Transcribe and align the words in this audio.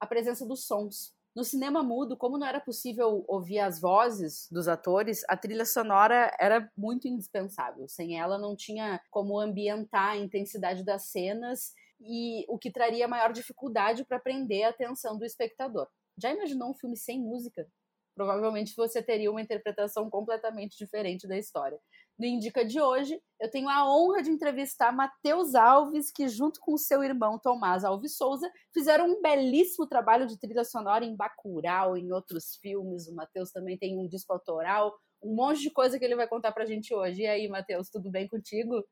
a 0.00 0.06
presença 0.06 0.46
dos 0.46 0.66
sons. 0.66 1.12
No 1.34 1.44
cinema 1.44 1.82
mudo, 1.82 2.16
como 2.16 2.36
não 2.36 2.46
era 2.46 2.60
possível 2.60 3.24
ouvir 3.28 3.60
as 3.60 3.80
vozes 3.80 4.48
dos 4.50 4.66
atores, 4.66 5.22
a 5.28 5.36
trilha 5.36 5.64
sonora 5.64 6.34
era 6.40 6.68
muito 6.76 7.06
indispensável. 7.06 7.86
Sem 7.88 8.18
ela, 8.18 8.38
não 8.38 8.56
tinha 8.56 9.00
como 9.10 9.38
ambientar 9.38 10.10
a 10.10 10.16
intensidade 10.16 10.84
das 10.84 11.10
cenas 11.10 11.72
e 12.00 12.44
o 12.48 12.58
que 12.58 12.72
traria 12.72 13.06
maior 13.06 13.32
dificuldade 13.32 14.04
para 14.04 14.18
prender 14.18 14.64
a 14.64 14.70
atenção 14.70 15.16
do 15.16 15.24
espectador. 15.24 15.86
Já 16.20 16.32
imaginou 16.32 16.70
um 16.70 16.74
filme 16.74 16.96
sem 16.96 17.20
música? 17.20 17.68
Provavelmente 18.16 18.74
você 18.76 19.00
teria 19.00 19.30
uma 19.30 19.40
interpretação 19.40 20.10
completamente 20.10 20.76
diferente 20.76 21.28
da 21.28 21.38
história. 21.38 21.78
No 22.18 22.26
Indica 22.26 22.64
de 22.64 22.80
hoje, 22.80 23.22
eu 23.40 23.48
tenho 23.48 23.68
a 23.68 23.88
honra 23.88 24.20
de 24.22 24.30
entrevistar 24.30 24.92
Matheus 24.92 25.54
Alves, 25.54 26.10
que 26.10 26.26
junto 26.28 26.58
com 26.58 26.76
seu 26.76 27.04
irmão 27.04 27.38
Tomás 27.38 27.84
Alves 27.84 28.16
Souza, 28.16 28.50
fizeram 28.74 29.08
um 29.08 29.22
belíssimo 29.22 29.86
trabalho 29.86 30.26
de 30.26 30.36
trilha 30.36 30.64
sonora 30.64 31.04
em 31.04 31.14
Bacurau, 31.14 31.96
em 31.96 32.10
outros 32.10 32.56
filmes. 32.56 33.06
O 33.06 33.14
Matheus 33.14 33.52
também 33.52 33.78
tem 33.78 33.96
um 33.96 34.08
disco 34.08 34.32
autoral, 34.32 34.98
um 35.22 35.32
monte 35.32 35.60
de 35.60 35.70
coisa 35.70 35.96
que 35.96 36.04
ele 36.04 36.16
vai 36.16 36.26
contar 36.26 36.50
pra 36.50 36.66
gente 36.66 36.92
hoje. 36.92 37.22
E 37.22 37.26
aí, 37.26 37.48
Matheus, 37.48 37.88
tudo 37.88 38.10
bem 38.10 38.26
contigo? 38.26 38.84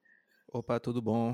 Opa, 0.53 0.79
tudo 0.79 1.03
bom? 1.03 1.33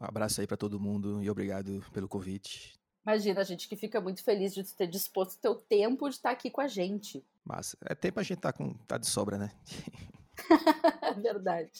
Um 0.00 0.04
abraço 0.04 0.40
aí 0.40 0.46
para 0.46 0.56
todo 0.56 0.80
mundo 0.80 1.22
e 1.22 1.28
obrigado 1.28 1.84
pelo 1.92 2.08
convite. 2.08 2.80
Imagina, 3.04 3.42
a 3.42 3.44
gente 3.44 3.68
que 3.68 3.76
fica 3.76 4.00
muito 4.00 4.24
feliz 4.24 4.54
de 4.54 4.64
ter 4.64 4.86
disposto 4.86 5.36
o 5.36 5.40
teu 5.40 5.56
tempo 5.56 6.08
de 6.08 6.14
estar 6.14 6.30
aqui 6.30 6.50
com 6.50 6.62
a 6.62 6.68
gente. 6.68 7.22
Massa. 7.44 7.76
É 7.84 7.94
tempo 7.94 8.18
a 8.18 8.22
gente 8.22 8.40
tá, 8.40 8.50
com, 8.50 8.72
tá 8.86 8.96
de 8.96 9.06
sobra, 9.06 9.36
né? 9.36 9.52
Verdade. 11.22 11.70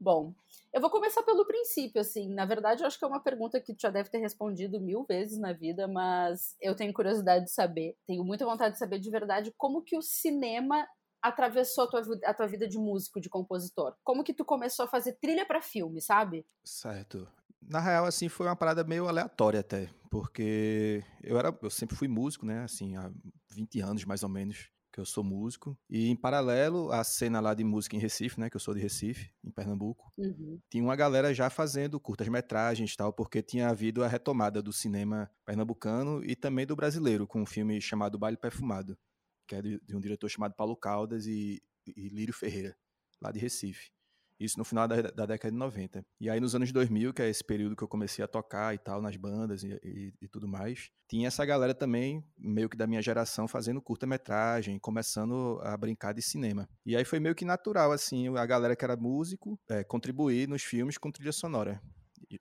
Bom, 0.00 0.34
eu 0.72 0.80
vou 0.80 0.90
começar 0.90 1.22
pelo 1.22 1.46
princípio, 1.46 2.00
assim. 2.00 2.32
Na 2.32 2.44
verdade, 2.44 2.82
eu 2.82 2.86
acho 2.86 2.98
que 2.98 3.04
é 3.04 3.08
uma 3.08 3.22
pergunta 3.22 3.60
que 3.60 3.74
tu 3.74 3.82
já 3.82 3.90
deve 3.90 4.10
ter 4.10 4.18
respondido 4.18 4.80
mil 4.80 5.04
vezes 5.04 5.38
na 5.38 5.52
vida, 5.52 5.88
mas 5.88 6.56
eu 6.60 6.74
tenho 6.74 6.92
curiosidade 6.92 7.46
de 7.46 7.52
saber, 7.52 7.96
tenho 8.06 8.24
muita 8.24 8.44
vontade 8.44 8.74
de 8.74 8.78
saber 8.78 8.98
de 8.98 9.10
verdade 9.10 9.52
como 9.56 9.82
que 9.82 9.96
o 9.96 10.02
cinema 10.02 10.86
atravessou 11.20 11.84
a 11.84 11.86
tua, 11.88 12.02
a 12.24 12.34
tua 12.34 12.46
vida 12.46 12.68
de 12.68 12.78
músico, 12.78 13.20
de 13.20 13.28
compositor. 13.28 13.94
Como 14.04 14.22
que 14.22 14.34
tu 14.34 14.44
começou 14.44 14.84
a 14.84 14.88
fazer 14.88 15.14
trilha 15.14 15.44
para 15.44 15.60
filme, 15.60 16.00
sabe? 16.00 16.46
Certo. 16.64 17.28
Na 17.60 17.80
real, 17.80 18.06
assim, 18.06 18.28
foi 18.28 18.46
uma 18.46 18.56
parada 18.56 18.84
meio 18.84 19.08
aleatória 19.08 19.60
até, 19.60 19.90
porque 20.10 21.02
eu 21.22 21.38
era, 21.38 21.56
eu 21.60 21.70
sempre 21.70 21.96
fui 21.96 22.06
músico, 22.06 22.46
né, 22.46 22.62
assim, 22.62 22.96
há 22.96 23.10
20 23.50 23.80
anos 23.80 24.04
mais 24.04 24.22
ou 24.22 24.28
menos 24.28 24.70
que 24.98 25.00
eu 25.00 25.06
sou 25.06 25.22
músico. 25.22 25.78
E 25.88 26.08
em 26.08 26.16
paralelo 26.16 26.90
à 26.90 27.04
cena 27.04 27.38
lá 27.38 27.54
de 27.54 27.62
música 27.62 27.94
em 27.94 28.00
Recife, 28.00 28.40
né, 28.40 28.50
que 28.50 28.56
eu 28.56 28.60
sou 28.60 28.74
de 28.74 28.80
Recife, 28.80 29.30
em 29.44 29.50
Pernambuco, 29.50 30.12
uhum. 30.18 30.60
tinha 30.68 30.82
uma 30.82 30.96
galera 30.96 31.32
já 31.32 31.48
fazendo 31.48 32.00
curtas-metragens 32.00 32.92
e 32.92 32.96
tal, 32.96 33.12
porque 33.12 33.40
tinha 33.40 33.68
havido 33.68 34.02
a 34.02 34.08
retomada 34.08 34.60
do 34.60 34.72
cinema 34.72 35.30
pernambucano 35.46 36.24
e 36.24 36.34
também 36.34 36.66
do 36.66 36.74
brasileiro, 36.74 37.28
com 37.28 37.42
um 37.42 37.46
filme 37.46 37.80
chamado 37.80 38.18
Baile 38.18 38.36
Perfumado, 38.36 38.98
que 39.46 39.54
é 39.54 39.62
de, 39.62 39.80
de 39.80 39.94
um 39.94 40.00
diretor 40.00 40.28
chamado 40.28 40.54
Paulo 40.54 40.76
Caldas 40.76 41.26
e, 41.26 41.62
e 41.86 42.08
Lírio 42.08 42.34
Ferreira, 42.34 42.76
lá 43.22 43.30
de 43.30 43.38
Recife. 43.38 43.92
Isso 44.38 44.58
no 44.58 44.64
final 44.64 44.86
da, 44.86 45.02
da, 45.02 45.26
década 45.26 45.50
de 45.50 45.58
90. 45.58 46.04
E 46.20 46.30
aí 46.30 46.38
nos 46.38 46.54
anos 46.54 46.70
2000, 46.70 47.12
que 47.12 47.22
é 47.22 47.28
esse 47.28 47.42
período 47.42 47.74
que 47.74 47.82
eu 47.82 47.88
comecei 47.88 48.24
a 48.24 48.28
tocar 48.28 48.74
e 48.74 48.78
tal, 48.78 49.02
nas 49.02 49.16
bandas 49.16 49.64
e, 49.64 49.78
e, 49.82 50.14
e 50.22 50.28
tudo 50.28 50.46
mais, 50.46 50.90
tinha 51.08 51.26
essa 51.26 51.44
galera 51.44 51.74
também, 51.74 52.24
meio 52.38 52.68
que 52.68 52.76
da 52.76 52.86
minha 52.86 53.02
geração, 53.02 53.48
fazendo 53.48 53.82
curta-metragem, 53.82 54.78
começando 54.78 55.58
a 55.62 55.76
brincar 55.76 56.12
de 56.12 56.22
cinema. 56.22 56.68
E 56.86 56.96
aí 56.96 57.04
foi 57.04 57.18
meio 57.18 57.34
que 57.34 57.44
natural, 57.44 57.90
assim, 57.90 58.28
a 58.36 58.46
galera 58.46 58.76
que 58.76 58.84
era 58.84 58.96
músico, 58.96 59.58
é, 59.68 59.82
contribuir 59.82 60.48
nos 60.48 60.62
filmes 60.62 60.96
com 60.96 61.10
trilha 61.10 61.32
sonora. 61.32 61.82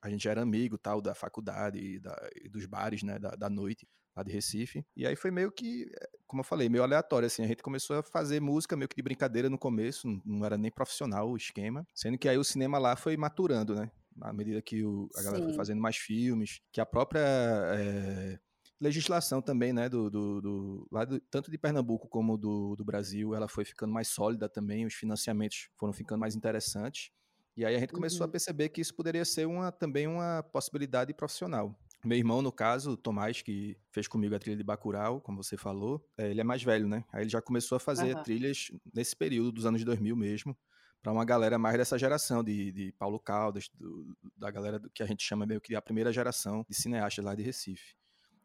A 0.02 0.10
gente 0.10 0.24
já 0.24 0.32
era 0.32 0.42
amigo, 0.42 0.78
tal, 0.78 1.02
da 1.02 1.16
faculdade 1.16 1.80
e, 1.80 2.00
da, 2.00 2.30
e 2.44 2.50
dos 2.50 2.66
bares, 2.66 3.04
né, 3.04 3.18
da, 3.18 3.32
da 3.32 3.50
noite 3.50 3.88
lá 4.18 4.24
de 4.24 4.32
Recife. 4.32 4.84
E 4.96 5.06
aí 5.06 5.16
foi 5.16 5.30
meio 5.30 5.52
que, 5.52 5.90
como 6.26 6.42
eu 6.42 6.44
falei, 6.44 6.68
meio 6.68 6.84
aleatório, 6.84 7.28
assim. 7.28 7.44
A 7.44 7.48
gente 7.48 7.62
começou 7.62 7.98
a 7.98 8.04
fazer 8.04 8.42
música 8.42 8.76
meio 8.76 8.90
que 8.90 8.96
de 8.96 9.04
brincadeira 9.04 9.50
no 9.50 9.58
começo, 9.58 10.08
não 10.26 10.44
era 10.44 10.58
nem 10.58 10.72
profissional 10.72 11.30
o 11.30 11.38
esquema. 11.38 11.86
Sendo 11.94 12.18
que 12.18 12.28
aí 12.28 12.38
o 12.38 12.44
cinema 12.44 12.80
lá 12.80 12.96
foi 12.96 13.16
maturando, 13.16 13.76
né? 13.76 13.92
À 14.20 14.34
medida 14.34 14.60
que 14.62 14.84
o, 14.84 15.08
a 15.16 15.22
galera 15.22 15.44
Sim. 15.44 15.50
foi 15.50 15.56
fazendo 15.56 15.80
mais 15.80 15.98
filmes, 15.98 16.60
que 16.72 16.82
a 16.82 16.86
própria 16.86 17.22
é, 17.22 18.40
legislação 18.82 19.44
também, 19.44 19.72
né, 19.72 19.88
do, 19.88 20.10
do, 20.10 20.42
do 20.42 20.88
lá 20.92 21.06
do, 21.06 21.20
tanto 21.20 21.52
de 21.52 21.58
Pernambuco 21.58 22.08
como 22.08 22.36
do, 22.36 22.76
do 22.76 22.84
Brasil, 22.84 23.36
ela 23.36 23.48
foi 23.48 23.64
ficando 23.64 23.94
mais 23.94 24.08
sólida 24.08 24.50
também, 24.50 24.88
os 24.88 24.96
financiamentos 24.96 25.70
foram 25.78 25.94
ficando 25.94 26.20
mais 26.20 26.36
interessantes. 26.36 27.12
E 27.56 27.64
aí 27.64 27.76
a 27.76 27.80
gente 27.80 27.94
começou 27.94 28.22
uhum. 28.22 28.30
a 28.30 28.32
perceber 28.32 28.70
que 28.70 28.82
isso 28.82 28.96
poderia 28.96 29.26
ser 29.26 29.48
uma, 29.48 29.72
também 29.72 30.08
uma 30.08 30.44
possibilidade 30.52 31.14
profissional. 31.14 31.76
Meu 32.04 32.18
irmão, 32.18 32.42
no 32.42 32.52
caso, 32.52 32.92
o 32.92 32.98
Tomás, 32.98 33.42
que 33.42 33.78
fez 33.90 34.08
comigo 34.08 34.36
a 34.36 34.40
trilha 34.40 34.56
de 34.56 34.64
Bacurau, 34.64 35.20
como 35.20 35.44
você 35.44 35.58
falou, 35.58 36.06
é, 36.18 36.30
ele 36.30 36.40
é 36.40 36.44
mais 36.44 36.64
velho, 36.64 36.88
né? 36.88 37.04
Aí 37.12 37.24
ele 37.24 37.30
já 37.30 37.42
começou 37.42 37.76
a 37.76 37.80
fazer 37.80 38.16
uhum. 38.16 38.24
trilhas 38.24 38.72
nesse 38.94 39.16
período 39.16 39.52
dos 39.52 39.66
anos 39.66 39.84
2000 39.84 40.16
mesmo, 40.16 40.58
para 41.02 41.12
uma 41.12 41.26
galera 41.26 41.58
mais 41.58 41.78
dessa 41.78 41.98
geração 41.98 42.44
de, 42.44 42.72
de 42.72 42.92
Paulo 42.94 43.20
Caldas, 43.20 43.70
do, 43.74 44.16
da 44.36 44.52
galera 44.52 44.80
do, 44.80 44.90
que 44.90 45.02
a 45.02 45.06
gente 45.06 45.24
chama 45.24 45.46
meio 45.46 45.60
que 45.60 45.76
a 45.76 45.82
primeira 45.82 46.12
geração 46.12 46.66
de 46.70 46.76
cineastas 46.76 47.26
lá 47.26 47.34
de 47.34 47.44
Recife. 47.44 47.96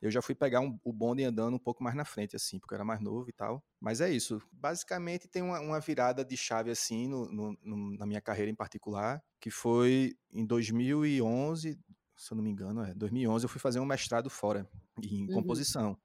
Eu 0.01 0.11
já 0.11 0.21
fui 0.21 0.35
pegar 0.35 0.61
um, 0.61 0.77
o 0.83 0.93
bonde 0.93 1.23
andando 1.23 1.55
um 1.55 1.61
pouco 1.61 1.85
mais 1.85 1.95
na 1.95 2.05
frente, 2.05 2.35
assim, 2.35 2.59
porque 2.59 2.75
eu 2.75 2.77
era 2.77 2.85
mais 2.85 3.01
novo 3.01 3.31
e 3.31 3.33
tal. 3.33 3.63
Mas 3.81 4.01
é 4.01 4.11
isso. 4.11 4.43
Basicamente 4.51 5.29
tem 5.29 5.43
uma, 5.43 5.61
uma 5.61 5.79
virada 5.79 6.25
de 6.25 6.37
chave, 6.37 6.73
assim, 6.73 7.07
no, 7.07 7.31
no, 7.31 7.59
no, 7.63 7.97
na 7.97 8.05
minha 8.05 8.21
carreira 8.21 8.51
em 8.51 8.55
particular, 8.55 9.23
que 9.41 9.49
foi 9.49 10.17
em 10.33 10.45
2011, 10.45 11.79
se 12.23 12.33
eu 12.33 12.37
não 12.37 12.45
me 12.45 12.51
engano, 12.51 12.85
é 12.85 12.95
2011, 12.95 13.45
eu 13.45 13.49
fui 13.49 13.61
fazer 13.61 13.81
um 13.81 13.85
mestrado 13.85 14.31
fora 14.31 14.69
em 15.03 15.23
uhum. 15.23 15.35
composição, 15.35 15.99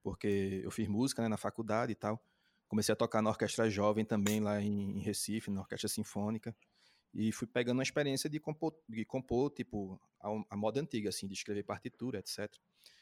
porque 0.00 0.60
eu 0.62 0.70
fiz 0.70 0.86
música 0.86 1.22
né, 1.22 1.28
na 1.28 1.36
faculdade 1.36 1.90
e 1.90 1.94
tal. 1.96 2.24
Comecei 2.68 2.92
a 2.92 2.96
tocar 2.96 3.20
na 3.20 3.30
orquestra 3.30 3.68
jovem 3.68 4.04
também 4.04 4.38
lá 4.38 4.62
em, 4.62 5.00
Recife, 5.00 5.50
na 5.50 5.62
orquestra 5.62 5.88
sinfônica, 5.88 6.56
e 7.12 7.32
fui 7.32 7.48
pegando 7.48 7.78
uma 7.78 7.82
experiência 7.82 8.30
de 8.30 8.38
compor, 8.38 8.74
de 8.88 9.04
compor 9.04 9.50
tipo, 9.50 10.00
a, 10.20 10.28
a 10.50 10.56
moda 10.56 10.80
antiga, 10.80 11.08
assim, 11.08 11.26
de 11.26 11.34
escrever 11.34 11.64
partitura, 11.64 12.20
etc. 12.20 12.48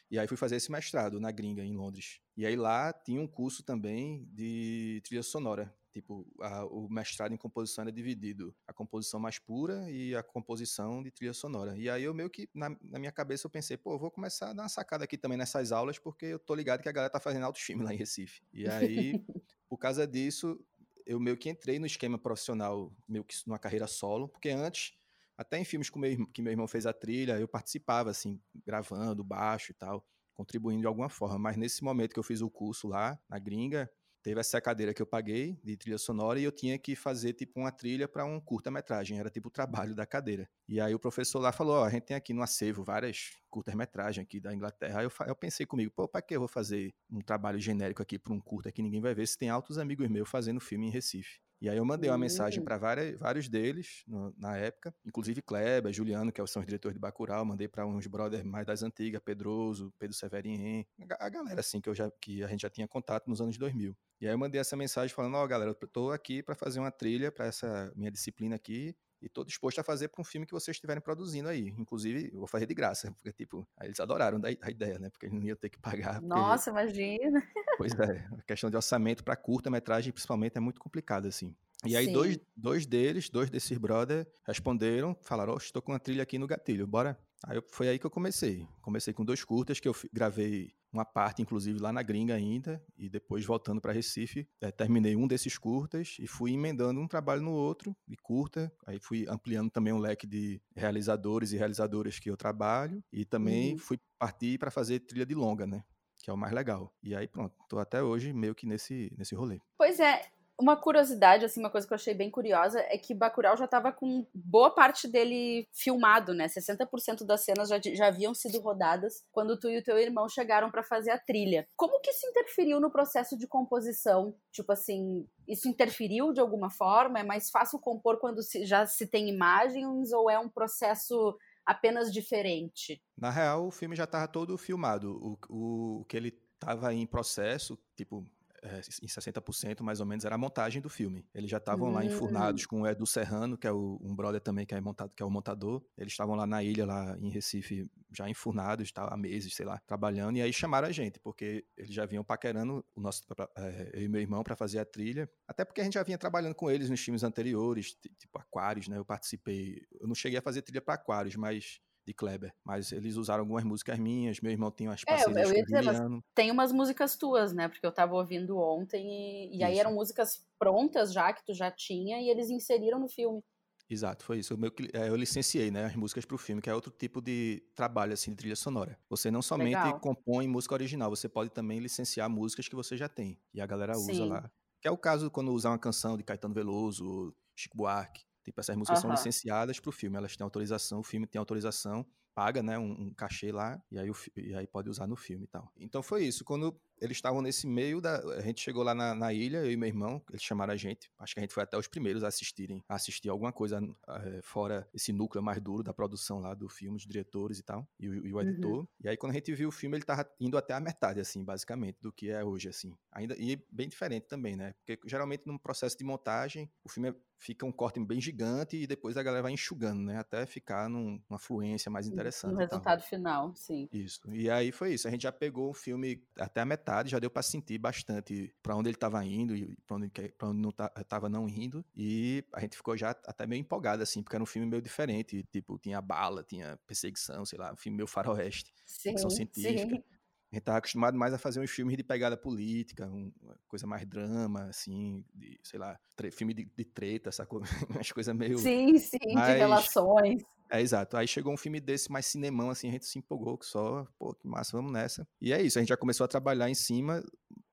E 0.09 0.17
aí 0.17 0.27
fui 0.27 0.37
fazer 0.37 0.55
esse 0.55 0.71
mestrado 0.71 1.19
na 1.19 1.29
gringa, 1.29 1.63
em 1.63 1.75
Londres. 1.75 2.19
E 2.35 2.47
aí 2.47 2.55
lá 2.55 2.91
tinha 2.91 3.21
um 3.21 3.27
curso 3.27 3.61
também 3.61 4.27
de 4.33 5.01
trilha 5.03 5.21
sonora. 5.21 5.71
Tipo, 5.95 6.27
a, 6.41 6.65
o 6.65 6.89
mestrado 6.89 7.33
em 7.33 7.37
composição 7.37 7.83
era 7.83 7.91
dividido. 7.91 8.53
A 8.67 8.73
composição 8.73 9.17
mais 9.17 9.39
pura 9.39 9.89
e 9.89 10.13
a 10.13 10.21
composição 10.21 11.01
de 11.01 11.09
trilha 11.09 11.31
sonora. 11.31 11.77
E 11.77 11.89
aí 11.89 12.03
eu 12.03 12.13
meio 12.13 12.29
que, 12.29 12.49
na, 12.53 12.69
na 12.81 12.99
minha 12.99 13.13
cabeça, 13.13 13.47
eu 13.47 13.49
pensei, 13.49 13.77
pô, 13.77 13.97
vou 13.97 14.11
começar 14.11 14.49
a 14.49 14.53
dar 14.53 14.63
uma 14.63 14.67
sacada 14.67 15.05
aqui 15.05 15.17
também 15.17 15.37
nessas 15.37 15.71
aulas, 15.71 15.97
porque 15.97 16.25
eu 16.25 16.39
tô 16.39 16.53
ligado 16.53 16.81
que 16.81 16.89
a 16.89 16.91
galera 16.91 17.09
tá 17.09 17.17
fazendo 17.17 17.43
autoestima 17.43 17.85
lá 17.85 17.93
em 17.93 17.97
Recife. 17.97 18.41
E 18.51 18.67
aí, 18.67 19.13
por 19.69 19.77
causa 19.77 20.05
disso, 20.05 20.59
eu 21.05 21.17
meio 21.17 21.37
que 21.37 21.49
entrei 21.49 21.79
no 21.79 21.85
esquema 21.85 22.17
profissional, 22.17 22.93
meio 23.07 23.23
que 23.23 23.33
numa 23.47 23.57
carreira 23.57 23.87
solo, 23.87 24.27
porque 24.27 24.49
antes 24.49 24.99
até 25.37 25.57
em 25.57 25.63
filmes 25.63 25.89
que 25.89 25.97
meu, 25.97 26.27
que 26.27 26.41
meu 26.41 26.51
irmão 26.51 26.67
fez 26.67 26.85
a 26.85 26.91
trilha, 26.91 27.39
eu 27.39 27.47
participava, 27.47 28.09
assim, 28.09 28.37
gravando 28.65 29.23
baixo 29.23 29.71
e 29.71 29.75
tal, 29.75 30.05
contribuindo 30.33 30.81
de 30.81 30.87
alguma 30.87 31.07
forma. 31.07 31.39
Mas 31.39 31.55
nesse 31.55 31.85
momento 31.85 32.11
que 32.11 32.19
eu 32.19 32.23
fiz 32.23 32.41
o 32.41 32.49
curso 32.49 32.89
lá, 32.89 33.17
na 33.29 33.39
gringa, 33.39 33.89
teve 34.25 34.39
essa 34.39 34.59
cadeira 34.59 34.91
que 34.91 34.99
eu 34.99 35.05
paguei 35.05 35.55
de 35.63 35.77
trilha 35.77 35.99
sonora 35.99 36.39
e 36.39 36.43
eu 36.43 36.51
tinha 36.51 36.79
que 36.79 36.95
fazer 36.95 37.33
tipo 37.33 37.59
uma 37.59 37.71
trilha 37.71 38.07
para 38.07 38.25
um 38.25 38.39
curta-metragem, 38.39 39.19
era 39.19 39.29
tipo 39.29 39.49
o 39.49 39.51
trabalho 39.51 39.93
da 39.93 40.03
cadeira. 40.03 40.49
E 40.67 40.81
aí 40.81 40.95
o 40.95 40.99
professor 40.99 41.39
lá 41.39 41.51
falou, 41.51 41.75
ó, 41.75 41.85
a 41.85 41.91
gente 41.91 42.05
tem 42.05 42.17
aqui 42.17 42.33
no 42.33 42.41
acervo 42.41 42.83
várias 42.83 43.33
curtas-metragens 43.51 44.25
aqui 44.25 44.39
da 44.39 44.51
Inglaterra. 44.51 45.01
Aí 45.01 45.05
eu, 45.05 45.11
eu 45.27 45.35
pensei 45.35 45.63
comigo, 45.67 45.91
pô, 45.95 46.07
para 46.07 46.23
que 46.23 46.35
eu 46.35 46.39
vou 46.39 46.47
fazer 46.47 46.91
um 47.07 47.21
trabalho 47.21 47.59
genérico 47.59 48.01
aqui 48.01 48.17
para 48.17 48.33
um 48.33 48.39
curta 48.39 48.71
que 48.71 48.81
ninguém 48.81 48.99
vai 48.99 49.13
ver 49.13 49.27
se 49.27 49.37
tem 49.37 49.47
altos 49.47 49.77
amigos 49.77 50.09
meus 50.09 50.27
fazendo 50.27 50.59
filme 50.59 50.87
em 50.87 50.89
Recife? 50.89 51.44
E 51.61 51.69
aí 51.69 51.77
eu 51.77 51.85
mandei 51.85 52.09
uma 52.09 52.17
mensagem 52.17 52.63
para 52.63 52.77
vários 52.77 53.47
deles 53.47 54.03
no, 54.07 54.33
na 54.37 54.57
época, 54.57 54.93
inclusive 55.05 55.41
Kleber, 55.41 55.91
Juliano, 55.93 56.31
que 56.31 56.45
são 56.47 56.61
os 56.61 56.65
diretores 56.65 56.95
de 56.95 56.99
Bacurau, 56.99 57.45
mandei 57.45 57.67
para 57.67 57.85
uns 57.85 58.07
brothers 58.07 58.43
mais 58.43 58.65
das 58.65 58.83
antigas, 58.83 59.21
Pedroso, 59.23 59.93
Pedro 59.97 60.15
Severin, 60.15 60.85
a 61.19 61.29
galera 61.29 61.61
assim 61.61 61.79
que 61.79 61.89
eu 61.89 61.95
já 61.95 62.11
que 62.21 62.43
a 62.43 62.47
gente 62.47 62.61
já 62.61 62.69
tinha 62.69 62.87
contato 62.87 63.27
nos 63.29 63.41
anos 63.41 63.57
2000. 63.57 63.95
E 64.21 64.27
aí 64.27 64.33
eu 64.33 64.37
mandei 64.37 64.59
essa 64.59 64.75
mensagem 64.75 65.13
falando: 65.13 65.35
"Ó, 65.35 65.43
oh, 65.43 65.47
galera, 65.47 65.71
eu 65.71 65.87
tô 65.87 66.11
aqui 66.11 66.43
para 66.43 66.55
fazer 66.55 66.79
uma 66.79 66.91
trilha 66.91 67.31
para 67.31 67.45
essa 67.45 67.91
minha 67.95 68.11
disciplina 68.11 68.55
aqui 68.55 68.95
e 69.21 69.29
tô 69.29 69.43
disposto 69.43 69.79
a 69.79 69.83
fazer 69.83 70.09
para 70.09 70.21
um 70.21 70.23
filme 70.23 70.45
que 70.45 70.53
vocês 70.53 70.75
estiverem 70.75 71.01
produzindo 71.01 71.49
aí. 71.49 71.73
Inclusive, 71.77 72.29
vou 72.31 72.47
fazer 72.47 72.65
de 72.65 72.73
graça, 72.73 73.11
porque, 73.11 73.31
tipo, 73.31 73.67
eles 73.81 73.99
adoraram 73.99 74.39
a 74.61 74.69
ideia, 74.69 74.99
né? 74.99 75.09
Porque 75.09 75.25
eles 75.25 75.37
não 75.37 75.43
iam 75.45 75.55
ter 75.55 75.69
que 75.69 75.79
pagar. 75.79 76.15
Porque... 76.15 76.27
Nossa, 76.27 76.69
imagina! 76.69 77.43
Pois 77.77 77.93
é, 77.93 78.27
a 78.37 78.41
questão 78.43 78.69
de 78.69 78.75
orçamento 78.75 79.23
para 79.23 79.35
curta-metragem, 79.35 80.11
principalmente, 80.11 80.57
é 80.57 80.59
muito 80.59 80.79
complicado, 80.79 81.27
assim. 81.27 81.55
E 81.85 81.95
aí, 81.95 82.11
dois, 82.11 82.39
dois 82.55 82.85
deles, 82.85 83.29
dois 83.29 83.49
desses 83.49 83.77
brothers, 83.77 84.25
responderam, 84.45 85.15
falaram: 85.21 85.53
oh, 85.53 85.57
estou 85.57 85.81
com 85.81 85.91
uma 85.91 85.99
trilha 85.99 86.23
aqui 86.23 86.37
no 86.37 86.47
gatilho, 86.47 86.87
bora? 86.87 87.19
Aí 87.43 87.61
foi 87.67 87.89
aí 87.89 87.99
que 87.99 88.05
eu 88.05 88.09
comecei. 88.09 88.67
Comecei 88.81 89.13
com 89.13 89.23
dois 89.23 89.43
curtas 89.43 89.79
que 89.79 89.87
eu 89.87 89.95
gravei 90.11 90.73
uma 90.95 91.05
parte, 91.05 91.41
inclusive, 91.41 91.79
lá 91.79 91.91
na 91.91 92.01
gringa 92.01 92.33
ainda, 92.33 92.83
e 92.97 93.09
depois 93.09 93.45
voltando 93.45 93.81
para 93.81 93.91
Recife, 93.91 94.47
é, 94.61 94.71
terminei 94.71 95.15
um 95.15 95.27
desses 95.27 95.57
curtas 95.57 96.17
e 96.19 96.27
fui 96.27 96.53
emendando 96.53 96.99
um 96.99 97.07
trabalho 97.07 97.41
no 97.41 97.51
outro, 97.51 97.95
de 98.07 98.15
curta. 98.15 98.71
Aí 98.85 98.99
fui 98.99 99.25
ampliando 99.27 99.69
também 99.69 99.93
o 99.93 99.97
um 99.97 99.99
leque 99.99 100.25
de 100.25 100.61
realizadores 100.75 101.51
e 101.51 101.57
realizadoras 101.57 102.17
que 102.17 102.29
eu 102.29 102.37
trabalho, 102.37 103.03
e 103.11 103.25
também 103.25 103.73
uhum. 103.73 103.77
fui 103.77 103.99
partir 104.17 104.57
para 104.57 104.71
fazer 104.71 105.01
trilha 105.01 105.25
de 105.25 105.35
longa, 105.35 105.67
né? 105.67 105.83
Que 106.23 106.29
é 106.29 106.33
o 106.33 106.37
mais 106.37 106.53
legal. 106.53 106.93
E 107.03 107.13
aí, 107.13 107.27
pronto, 107.27 107.53
tô 107.69 107.77
até 107.77 108.01
hoje 108.01 108.33
meio 108.33 108.55
que 108.55 108.65
nesse, 108.65 109.13
nesse 109.17 109.35
rolê. 109.35 109.59
Pois 109.77 109.99
é, 109.99 110.21
uma 110.59 110.77
curiosidade, 110.77 111.43
assim, 111.43 111.59
uma 111.59 111.69
coisa 111.69 111.85
que 111.85 111.93
eu 111.93 111.95
achei 111.95 112.13
bem 112.13 112.31
curiosa 112.31 112.79
é 112.79 112.97
que 112.97 113.13
Bacurau 113.13 113.57
já 113.57 113.65
estava 113.65 113.91
com 113.91 114.25
boa 114.33 114.71
parte 114.71 115.07
dele 115.07 115.67
filmado, 115.73 116.33
né? 116.33 116.47
60% 116.47 117.25
das 117.25 117.41
cenas 117.41 117.69
já, 117.69 117.79
já 117.81 118.07
haviam 118.07 118.33
sido 118.33 118.59
rodadas 118.59 119.23
quando 119.31 119.59
tu 119.59 119.69
e 119.69 119.77
o 119.77 119.83
teu 119.83 119.97
irmão 119.97 120.29
chegaram 120.29 120.71
para 120.71 120.83
fazer 120.83 121.11
a 121.11 121.19
trilha. 121.19 121.67
Como 121.75 121.99
que 121.99 122.09
isso 122.09 122.25
interferiu 122.27 122.79
no 122.79 122.89
processo 122.89 123.37
de 123.37 123.47
composição? 123.47 124.33
Tipo 124.51 124.71
assim, 124.71 125.27
isso 125.47 125.67
interferiu 125.67 126.31
de 126.31 126.39
alguma 126.39 126.69
forma? 126.69 127.19
É 127.19 127.23
mais 127.23 127.49
fácil 127.49 127.79
compor 127.79 128.17
quando 128.19 128.41
se, 128.41 128.65
já 128.65 128.85
se 128.85 129.07
tem 129.07 129.29
imagens 129.29 130.13
ou 130.13 130.29
é 130.29 130.39
um 130.39 130.49
processo 130.49 131.37
apenas 131.65 132.13
diferente? 132.13 133.01
Na 133.17 133.29
real, 133.29 133.67
o 133.67 133.71
filme 133.71 133.95
já 133.95 134.05
estava 134.05 134.27
todo 134.27 134.57
filmado. 134.57 135.17
O, 135.21 135.37
o, 135.49 136.01
o 136.01 136.05
que 136.05 136.15
ele 136.15 136.33
estava 136.53 136.93
em 136.93 137.05
processo, 137.05 137.77
tipo, 137.95 138.25
é, 138.65 138.79
em 139.03 139.07
60% 139.07 139.83
mais 139.83 139.99
ou 139.99 140.05
menos 140.07 140.25
era 140.25 140.33
a 140.33 140.37
montagem 140.37 140.81
do 140.81 140.89
filme. 140.89 141.23
Eles 141.33 141.49
já 141.49 141.57
estavam 141.57 141.91
lá 141.91 142.03
enfurnados 142.03 142.63
hum. 142.63 142.67
com 142.69 142.81
o 142.81 142.87
Edu 142.87 143.05
Serrano, 143.05 143.57
que 143.57 143.67
é 143.67 143.71
o, 143.71 143.99
um 144.01 144.15
brother 144.15 144.41
também 144.41 144.65
que 144.65 144.73
é 144.73 144.81
montado, 144.81 145.13
que 145.15 145.21
é 145.21 145.25
o 145.25 145.29
montador. 145.29 145.83
Eles 145.95 146.13
estavam 146.13 146.35
lá 146.35 146.47
na 146.47 146.63
ilha, 146.63 146.85
lá 146.85 147.15
em 147.19 147.29
Recife, 147.29 147.87
já 148.11 148.27
enfurnados, 148.27 148.91
tá, 148.91 149.07
há 149.07 149.15
meses, 149.15 149.53
sei 149.53 149.65
lá, 149.65 149.79
trabalhando. 149.85 150.37
E 150.37 150.41
aí 150.41 150.51
chamaram 150.51 150.87
a 150.87 150.91
gente, 150.91 151.19
porque 151.19 151.63
eles 151.77 151.93
já 151.93 152.05
vinham 152.05 152.23
paquerando 152.23 152.83
o 152.95 152.99
nosso, 152.99 153.23
é, 153.55 153.91
eu 153.93 154.01
e 154.01 154.07
meu 154.07 154.19
irmão 154.19 154.43
para 154.43 154.55
fazer 154.55 154.79
a 154.79 154.85
trilha. 154.85 155.29
Até 155.47 155.63
porque 155.63 155.81
a 155.81 155.83
gente 155.83 155.93
já 155.93 156.03
vinha 156.03 156.17
trabalhando 156.17 156.55
com 156.55 156.69
eles 156.71 156.89
nos 156.89 156.99
filmes 156.99 157.23
anteriores, 157.23 157.95
tipo 158.17 158.39
Aquários, 158.39 158.87
né? 158.87 158.97
Eu 158.97 159.05
participei. 159.05 159.85
Eu 159.99 160.07
não 160.07 160.15
cheguei 160.15 160.39
a 160.39 160.41
fazer 160.41 160.63
trilha 160.63 160.81
para 160.81 160.95
Aquários, 160.95 161.35
mas 161.35 161.79
de 162.05 162.13
Kleber. 162.13 162.53
Mas 162.63 162.91
eles 162.91 163.15
usaram 163.15 163.41
algumas 163.41 163.63
músicas 163.63 163.97
minhas, 163.99 164.39
meu 164.39 164.51
irmão 164.51 164.71
tem 164.71 164.87
umas 164.87 165.03
parcerias 165.03 165.49
é, 165.49 165.51
eu 165.51 165.57
ia 165.57 165.63
dizer, 165.63 166.21
Tem 166.33 166.51
umas 166.51 166.71
músicas 166.71 167.15
tuas, 167.15 167.53
né? 167.53 167.67
Porque 167.67 167.85
eu 167.85 167.91
tava 167.91 168.15
ouvindo 168.15 168.57
ontem 168.57 169.49
e, 169.51 169.57
e 169.57 169.63
aí 169.63 169.79
eram 169.79 169.93
músicas 169.93 170.45
prontas 170.59 171.11
já, 171.11 171.33
que 171.33 171.43
tu 171.45 171.53
já 171.53 171.71
tinha, 171.71 172.21
e 172.21 172.29
eles 172.29 172.49
inseriram 172.49 172.99
no 172.99 173.07
filme. 173.07 173.41
Exato, 173.89 174.25
foi 174.25 174.39
isso. 174.39 174.57
Meu, 174.57 174.71
é, 174.93 175.09
eu 175.09 175.15
licenciei 175.15 175.69
né, 175.69 175.85
as 175.85 175.95
músicas 175.95 176.25
para 176.25 176.35
o 176.35 176.37
filme, 176.39 176.61
que 176.61 176.69
é 176.69 176.73
outro 176.73 176.91
tipo 176.91 177.21
de 177.21 177.63
trabalho 177.75 178.13
assim, 178.13 178.31
de 178.31 178.37
trilha 178.37 178.55
sonora. 178.55 178.97
Você 179.09 179.29
não 179.29 179.41
somente 179.41 179.75
Legal. 179.75 179.99
compõe 179.99 180.47
música 180.47 180.73
original, 180.73 181.09
você 181.09 181.29
pode 181.29 181.51
também 181.51 181.79
licenciar 181.79 182.29
músicas 182.29 182.67
que 182.67 182.75
você 182.75 182.97
já 182.97 183.07
tem. 183.07 183.39
E 183.53 183.61
a 183.61 183.65
galera 183.65 183.97
usa 183.97 184.11
Sim. 184.13 184.29
lá. 184.29 184.51
Que 184.81 184.87
é 184.87 184.91
o 184.91 184.97
caso 184.97 185.29
quando 185.29 185.53
usa 185.53 185.69
uma 185.69 185.77
canção 185.77 186.17
de 186.17 186.23
Caetano 186.23 186.53
Veloso, 186.53 187.35
Chico 187.55 187.77
Buarque. 187.77 188.25
Tipo, 188.45 188.59
essas 188.61 188.75
músicas 188.77 188.99
são 188.99 189.09
licenciadas 189.09 189.79
para 189.79 189.89
o 189.89 189.91
filme, 189.91 190.17
elas 190.17 190.37
têm 190.37 190.43
autorização, 190.43 190.99
o 190.99 191.03
filme 191.03 191.25
tem 191.25 191.39
autorização, 191.39 192.05
paga, 192.35 192.61
né, 192.61 192.77
um, 192.77 192.91
um 192.91 193.13
cachê 193.13 193.51
lá, 193.51 193.81
e 193.91 193.97
aí, 193.97 194.11
o, 194.11 194.15
e 194.37 194.53
aí 194.53 194.67
pode 194.67 194.87
usar 194.87 195.07
no 195.07 195.15
filme 195.15 195.45
e 195.45 195.47
tal. 195.47 195.71
Então 195.75 196.03
foi 196.03 196.25
isso. 196.25 196.45
Quando 196.45 196.79
eles 197.01 197.17
estavam 197.17 197.41
nesse 197.41 197.67
meio 197.67 198.01
da. 198.01 198.17
A 198.37 198.41
gente 198.41 198.61
chegou 198.61 198.83
lá 198.83 198.93
na, 198.93 199.13
na, 199.13 199.33
ilha, 199.33 199.57
eu 199.57 199.71
e 199.71 199.77
meu 199.77 199.87
irmão, 199.87 200.21
eles 200.29 200.43
chamaram 200.43 200.73
a 200.73 200.77
gente. 200.77 201.11
Acho 201.19 201.33
que 201.33 201.39
a 201.39 201.43
gente 201.43 201.53
foi 201.53 201.63
até 201.63 201.77
os 201.77 201.87
primeiros 201.87 202.23
a 202.23 202.27
assistirem, 202.27 202.83
a 202.87 202.95
assistir 202.95 203.29
alguma 203.29 203.51
coisa 203.51 203.79
é, 204.07 204.41
fora 204.41 204.87
esse 204.93 205.11
núcleo 205.11 205.43
mais 205.43 205.61
duro 205.61 205.83
da 205.83 205.93
produção 205.93 206.39
lá 206.39 206.53
do 206.53 206.69
filme, 206.69 206.97
os 206.97 207.05
diretores 207.05 207.59
e 207.59 207.63
tal, 207.63 207.87
e 207.99 208.07
o, 208.07 208.27
e 208.27 208.33
o 208.33 208.41
editor. 208.41 208.79
Uhum. 208.79 208.87
E 209.03 209.09
aí, 209.09 209.17
quando 209.17 209.31
a 209.31 209.35
gente 209.35 209.53
viu 209.53 209.69
o 209.69 209.71
filme, 209.71 209.97
ele 209.97 210.05
tava 210.05 210.29
indo 210.39 210.57
até 210.57 210.73
a 210.73 210.79
metade, 210.79 211.19
assim, 211.19 211.43
basicamente, 211.43 211.97
do 212.01 212.11
que 212.11 212.29
é 212.29 212.43
hoje, 212.43 212.69
assim. 212.69 212.95
Ainda, 213.11 213.35
e 213.37 213.57
bem 213.71 213.87
diferente 213.87 214.27
também, 214.27 214.55
né? 214.55 214.73
Porque 214.73 214.99
geralmente 215.07 215.43
num 215.45 215.57
processo 215.57 215.97
de 215.97 216.03
montagem, 216.03 216.69
o 216.83 216.89
filme 216.89 217.09
é, 217.09 217.15
fica 217.37 217.65
um 217.65 217.71
corte 217.71 217.99
bem 217.99 218.19
gigante 218.19 218.75
e 218.75 218.87
depois 218.87 219.17
a 219.17 219.23
galera 219.23 219.43
vai 219.43 219.51
enxugando, 219.51 220.01
né? 220.01 220.17
Até 220.17 220.45
ficar 220.45 220.89
num, 220.89 221.21
numa 221.29 221.39
fluência 221.39 221.89
mais 221.91 222.07
interessante. 222.07 222.51
No 222.51 222.59
resultado 222.59 223.01
final, 223.03 223.55
sim. 223.55 223.87
Isso. 223.91 224.21
E 224.33 224.49
aí 224.49 224.71
foi 224.71 224.93
isso. 224.93 225.07
A 225.07 225.11
gente 225.11 225.23
já 225.23 225.31
pegou 225.31 225.69
o 225.69 225.73
filme 225.73 226.23
até 226.37 226.61
a 226.61 226.65
metade, 226.65 226.84
já 227.05 227.19
deu 227.19 227.29
para 227.29 227.41
sentir 227.43 227.77
bastante 227.77 228.53
para 228.61 228.75
onde 228.75 228.89
ele 228.89 228.95
estava 228.95 229.23
indo 229.25 229.55
e 229.55 229.75
para 229.87 229.97
onde, 229.97 230.09
pra 230.09 230.47
onde 230.49 230.61
não 230.61 230.69
estava 230.69 231.29
não 231.29 231.47
indo. 231.49 231.85
E 231.95 232.43
a 232.53 232.59
gente 232.59 232.75
ficou 232.77 232.95
já 232.97 233.11
até 233.11 233.45
meio 233.47 233.59
empolgado, 233.61 234.03
assim, 234.03 234.21
porque 234.23 234.35
era 234.35 234.43
um 234.43 234.45
filme 234.47 234.67
meio 234.67 234.81
diferente. 234.81 235.43
Tipo, 235.51 235.77
tinha 235.79 236.01
bala, 236.01 236.43
tinha 236.43 236.77
perseguição, 236.85 237.45
sei 237.45 237.59
lá, 237.59 237.73
um 237.73 237.77
filme 237.77 237.97
meio 237.97 238.07
faroeste, 238.07 238.71
sim, 238.85 239.09
ficção 239.11 239.29
científica. 239.29 239.95
Sim. 239.95 240.14
A 240.51 240.55
gente 240.55 240.61
estava 240.61 240.77
acostumado 240.77 241.17
mais 241.17 241.33
a 241.33 241.37
fazer 241.37 241.59
uns 241.59 241.71
filmes 241.71 241.97
de 241.97 242.03
pegada 242.03 242.37
política, 242.37 243.07
uma 243.07 243.57
coisa 243.67 243.85
mais 243.85 244.05
drama, 244.05 244.65
assim, 244.65 245.25
de, 245.33 245.59
sei 245.63 245.79
lá, 245.79 245.99
filme 246.31 246.53
de, 246.53 246.65
de 246.65 246.85
treta, 246.85 247.31
sacou? 247.31 247.61
Umas 247.89 248.11
coisas 248.11 248.35
meio. 248.35 248.57
Sim, 248.57 248.97
sim, 248.97 249.33
mais... 249.33 249.53
de 249.53 249.59
relações. 249.59 250.43
É, 250.69 250.81
exato. 250.81 251.15
Aí 251.17 251.27
chegou 251.27 251.53
um 251.53 251.57
filme 251.57 251.79
desse 251.79 252.11
mais 252.11 252.25
cinemão, 252.25 252.69
assim, 252.69 252.89
a 252.89 252.91
gente 252.91 253.05
se 253.05 253.19
empolgou 253.19 253.57
que 253.57 253.65
só, 253.65 254.07
pô, 254.17 254.33
que 254.33 254.47
massa, 254.47 254.75
vamos 254.75 254.91
nessa. 254.91 255.27
E 255.39 255.53
é 255.53 255.61
isso, 255.61 255.77
a 255.77 255.81
gente 255.81 255.89
já 255.89 255.97
começou 255.97 256.25
a 256.25 256.27
trabalhar 256.27 256.69
em 256.69 256.73
cima, 256.73 257.23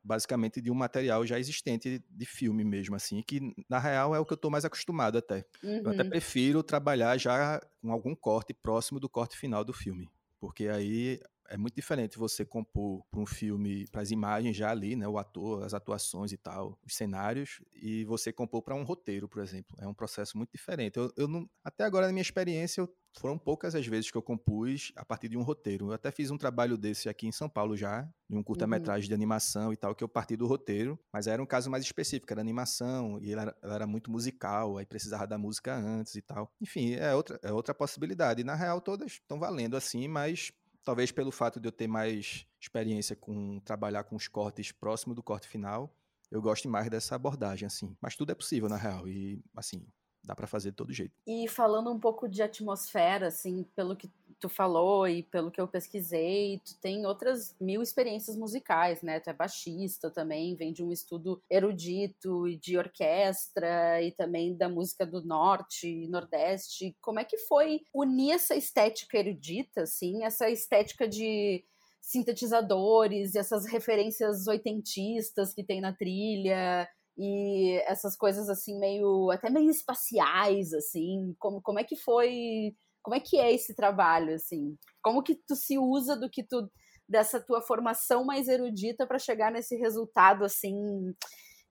basicamente, 0.02 0.60
de 0.60 0.70
um 0.70 0.74
material 0.74 1.24
já 1.26 1.38
existente 1.38 2.04
de 2.08 2.26
filme 2.26 2.64
mesmo, 2.64 2.94
assim, 2.94 3.22
que 3.22 3.54
na 3.68 3.78
real 3.78 4.14
é 4.14 4.20
o 4.20 4.26
que 4.26 4.32
eu 4.32 4.36
tô 4.36 4.50
mais 4.50 4.64
acostumado 4.64 5.16
até. 5.18 5.44
Uhum. 5.62 5.82
Eu 5.84 5.90
até 5.90 6.02
uhum. 6.02 6.10
prefiro 6.10 6.62
trabalhar 6.62 7.16
já 7.16 7.60
com 7.80 7.92
algum 7.92 8.14
corte 8.14 8.52
próximo 8.52 9.00
do 9.00 9.08
corte 9.08 9.36
final 9.38 9.64
do 9.64 9.72
filme. 9.72 10.10
Porque 10.38 10.66
aí 10.66 11.20
é 11.48 11.56
muito 11.56 11.74
diferente 11.74 12.18
você 12.18 12.44
compor 12.44 13.04
para 13.10 13.20
um 13.20 13.26
filme, 13.26 13.86
para 13.88 14.02
as 14.02 14.10
imagens 14.10 14.56
já 14.56 14.70
ali, 14.70 14.96
né, 14.96 15.06
o 15.06 15.18
ator, 15.18 15.64
as 15.64 15.74
atuações 15.74 16.32
e 16.32 16.36
tal, 16.36 16.78
os 16.84 16.94
cenários, 16.94 17.60
e 17.74 18.04
você 18.04 18.32
compor 18.32 18.62
para 18.62 18.74
um 18.74 18.82
roteiro, 18.82 19.28
por 19.28 19.42
exemplo. 19.42 19.76
É 19.80 19.86
um 19.86 19.94
processo 19.94 20.36
muito 20.36 20.50
diferente. 20.50 20.98
Eu, 20.98 21.12
eu 21.16 21.28
não, 21.28 21.48
até 21.64 21.84
agora, 21.84 22.06
na 22.06 22.12
minha 22.12 22.22
experiência, 22.22 22.80
eu, 22.80 22.94
foram 23.18 23.36
poucas 23.36 23.74
as 23.74 23.86
vezes 23.86 24.10
que 24.10 24.16
eu 24.16 24.22
compus 24.22 24.92
a 24.96 25.04
partir 25.04 25.28
de 25.28 25.36
um 25.36 25.42
roteiro. 25.42 25.88
Eu 25.88 25.92
até 25.92 26.10
fiz 26.10 26.30
um 26.30 26.38
trabalho 26.38 26.78
desse 26.78 27.08
aqui 27.08 27.26
em 27.26 27.32
São 27.32 27.48
Paulo 27.48 27.76
já, 27.76 28.08
em 28.30 28.36
um 28.36 28.42
curta-metragem 28.42 29.04
uhum. 29.04 29.08
de 29.08 29.14
animação 29.14 29.72
e 29.72 29.76
tal, 29.76 29.94
que 29.94 30.02
eu 30.02 30.08
parti 30.08 30.36
do 30.36 30.46
roteiro, 30.46 30.98
mas 31.12 31.26
era 31.26 31.42
um 31.42 31.46
caso 31.46 31.70
mais 31.70 31.84
específico, 31.84 32.32
era 32.32 32.40
animação, 32.40 33.18
e 33.20 33.32
ela 33.32 33.42
era, 33.42 33.56
ela 33.62 33.74
era 33.74 33.86
muito 33.86 34.10
musical, 34.10 34.78
aí 34.78 34.86
precisava 34.86 35.26
da 35.26 35.36
música 35.36 35.76
antes 35.76 36.14
e 36.14 36.22
tal. 36.22 36.50
Enfim, 36.60 36.94
é 36.94 37.14
outra, 37.14 37.38
é 37.42 37.52
outra 37.52 37.74
possibilidade. 37.74 38.40
E, 38.40 38.44
na 38.44 38.54
real, 38.54 38.80
todas 38.80 39.12
estão 39.12 39.38
valendo 39.38 39.76
assim, 39.76 40.08
mas 40.08 40.50
Talvez 40.84 41.12
pelo 41.12 41.30
fato 41.30 41.60
de 41.60 41.68
eu 41.68 41.72
ter 41.72 41.86
mais 41.86 42.46
experiência 42.60 43.14
com 43.14 43.60
trabalhar 43.60 44.04
com 44.04 44.16
os 44.16 44.28
cortes 44.28 44.72
próximo 44.72 45.14
do 45.14 45.22
corte 45.22 45.46
final, 45.46 45.94
eu 46.30 46.40
gosto 46.40 46.68
mais 46.68 46.88
dessa 46.88 47.14
abordagem, 47.14 47.66
assim. 47.66 47.96
Mas 48.00 48.16
tudo 48.16 48.32
é 48.32 48.34
possível, 48.34 48.68
na 48.68 48.76
real. 48.76 49.06
E, 49.06 49.42
assim, 49.56 49.86
dá 50.24 50.34
para 50.34 50.46
fazer 50.46 50.70
de 50.70 50.76
todo 50.76 50.92
jeito. 50.92 51.14
E 51.26 51.46
falando 51.48 51.90
um 51.90 52.00
pouco 52.00 52.28
de 52.28 52.42
atmosfera, 52.42 53.26
assim, 53.26 53.64
pelo 53.76 53.96
que 53.96 54.08
tu 54.42 54.48
falou 54.48 55.06
e 55.06 55.22
pelo 55.22 55.52
que 55.52 55.60
eu 55.60 55.68
pesquisei, 55.68 56.60
tu 56.66 56.76
tem 56.80 57.06
outras 57.06 57.54
mil 57.60 57.80
experiências 57.80 58.36
musicais, 58.36 59.00
né? 59.00 59.20
Tu 59.20 59.30
é 59.30 59.32
baixista 59.32 60.10
também, 60.10 60.56
vem 60.56 60.72
de 60.72 60.82
um 60.82 60.90
estudo 60.90 61.40
erudito 61.48 62.48
e 62.48 62.56
de 62.56 62.76
orquestra 62.76 64.02
e 64.02 64.10
também 64.10 64.56
da 64.56 64.68
música 64.68 65.06
do 65.06 65.24
norte 65.24 65.86
e 65.86 66.08
nordeste. 66.08 66.96
Como 67.00 67.20
é 67.20 67.24
que 67.24 67.38
foi 67.38 67.82
unir 67.94 68.32
essa 68.32 68.56
estética 68.56 69.16
erudita, 69.16 69.82
assim, 69.82 70.24
essa 70.24 70.50
estética 70.50 71.06
de 71.06 71.64
sintetizadores 72.00 73.36
e 73.36 73.38
essas 73.38 73.64
referências 73.64 74.48
oitentistas 74.48 75.54
que 75.54 75.62
tem 75.62 75.80
na 75.80 75.92
trilha 75.92 76.88
e 77.16 77.80
essas 77.86 78.16
coisas 78.16 78.48
assim 78.48 78.76
meio 78.80 79.30
até 79.30 79.48
meio 79.50 79.70
espaciais 79.70 80.72
assim 80.72 81.36
como, 81.38 81.60
como 81.60 81.78
é 81.78 81.84
que 81.84 81.94
foi 81.94 82.74
como 83.02 83.14
é 83.14 83.20
que 83.20 83.36
é 83.38 83.52
esse 83.52 83.74
trabalho 83.74 84.34
assim 84.34 84.76
como 85.02 85.22
que 85.22 85.34
tu 85.34 85.54
se 85.56 85.78
usa 85.78 86.16
do 86.16 86.30
que 86.30 86.42
tu 86.42 86.70
dessa 87.08 87.40
tua 87.40 87.60
formação 87.60 88.24
mais 88.24 88.48
erudita 88.48 89.06
para 89.06 89.18
chegar 89.18 89.50
nesse 89.50 89.76
resultado 89.76 90.44
assim 90.44 90.74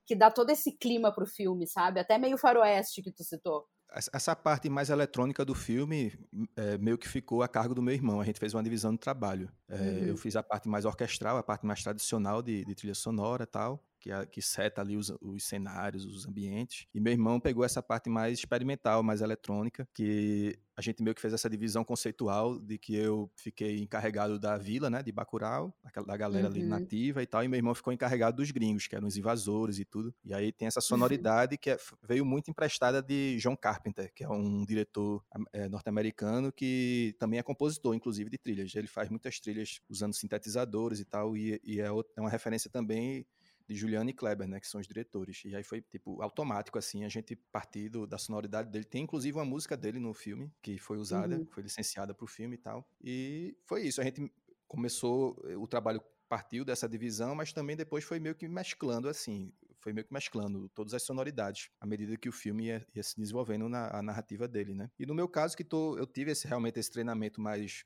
que 0.06 0.16
dá 0.16 0.30
todo 0.30 0.50
esse 0.50 0.78
clima 0.78 1.14
pro 1.14 1.26
filme 1.26 1.68
sabe 1.68 2.00
até 2.00 2.18
meio 2.18 2.38
faroeste 2.38 3.02
que 3.02 3.12
tu 3.12 3.24
citou 3.24 3.66
essa 4.14 4.34
parte 4.34 4.70
mais 4.70 4.90
eletrônica 4.90 5.44
do 5.44 5.54
filme 5.54 6.14
é, 6.56 6.78
meio 6.78 6.98
que 6.98 7.10
ficou 7.10 7.44
a 7.44 7.48
cargo 7.50 7.76
do 7.76 7.82
meu 7.82 7.94
irmão. 7.94 8.22
A 8.22 8.24
gente 8.24 8.40
fez 8.40 8.54
uma 8.54 8.64
divisão 8.64 8.94
do 8.94 8.98
trabalho. 8.98 9.52
É, 9.68 9.76
uhum. 9.76 10.06
Eu 10.06 10.18
fiz 10.18 10.38
a 10.38 10.42
parte 10.42 10.70
mais 10.70 10.86
orquestral, 10.86 11.36
a 11.36 11.44
parte 11.44 11.66
mais 11.66 11.84
tradicional 11.84 12.42
de, 12.42 12.64
de 12.64 12.74
trilha 12.74 12.96
sonora 12.96 13.46
tal 13.46 13.84
que, 14.02 14.10
que 14.28 14.42
seta 14.42 14.82
ali 14.82 14.98
os, 14.98 15.14
os, 15.22 15.44
cenários, 15.44 16.06
os 16.06 16.28
ambientes. 16.28 16.88
E 16.94 17.00
meu 17.00 17.14
irmão 17.14 17.40
pegou 17.40 17.64
essa 17.64 17.82
parte 17.82 18.10
mais 18.10 18.40
experimental, 18.40 19.04
mais 19.04 19.22
eletrônica, 19.22 19.88
que 19.94 20.58
a 20.76 20.82
gente 20.82 21.04
meio 21.04 21.14
que 21.14 21.22
fez 21.22 21.34
essa 21.34 21.50
divisão 21.50 21.84
conceitual 21.84 22.60
de 22.60 22.78
que 22.78 22.96
eu 22.96 23.30
fiquei 23.36 23.80
encarregado 23.80 24.40
da 24.40 24.58
vila, 24.58 24.90
né, 24.90 25.04
de 25.04 25.12
Bacurau, 25.12 25.74
da 26.08 26.18
galera 26.18 26.48
uhum. 26.48 26.54
ali 26.54 26.64
nativa 26.64 27.22
e 27.22 27.28
tal, 27.28 27.44
e 27.44 27.48
meu 27.48 27.58
irmão 27.58 27.76
ficou 27.76 27.94
encarregado 27.94 28.38
dos 28.38 28.50
gringos, 28.50 28.88
que 28.88 28.96
eram 28.96 29.08
os 29.08 29.16
invasores 29.16 29.78
e 29.78 29.86
tudo. 29.86 30.14
E 30.26 30.34
aí 30.34 30.52
tem 30.52 30.68
essa 30.68 30.80
uhum. 30.80 30.84
sonoridade 30.84 31.58
que 31.58 31.70
é, 31.70 31.78
veio 32.02 32.26
muito 32.26 32.50
emprestada 32.50 33.02
de 33.02 33.38
John 33.38 33.56
Carpenter, 33.56 34.12
que 34.14 34.24
é 34.24 34.30
um 34.30 34.66
diretor 34.66 35.24
é, 35.54 35.70
norte-americano 35.70 36.52
que 36.52 37.16
também 37.20 37.40
é 37.40 37.44
compositor, 37.44 37.94
inclusive, 37.94 38.30
de 38.30 38.38
trilhas. 38.40 38.74
Ele 38.74 38.88
faz 38.88 39.10
muitas 39.10 39.40
trilhas 39.40 39.80
usando 39.88 40.14
sintetizadores 40.14 41.00
e 41.00 41.06
tal, 41.06 41.38
e, 41.38 41.62
e 41.64 41.80
é, 41.80 41.92
outra, 41.92 42.12
é 42.18 42.22
uma 42.22 42.30
referência 42.30 42.72
também 42.72 43.26
de 43.72 43.80
Juliano 43.80 44.10
e 44.10 44.14
Kleber, 44.14 44.48
né, 44.48 44.60
que 44.60 44.68
são 44.68 44.82
os 44.82 44.88
diretores. 44.88 45.44
E 45.46 45.56
aí 45.56 45.64
foi, 45.64 45.82
tipo, 45.82 46.22
automático, 46.22 46.78
assim, 46.78 47.06
a 47.06 47.10
gente 47.10 47.36
partido 47.36 48.06
da 48.06 48.18
sonoridade 48.18 48.70
dele. 48.70 48.84
Tem, 48.84 49.04
inclusive, 49.04 49.38
uma 49.38 49.46
música 49.46 49.78
dele 49.78 49.98
no 49.98 50.14
filme, 50.14 50.52
que 50.62 50.78
foi 50.78 50.98
usada, 50.98 51.38
uhum. 51.38 51.46
foi 51.46 51.64
licenciada 51.64 52.14
para 52.14 52.26
o 52.26 52.28
filme 52.28 52.56
e 52.56 52.58
tal. 52.58 52.86
E 53.02 53.56
foi 53.66 53.84
isso, 53.84 54.02
a 54.02 54.04
gente 54.04 54.30
começou, 54.68 55.42
o 55.58 55.68
trabalho 55.68 56.02
partiu 56.28 56.66
dessa 56.66 56.88
divisão, 56.88 57.34
mas 57.34 57.54
também 57.54 57.76
depois 57.76 58.04
foi 58.04 58.20
meio 58.20 58.36
que 58.36 58.48
mesclando, 58.48 59.08
assim, 59.08 59.54
foi 59.80 59.94
meio 59.94 60.06
que 60.06 60.14
mesclando 60.14 60.70
todas 60.70 60.94
as 60.94 61.04
sonoridades 61.04 61.70
à 61.80 61.86
medida 61.86 62.16
que 62.18 62.30
o 62.30 62.32
filme 62.32 62.66
ia, 62.66 62.86
ia 62.94 63.04
se 63.04 63.18
desenvolvendo 63.18 63.68
na 63.68 64.02
narrativa 64.02 64.48
dele, 64.48 64.74
né? 64.74 64.92
E 65.00 65.06
no 65.06 65.16
meu 65.16 65.28
caso, 65.28 65.56
que 65.56 65.64
tô, 65.64 65.98
eu 65.98 66.06
tive 66.06 66.32
esse, 66.32 66.48
realmente 66.48 66.80
esse 66.80 66.92
treinamento 66.92 67.42
mais 67.42 67.86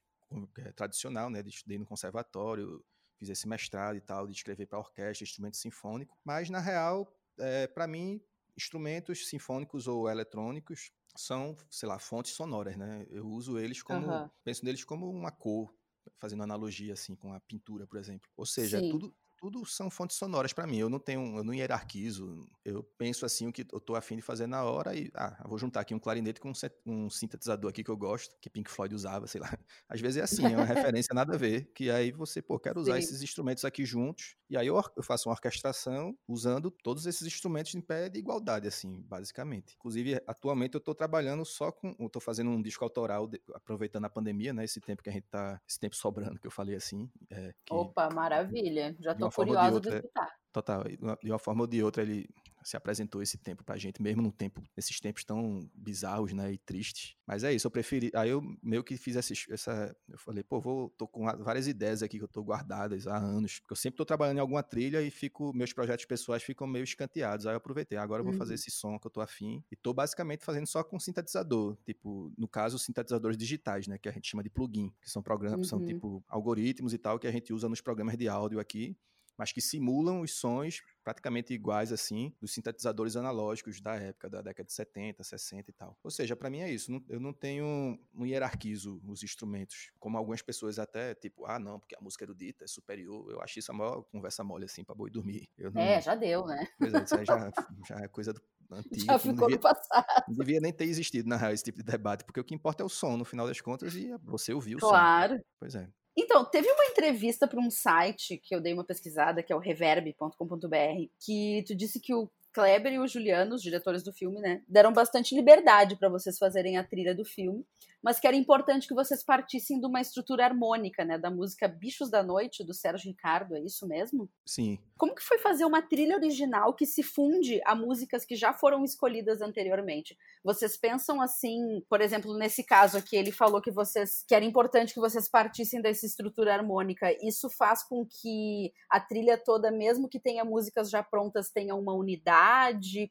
é, 0.57 0.71
tradicional, 0.71 1.29
né? 1.29 1.41
De 1.41 1.49
estudei 1.49 1.77
no 1.77 1.85
conservatório, 1.85 2.83
fiz 3.17 3.29
esse 3.29 3.47
mestrado 3.47 3.95
e 3.95 4.01
tal, 4.01 4.27
de 4.27 4.33
escrever 4.33 4.65
para 4.65 4.79
orquestra, 4.79 5.23
instrumento 5.23 5.57
sinfônico, 5.57 6.17
mas 6.23 6.49
na 6.49 6.59
real, 6.59 7.11
é, 7.39 7.67
para 7.67 7.87
mim, 7.87 8.21
instrumentos 8.57 9.27
sinfônicos 9.27 9.87
ou 9.87 10.09
eletrônicos 10.09 10.91
são, 11.15 11.55
sei 11.69 11.87
lá, 11.87 11.97
fontes 11.97 12.33
sonoras, 12.33 12.75
né? 12.75 13.05
Eu 13.09 13.25
uso 13.27 13.57
eles 13.57 13.81
como, 13.81 14.07
uhum. 14.07 14.29
penso 14.43 14.65
neles 14.65 14.83
como 14.83 15.09
uma 15.09 15.31
cor, 15.31 15.73
fazendo 16.17 16.43
analogia 16.43 16.93
assim 16.93 17.15
com 17.15 17.33
a 17.33 17.39
pintura, 17.39 17.87
por 17.87 17.97
exemplo. 17.97 18.29
Ou 18.35 18.45
seja, 18.45 18.79
tudo 18.81 19.15
tudo 19.45 19.63
são 19.63 19.91
fontes 19.91 20.17
sonoras 20.17 20.53
para 20.53 20.65
mim. 20.65 20.77
Eu 20.77 20.89
não 20.89 20.97
tenho, 20.97 21.37
eu 21.37 21.43
não 21.43 21.53
hierarquizo. 21.53 22.47
Eu 22.63 22.81
penso 22.97 23.27
assim 23.27 23.47
o 23.47 23.53
que 23.53 23.63
eu 23.71 23.79
tô 23.79 23.95
afim 23.95 24.15
de 24.15 24.23
fazer 24.23 24.47
na 24.47 24.63
hora 24.63 24.95
e 24.95 25.11
ah, 25.13 25.43
vou 25.47 25.59
juntar 25.59 25.81
aqui 25.81 25.93
um 25.93 25.99
clarinete 25.99 26.39
com 26.39 26.51
um, 26.83 27.09
sintetizador 27.11 27.69
aqui 27.69 27.83
que 27.83 27.91
eu 27.91 27.97
gosto, 27.97 28.35
que 28.41 28.49
Pink 28.49 28.71
Floyd 28.71 28.95
usava, 28.95 29.27
sei 29.27 29.41
lá. 29.41 29.47
Às 29.87 30.01
vezes 30.01 30.17
é 30.17 30.23
assim, 30.23 30.45
é 30.45 30.57
uma 30.57 30.65
referência 30.65 31.13
nada 31.13 31.35
a 31.35 31.37
ver, 31.37 31.71
que 31.75 31.91
aí 31.91 32.11
você, 32.11 32.41
pô, 32.41 32.57
quero 32.57 32.79
usar 32.79 32.93
Sim. 32.93 32.99
esses 32.99 33.21
instrumentos 33.21 33.63
aqui 33.63 33.85
juntos 33.85 34.35
e 34.49 34.55
aí 34.57 34.67
eu, 34.67 34.79
eu 34.95 35.03
faço 35.03 35.27
uma 35.27 35.33
orquestração 35.33 36.15
usando 36.27 36.69
todos 36.69 37.05
esses 37.05 37.25
instrumentos 37.25 37.73
em 37.73 37.81
pé 37.81 38.09
de 38.09 38.19
igualdade, 38.19 38.67
assim, 38.67 39.01
basicamente. 39.01 39.75
Inclusive, 39.75 40.21
atualmente 40.27 40.75
eu 40.75 40.79
tô 40.79 40.93
trabalhando 40.93 41.43
só 41.43 41.71
com, 41.71 41.95
eu 41.99 42.09
tô 42.09 42.19
fazendo 42.19 42.51
um 42.51 42.61
disco 42.61 42.83
autoral, 42.83 43.27
de, 43.27 43.41
aproveitando 43.53 44.05
a 44.05 44.09
pandemia, 44.09 44.53
né, 44.53 44.63
esse 44.63 44.79
tempo 44.79 45.01
que 45.01 45.09
a 45.09 45.13
gente 45.13 45.27
tá, 45.29 45.59
esse 45.67 45.79
tempo 45.79 45.95
sobrando 45.95 46.39
que 46.39 46.45
eu 46.45 46.51
falei 46.51 46.75
assim. 46.75 47.09
É, 47.29 47.53
que, 47.65 47.73
Opa, 47.73 48.09
maravilha. 48.09 48.95
Já 48.99 49.15
tô 49.15 49.31
curiosa 49.35 49.81
de, 49.81 49.89
de 49.89 49.95
escutar. 49.95 50.29
Total. 50.51 50.83
De 51.21 51.29
uma 51.29 51.39
forma 51.39 51.61
ou 51.61 51.67
de 51.67 51.83
outra, 51.83 52.01
ele 52.01 52.29
se 52.65 52.75
apresentou 52.75 53.21
esse 53.21 53.37
tempo 53.37 53.63
pra 53.63 53.77
gente, 53.77 54.01
mesmo 54.01 54.23
num 54.23 54.31
tempo, 54.31 54.63
nesses 54.75 54.99
tempos 54.99 55.23
tão 55.23 55.69
bizarros, 55.73 56.33
né, 56.33 56.51
e 56.51 56.57
tristes. 56.57 57.15
Mas 57.25 57.43
é 57.43 57.53
isso, 57.53 57.67
eu 57.67 57.71
preferi. 57.71 58.09
Aí 58.15 58.29
eu 58.29 58.41
meio 58.63 58.83
que 58.83 58.97
fiz 58.97 59.15
essa. 59.15 59.33
essa 59.51 59.95
eu 60.09 60.17
falei, 60.17 60.43
pô, 60.43 60.59
vou, 60.59 60.89
tô 60.97 61.07
com 61.07 61.25
várias 61.43 61.67
ideias 61.67 62.01
aqui 62.01 62.17
que 62.17 62.23
eu 62.23 62.27
tô 62.27 62.41
guardadas 62.41 63.05
há 63.05 63.17
anos. 63.17 63.59
Porque 63.59 63.73
eu 63.73 63.77
sempre 63.77 63.97
tô 63.97 64.05
trabalhando 64.05 64.37
em 64.37 64.39
alguma 64.39 64.63
trilha 64.63 65.01
e 65.01 65.11
fico, 65.11 65.53
meus 65.53 65.73
projetos 65.73 66.05
pessoais 66.05 66.41
ficam 66.41 66.65
meio 66.65 66.83
escanteados. 66.83 67.45
Aí 67.45 67.53
eu 67.53 67.57
aproveitei, 67.57 67.97
agora 67.99 68.21
eu 68.21 68.25
vou 68.25 68.33
fazer 68.33 68.53
uhum. 68.53 68.55
esse 68.55 68.71
som 68.71 68.97
que 68.97 69.05
eu 69.05 69.11
tô 69.11 69.21
afim. 69.21 69.63
E 69.71 69.75
tô 69.75 69.93
basicamente 69.93 70.43
fazendo 70.43 70.65
só 70.65 70.83
com 70.83 70.99
sintetizador. 70.99 71.77
Tipo, 71.85 72.33
no 72.35 72.47
caso, 72.47 72.79
sintetizadores 72.79 73.37
digitais, 73.37 73.87
né, 73.87 73.99
que 73.99 74.09
a 74.09 74.11
gente 74.11 74.27
chama 74.27 74.41
de 74.41 74.49
plugin, 74.49 74.91
que 75.01 75.09
são 75.09 75.21
programas, 75.21 75.71
uhum. 75.71 75.79
são 75.79 75.85
tipo 75.85 76.23
algoritmos 76.27 76.93
e 76.93 76.97
tal, 76.97 77.19
que 77.19 77.27
a 77.27 77.31
gente 77.31 77.53
usa 77.53 77.69
nos 77.69 77.81
programas 77.81 78.17
de 78.17 78.27
áudio 78.27 78.59
aqui 78.59 78.97
mas 79.37 79.51
que 79.51 79.61
simulam 79.61 80.21
os 80.21 80.33
sons 80.33 80.81
praticamente 81.03 81.53
iguais 81.53 81.91
assim 81.91 82.33
dos 82.41 82.53
sintetizadores 82.53 83.15
analógicos 83.15 83.79
da 83.79 83.95
época 83.95 84.29
da 84.29 84.41
década 84.41 84.65
de 84.65 84.73
70, 84.73 85.23
60 85.23 85.69
e 85.69 85.73
tal. 85.73 85.97
Ou 86.03 86.09
seja, 86.09 86.35
para 86.35 86.49
mim 86.49 86.59
é 86.59 86.71
isso, 86.71 86.91
eu 87.07 87.19
não 87.19 87.31
tenho 87.31 87.99
não 88.13 88.25
hierarquizo 88.25 89.01
os 89.05 89.23
instrumentos, 89.23 89.91
como 89.99 90.17
algumas 90.17 90.41
pessoas 90.41 90.79
até 90.79 91.13
tipo, 91.13 91.45
ah, 91.45 91.59
não, 91.59 91.79
porque 91.79 91.95
a 91.95 92.01
música 92.01 92.23
erudita 92.23 92.65
é 92.65 92.67
superior. 92.67 93.31
Eu 93.31 93.41
acho 93.41 93.59
isso 93.59 93.71
a 93.71 93.75
maior 93.75 94.03
conversa 94.03 94.43
mole 94.43 94.65
assim 94.65 94.83
para 94.83 94.95
boi 94.95 95.09
dormir. 95.09 95.47
Não... 95.57 95.81
É, 95.81 96.01
já 96.01 96.15
deu, 96.15 96.45
né? 96.45 96.67
Pois 96.79 96.93
é, 96.93 97.03
isso 97.03 97.15
aí 97.15 97.25
já, 97.25 97.51
já 97.87 97.95
é 97.99 98.07
coisa 98.07 98.33
do 98.33 98.41
antiga. 98.71 99.05
Já 99.05 99.19
ficou 99.19 99.47
devia, 99.47 99.55
no 99.55 99.59
passado. 99.59 100.05
Não 100.27 100.35
devia 100.35 100.59
nem 100.59 100.73
ter 100.73 100.85
existido, 100.85 101.29
na 101.29 101.37
real, 101.37 101.51
esse 101.51 101.63
tipo 101.63 101.77
de 101.77 101.83
debate, 101.83 102.23
porque 102.23 102.39
o 102.39 102.43
que 102.43 102.55
importa 102.55 102.83
é 102.83 102.85
o 102.85 102.89
som, 102.89 103.17
no 103.17 103.25
final 103.25 103.47
das 103.47 103.61
contas, 103.61 103.95
e 103.95 104.11
você 104.23 104.53
ouviu 104.53 104.77
o 104.77 104.81
claro. 104.81 105.35
som. 105.35 105.39
Claro. 105.39 105.45
Pois 105.59 105.75
é. 105.75 105.87
Então, 106.17 106.45
teve 106.45 106.69
uma 106.71 106.85
entrevista 106.85 107.47
para 107.47 107.59
um 107.59 107.69
site 107.69 108.37
que 108.37 108.55
eu 108.55 108.61
dei 108.61 108.73
uma 108.73 108.85
pesquisada, 108.85 109.43
que 109.43 109.51
é 109.51 109.55
o 109.55 109.59
reverb.com.br, 109.59 111.09
que 111.19 111.63
tu 111.67 111.75
disse 111.75 111.99
que 111.99 112.13
o 112.13 112.29
Kleber 112.55 112.93
e 112.93 112.99
o 112.99 113.07
Juliano, 113.07 113.55
os 113.55 113.61
diretores 113.61 114.01
do 114.01 114.13
filme, 114.13 114.39
né, 114.39 114.61
deram 114.65 114.93
bastante 114.93 115.35
liberdade 115.35 115.97
para 115.97 116.07
vocês 116.07 116.37
fazerem 116.37 116.77
a 116.77 116.83
trilha 116.85 117.13
do 117.13 117.25
filme 117.25 117.65
mas 118.05 118.19
que 118.19 118.27
era 118.27 118.35
importante 118.35 118.87
que 118.87 118.93
vocês 118.93 119.23
partissem 119.23 119.79
de 119.79 119.87
uma 119.87 119.99
estrutura 119.99 120.45
harmônica, 120.45 121.03
né? 121.03 121.17
Da 121.17 121.31
música 121.31 121.67
Bichos 121.67 122.07
da 122.07 122.21
Noite, 122.21 122.63
do 122.63 122.71
Sérgio 122.71 123.09
Ricardo, 123.09 123.55
é 123.55 123.61
isso 123.61 123.87
mesmo? 123.87 124.29
Sim. 124.45 124.77
Como 124.95 125.15
que 125.15 125.23
foi 125.23 125.39
fazer 125.39 125.65
uma 125.65 125.81
trilha 125.81 126.15
original 126.15 126.75
que 126.75 126.85
se 126.85 127.01
funde 127.01 127.59
a 127.65 127.73
músicas 127.73 128.23
que 128.23 128.35
já 128.35 128.53
foram 128.53 128.83
escolhidas 128.83 129.41
anteriormente? 129.41 130.15
Vocês 130.43 130.77
pensam 130.77 131.19
assim, 131.19 131.83
por 131.89 131.99
exemplo, 131.99 132.37
nesse 132.37 132.63
caso 132.63 132.95
aqui, 132.95 133.15
ele 133.15 133.31
falou 133.31 133.59
que 133.59 133.71
vocês 133.71 134.23
que 134.27 134.35
era 134.35 134.45
importante 134.45 134.93
que 134.93 134.99
vocês 134.99 135.27
partissem 135.27 135.81
dessa 135.81 136.05
estrutura 136.05 136.53
harmônica. 136.53 137.11
Isso 137.25 137.49
faz 137.49 137.81
com 137.81 138.05
que 138.05 138.71
a 138.87 138.99
trilha 138.99 139.35
toda, 139.35 139.71
mesmo 139.71 140.07
que 140.07 140.19
tenha 140.19 140.45
músicas 140.45 140.91
já 140.91 141.01
prontas, 141.01 141.49
tenha 141.49 141.73
uma 141.73 141.95
unidade? 141.95 142.44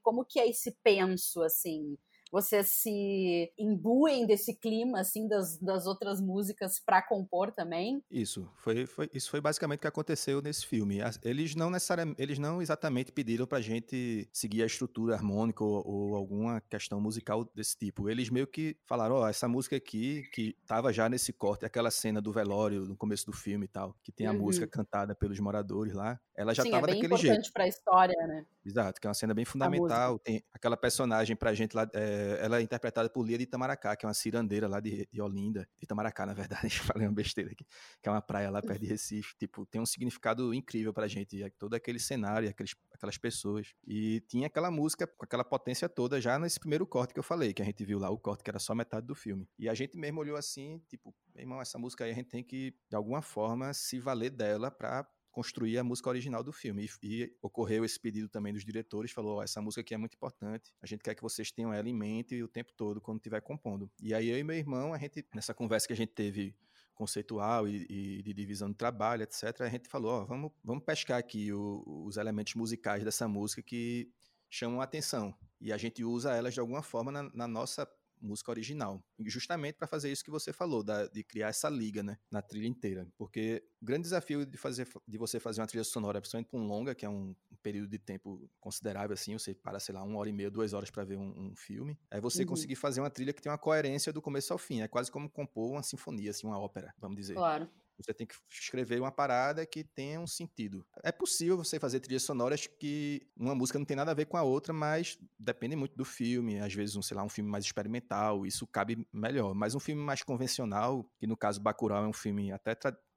Como 0.02 0.24
que 0.24 0.38
é 0.40 0.48
esse 0.48 0.72
penso, 0.82 1.42
assim? 1.42 1.96
Vocês 2.34 2.66
se 2.66 3.52
imbuem 3.56 4.26
desse 4.26 4.56
clima, 4.56 4.98
assim, 4.98 5.28
das, 5.28 5.56
das 5.56 5.86
outras 5.86 6.20
músicas 6.20 6.80
para 6.80 7.00
compor 7.00 7.52
também? 7.52 8.02
Isso, 8.10 8.50
foi, 8.56 8.86
foi, 8.86 9.08
isso 9.14 9.30
foi 9.30 9.40
basicamente 9.40 9.78
o 9.78 9.80
que 9.82 9.86
aconteceu 9.86 10.42
nesse 10.42 10.66
filme. 10.66 10.98
Eles 11.22 11.54
não 11.54 11.70
necessariamente, 11.70 12.20
eles 12.20 12.36
não 12.36 12.60
exatamente 12.60 13.12
pediram 13.12 13.46
pra 13.46 13.60
gente 13.60 14.28
seguir 14.32 14.64
a 14.64 14.66
estrutura 14.66 15.14
harmônica 15.14 15.62
ou, 15.62 15.86
ou 15.86 16.16
alguma 16.16 16.60
questão 16.62 17.00
musical 17.00 17.48
desse 17.54 17.78
tipo. 17.78 18.10
Eles 18.10 18.28
meio 18.30 18.48
que 18.48 18.76
falaram, 18.84 19.14
ó, 19.14 19.22
oh, 19.22 19.28
essa 19.28 19.46
música 19.46 19.76
aqui, 19.76 20.28
que 20.32 20.56
tava 20.66 20.92
já 20.92 21.08
nesse 21.08 21.32
corte, 21.32 21.64
aquela 21.64 21.92
cena 21.92 22.20
do 22.20 22.32
velório 22.32 22.80
no 22.80 22.96
começo 22.96 23.26
do 23.26 23.32
filme 23.32 23.66
e 23.66 23.68
tal, 23.68 23.94
que 24.02 24.10
tem 24.10 24.26
a 24.26 24.32
uhum. 24.32 24.40
música 24.40 24.66
cantada 24.66 25.14
pelos 25.14 25.38
moradores 25.38 25.92
lá, 25.92 26.18
ela 26.36 26.52
já 26.52 26.64
Sim, 26.64 26.72
tava 26.72 26.86
é 26.86 26.94
bem 26.94 26.94
daquele 26.96 27.14
importante 27.14 27.44
jeito. 27.44 27.52
pra 27.52 27.68
história, 27.68 28.26
né? 28.26 28.44
Exato, 28.66 29.00
que 29.00 29.06
é 29.06 29.08
uma 29.08 29.14
cena 29.14 29.34
bem 29.34 29.44
fundamental. 29.44 30.18
Tem 30.18 30.42
aquela 30.52 30.76
personagem 30.76 31.36
pra 31.36 31.54
gente 31.54 31.76
lá, 31.76 31.88
é, 31.92 32.23
ela 32.40 32.58
é 32.58 32.62
interpretada 32.62 33.08
por 33.08 33.26
Lia 33.26 33.38
de 33.38 33.44
Itamaracá, 33.44 33.96
que 33.96 34.04
é 34.04 34.08
uma 34.08 34.14
cirandeira 34.14 34.68
lá 34.68 34.80
de, 34.80 35.08
de 35.10 35.20
Olinda, 35.20 35.68
de 35.78 35.84
Itamaracá, 35.84 36.26
na 36.26 36.34
verdade, 36.34 36.68
falei 36.80 37.06
uma 37.06 37.14
besteira 37.14 37.50
aqui, 37.52 37.64
que 38.02 38.08
é 38.08 38.12
uma 38.12 38.22
praia 38.22 38.50
lá 38.50 38.60
perto 38.60 38.80
de 38.80 38.86
Recife. 38.86 39.34
Tipo, 39.36 39.66
tem 39.66 39.80
um 39.80 39.86
significado 39.86 40.52
incrível 40.54 40.92
pra 40.92 41.06
gente, 41.06 41.42
é 41.42 41.50
todo 41.50 41.74
aquele 41.74 41.98
cenário, 41.98 42.48
aqueles, 42.48 42.74
aquelas 42.92 43.18
pessoas. 43.18 43.74
E 43.86 44.20
tinha 44.28 44.46
aquela 44.46 44.70
música 44.70 45.06
com 45.06 45.24
aquela 45.24 45.44
potência 45.44 45.88
toda 45.88 46.20
já 46.20 46.38
nesse 46.38 46.58
primeiro 46.58 46.86
corte 46.86 47.12
que 47.12 47.20
eu 47.20 47.24
falei, 47.24 47.52
que 47.52 47.62
a 47.62 47.64
gente 47.64 47.84
viu 47.84 47.98
lá, 47.98 48.10
o 48.10 48.18
corte 48.18 48.42
que 48.42 48.50
era 48.50 48.58
só 48.58 48.74
metade 48.74 49.06
do 49.06 49.14
filme. 49.14 49.48
E 49.58 49.68
a 49.68 49.74
gente 49.74 49.96
mesmo 49.96 50.20
olhou 50.20 50.36
assim, 50.36 50.80
tipo, 50.88 51.14
irmão, 51.36 51.60
essa 51.60 51.78
música 51.78 52.04
aí 52.04 52.10
a 52.10 52.14
gente 52.14 52.28
tem 52.28 52.42
que, 52.42 52.74
de 52.88 52.96
alguma 52.96 53.22
forma, 53.22 53.72
se 53.72 53.98
valer 53.98 54.30
dela 54.30 54.70
pra 54.70 55.06
construir 55.34 55.76
a 55.78 55.84
música 55.84 56.08
original 56.08 56.44
do 56.44 56.52
filme. 56.52 56.88
E, 57.02 57.22
e 57.22 57.36
ocorreu 57.42 57.84
esse 57.84 57.98
pedido 57.98 58.28
também 58.28 58.52
dos 58.52 58.64
diretores, 58.64 59.10
falou, 59.10 59.38
oh, 59.38 59.42
essa 59.42 59.60
música 59.60 59.80
aqui 59.80 59.92
é 59.92 59.96
muito 59.98 60.14
importante, 60.14 60.72
a 60.80 60.86
gente 60.86 61.02
quer 61.02 61.14
que 61.14 61.22
vocês 61.22 61.50
tenham 61.50 61.72
ela 61.72 61.88
em 61.88 61.94
mente 61.94 62.40
o 62.40 62.46
tempo 62.46 62.72
todo 62.76 63.00
quando 63.00 63.18
estiver 63.18 63.40
compondo. 63.40 63.90
E 64.00 64.14
aí 64.14 64.28
eu 64.28 64.38
e 64.38 64.44
meu 64.44 64.56
irmão, 64.56 64.94
a 64.94 64.98
gente, 64.98 65.26
nessa 65.34 65.52
conversa 65.52 65.88
que 65.88 65.92
a 65.92 65.96
gente 65.96 66.12
teve 66.12 66.56
conceitual 66.94 67.66
e, 67.66 67.84
e, 67.90 68.22
de 68.22 68.32
divisão 68.32 68.70
de 68.70 68.76
trabalho, 68.76 69.24
etc., 69.24 69.62
a 69.62 69.68
gente 69.68 69.88
falou, 69.88 70.22
ó, 70.22 70.24
vamos, 70.24 70.52
vamos 70.62 70.84
pescar 70.84 71.18
aqui 71.18 71.52
o, 71.52 71.82
os 72.06 72.16
elementos 72.16 72.54
musicais 72.54 73.02
dessa 73.02 73.26
música 73.26 73.60
que 73.60 74.08
chamam 74.48 74.80
a 74.80 74.84
atenção. 74.84 75.34
E 75.60 75.72
a 75.72 75.76
gente 75.76 76.04
usa 76.04 76.32
elas 76.32 76.54
de 76.54 76.60
alguma 76.60 76.82
forma 76.82 77.10
na, 77.10 77.24
na 77.34 77.48
nossa 77.48 77.84
música 78.24 78.50
original. 78.50 79.02
Justamente 79.20 79.76
para 79.76 79.86
fazer 79.86 80.10
isso 80.10 80.24
que 80.24 80.30
você 80.30 80.52
falou, 80.52 80.82
da, 80.82 81.06
de 81.06 81.22
criar 81.22 81.48
essa 81.48 81.68
liga, 81.68 82.02
né, 82.02 82.18
na 82.30 82.42
trilha 82.42 82.66
inteira. 82.66 83.06
Porque 83.16 83.62
o 83.80 83.84
grande 83.84 84.02
desafio 84.02 84.46
de, 84.46 84.56
fazer, 84.56 84.88
de 85.06 85.18
você 85.18 85.38
fazer 85.38 85.60
uma 85.60 85.66
trilha 85.66 85.84
sonora, 85.84 86.20
principalmente 86.20 86.48
para 86.48 86.58
um 86.58 86.66
longa, 86.66 86.94
que 86.94 87.04
é 87.04 87.08
um, 87.08 87.34
um, 87.50 87.56
período 87.62 87.88
de 87.88 87.98
tempo 87.98 88.50
considerável, 88.60 89.14
assim, 89.14 89.38
você 89.38 89.54
para, 89.54 89.78
sei 89.78 89.94
lá, 89.94 90.02
uma 90.02 90.18
hora 90.18 90.28
e 90.28 90.32
meia, 90.32 90.50
duas 90.50 90.72
horas 90.72 90.90
para 90.90 91.04
ver 91.04 91.16
um, 91.16 91.50
um, 91.50 91.56
filme, 91.56 91.98
é 92.10 92.20
você 92.20 92.42
uhum. 92.42 92.48
conseguir 92.48 92.76
fazer 92.76 93.00
uma 93.00 93.10
trilha 93.10 93.32
que 93.32 93.42
tem 93.42 93.50
uma 93.50 93.58
coerência 93.58 94.12
do 94.12 94.22
começo 94.22 94.52
ao 94.52 94.58
fim. 94.58 94.80
É 94.80 94.88
quase 94.88 95.10
como 95.10 95.28
compor 95.28 95.72
uma 95.72 95.82
sinfonia, 95.82 96.30
assim, 96.30 96.46
uma 96.46 96.58
ópera, 96.58 96.94
vamos 96.98 97.16
dizer. 97.16 97.34
Claro. 97.34 97.68
Você 97.98 98.12
tem 98.12 98.26
que 98.26 98.34
escrever 98.50 99.00
uma 99.00 99.12
parada 99.12 99.64
que 99.64 99.84
tenha 99.84 100.20
um 100.20 100.26
sentido. 100.26 100.84
É 101.02 101.12
possível 101.12 101.56
você 101.56 101.78
fazer 101.78 102.00
trilhas 102.00 102.22
sonoras 102.22 102.66
que 102.66 103.26
uma 103.36 103.54
música 103.54 103.78
não 103.78 103.86
tem 103.86 103.96
nada 103.96 104.10
a 104.10 104.14
ver 104.14 104.26
com 104.26 104.36
a 104.36 104.42
outra, 104.42 104.72
mas 104.72 105.18
depende 105.38 105.76
muito 105.76 105.96
do 105.96 106.04
filme. 106.04 106.58
Às 106.58 106.74
vezes, 106.74 106.96
um, 106.96 107.02
sei 107.02 107.16
lá, 107.16 107.22
um 107.22 107.28
filme 107.28 107.50
mais 107.50 107.64
experimental, 107.64 108.44
isso 108.44 108.66
cabe 108.66 109.06
melhor. 109.12 109.54
Mas 109.54 109.74
um 109.74 109.80
filme 109.80 110.02
mais 110.02 110.22
convencional, 110.22 111.08
que 111.18 111.26
no 111.26 111.36
caso 111.36 111.60
Bacurau 111.60 112.04
é 112.04 112.08
um 112.08 112.12
filme 112.12 112.52
até 112.52 112.74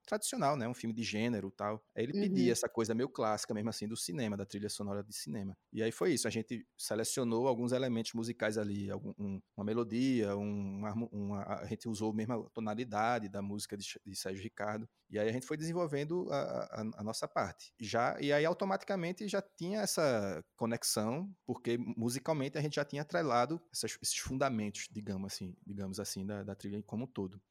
tradicional, 0.08 0.56
né? 0.56 0.68
Um 0.68 0.74
filme 0.74 0.94
de 0.94 1.04
gênero 1.04 1.52
tal. 1.52 1.84
Aí 1.96 2.04
ele 2.04 2.14
uhum. 2.14 2.22
pedia 2.22 2.52
essa 2.52 2.68
coisa 2.68 2.96
meio 2.96 3.10
clássica 3.10 3.54
mesmo 3.54 3.70
assim 3.70 3.88
do 3.88 3.96
cinema, 3.96 4.38
da 4.38 4.46
trilha 4.46 4.70
sonora 4.70 5.04
de 5.04 5.14
cinema. 5.14 5.56
E 5.72 5.84
aí 5.84 5.92
foi 5.92 6.14
isso, 6.14 6.28
a 6.28 6.32
gente 6.32 6.66
selecionou 6.78 7.48
alguns 7.48 7.72
elementos 7.72 8.14
musicais 8.14 8.58
ali, 8.58 8.90
algum, 8.90 9.14
um, 9.20 9.42
uma 9.56 9.66
melodia, 9.66 10.36
um, 10.36 10.78
uma, 10.80 10.94
uma, 11.12 11.44
a 11.44 11.66
gente 11.66 11.88
usou 11.88 12.12
a 12.12 12.16
mesma 12.16 12.50
tonalidade 12.54 13.28
da 13.28 13.42
música 13.42 13.78
de, 13.78 13.86
de 14.06 14.16
Sérgio 14.16 14.42
Ricardo. 14.42 14.88
E 15.10 15.20
aí 15.20 15.30
a 15.30 15.32
gente 15.32 15.46
foi 15.46 15.58
desenvolvendo 15.58 16.28
a, 16.32 16.38
a, 16.38 16.82
a, 16.98 17.04
nossa 17.04 17.28
parte. 17.28 17.74
Já 17.80 18.18
e 18.20 18.32
aí 18.32 18.46
automaticamente 18.46 19.28
já 19.28 19.42
tinha 19.42 19.82
essa 19.82 20.44
conexão, 20.56 21.34
porque 21.46 21.78
musicalmente 21.78 22.58
a 22.58 22.62
gente 22.62 22.76
já 22.76 22.86
tinha 22.86 23.02
atrelado 23.02 23.62
essas, 23.72 23.98
esses 24.02 24.18
fundamentos, 24.18 24.88
digamos 24.92 25.34
assim, 25.34 25.56
digamos 25.66 26.00
assim, 26.00 26.26
da, 26.26 26.44
da 26.44 26.56
trilha 26.56 26.82
como 26.84 27.06
um 27.06 27.08
todo. 27.08 27.42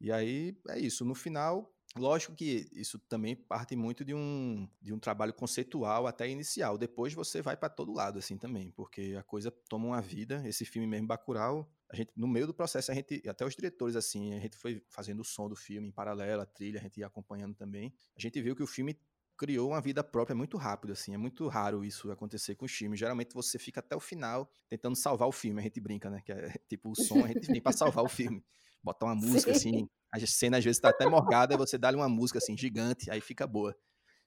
E 0.00 0.12
aí 0.12 0.56
é 0.68 0.78
isso. 0.78 1.04
No 1.04 1.14
final, 1.14 1.73
Lógico 1.96 2.34
que 2.34 2.68
isso 2.72 2.98
também 2.98 3.36
parte 3.36 3.76
muito 3.76 4.04
de 4.04 4.12
um, 4.12 4.68
de 4.82 4.92
um 4.92 4.98
trabalho 4.98 5.32
conceitual 5.32 6.08
até 6.08 6.28
inicial. 6.28 6.76
Depois 6.76 7.14
você 7.14 7.40
vai 7.40 7.56
para 7.56 7.68
todo 7.68 7.92
lado, 7.92 8.18
assim, 8.18 8.36
também, 8.36 8.72
porque 8.72 9.14
a 9.16 9.22
coisa 9.22 9.48
toma 9.68 9.86
uma 9.86 10.00
vida. 10.00 10.42
Esse 10.44 10.64
filme 10.64 10.88
mesmo, 10.88 11.06
Bacurau, 11.06 11.70
a 11.88 11.94
gente, 11.94 12.10
no 12.16 12.26
meio 12.26 12.48
do 12.48 12.54
processo, 12.54 12.90
a 12.90 12.94
gente, 12.94 13.22
até 13.28 13.46
os 13.46 13.54
diretores, 13.54 13.94
assim, 13.94 14.34
a 14.34 14.40
gente 14.40 14.56
foi 14.56 14.82
fazendo 14.88 15.20
o 15.20 15.24
som 15.24 15.48
do 15.48 15.54
filme 15.54 15.86
em 15.86 15.92
paralelo, 15.92 16.42
a 16.42 16.46
trilha, 16.46 16.80
a 16.80 16.82
gente 16.82 16.98
ia 16.98 17.06
acompanhando 17.06 17.54
também. 17.54 17.94
A 18.16 18.20
gente 18.20 18.42
viu 18.42 18.56
que 18.56 18.62
o 18.62 18.66
filme 18.66 18.98
criou 19.36 19.68
uma 19.70 19.80
vida 19.80 20.02
própria 20.02 20.34
muito 20.34 20.56
rápido, 20.56 20.92
assim. 20.92 21.14
É 21.14 21.16
muito 21.16 21.46
raro 21.46 21.84
isso 21.84 22.10
acontecer 22.10 22.56
com 22.56 22.64
os 22.64 22.72
filmes. 22.72 22.98
Geralmente 22.98 23.32
você 23.32 23.56
fica 23.56 23.78
até 23.78 23.94
o 23.94 24.00
final 24.00 24.50
tentando 24.68 24.96
salvar 24.96 25.28
o 25.28 25.32
filme. 25.32 25.60
A 25.60 25.62
gente 25.62 25.80
brinca, 25.80 26.10
né? 26.10 26.20
Que 26.24 26.32
é 26.32 26.52
tipo 26.68 26.90
o 26.90 26.96
som, 26.96 27.24
a 27.24 27.28
gente 27.28 27.46
vem 27.46 27.60
para 27.60 27.72
salvar 27.72 28.04
o 28.04 28.08
filme. 28.08 28.44
Botar 28.82 29.06
uma 29.06 29.14
música 29.14 29.54
Sim. 29.54 29.68
assim 29.78 29.88
a 30.22 30.26
cena 30.26 30.58
às 30.58 30.64
vezes 30.64 30.80
tá 30.80 30.90
até 30.90 31.06
morgada, 31.06 31.56
você 31.56 31.76
dá-lhe 31.76 31.96
uma 31.96 32.08
música 32.08 32.38
assim 32.38 32.56
gigante, 32.56 33.10
aí 33.10 33.20
fica 33.20 33.46
boa. 33.46 33.74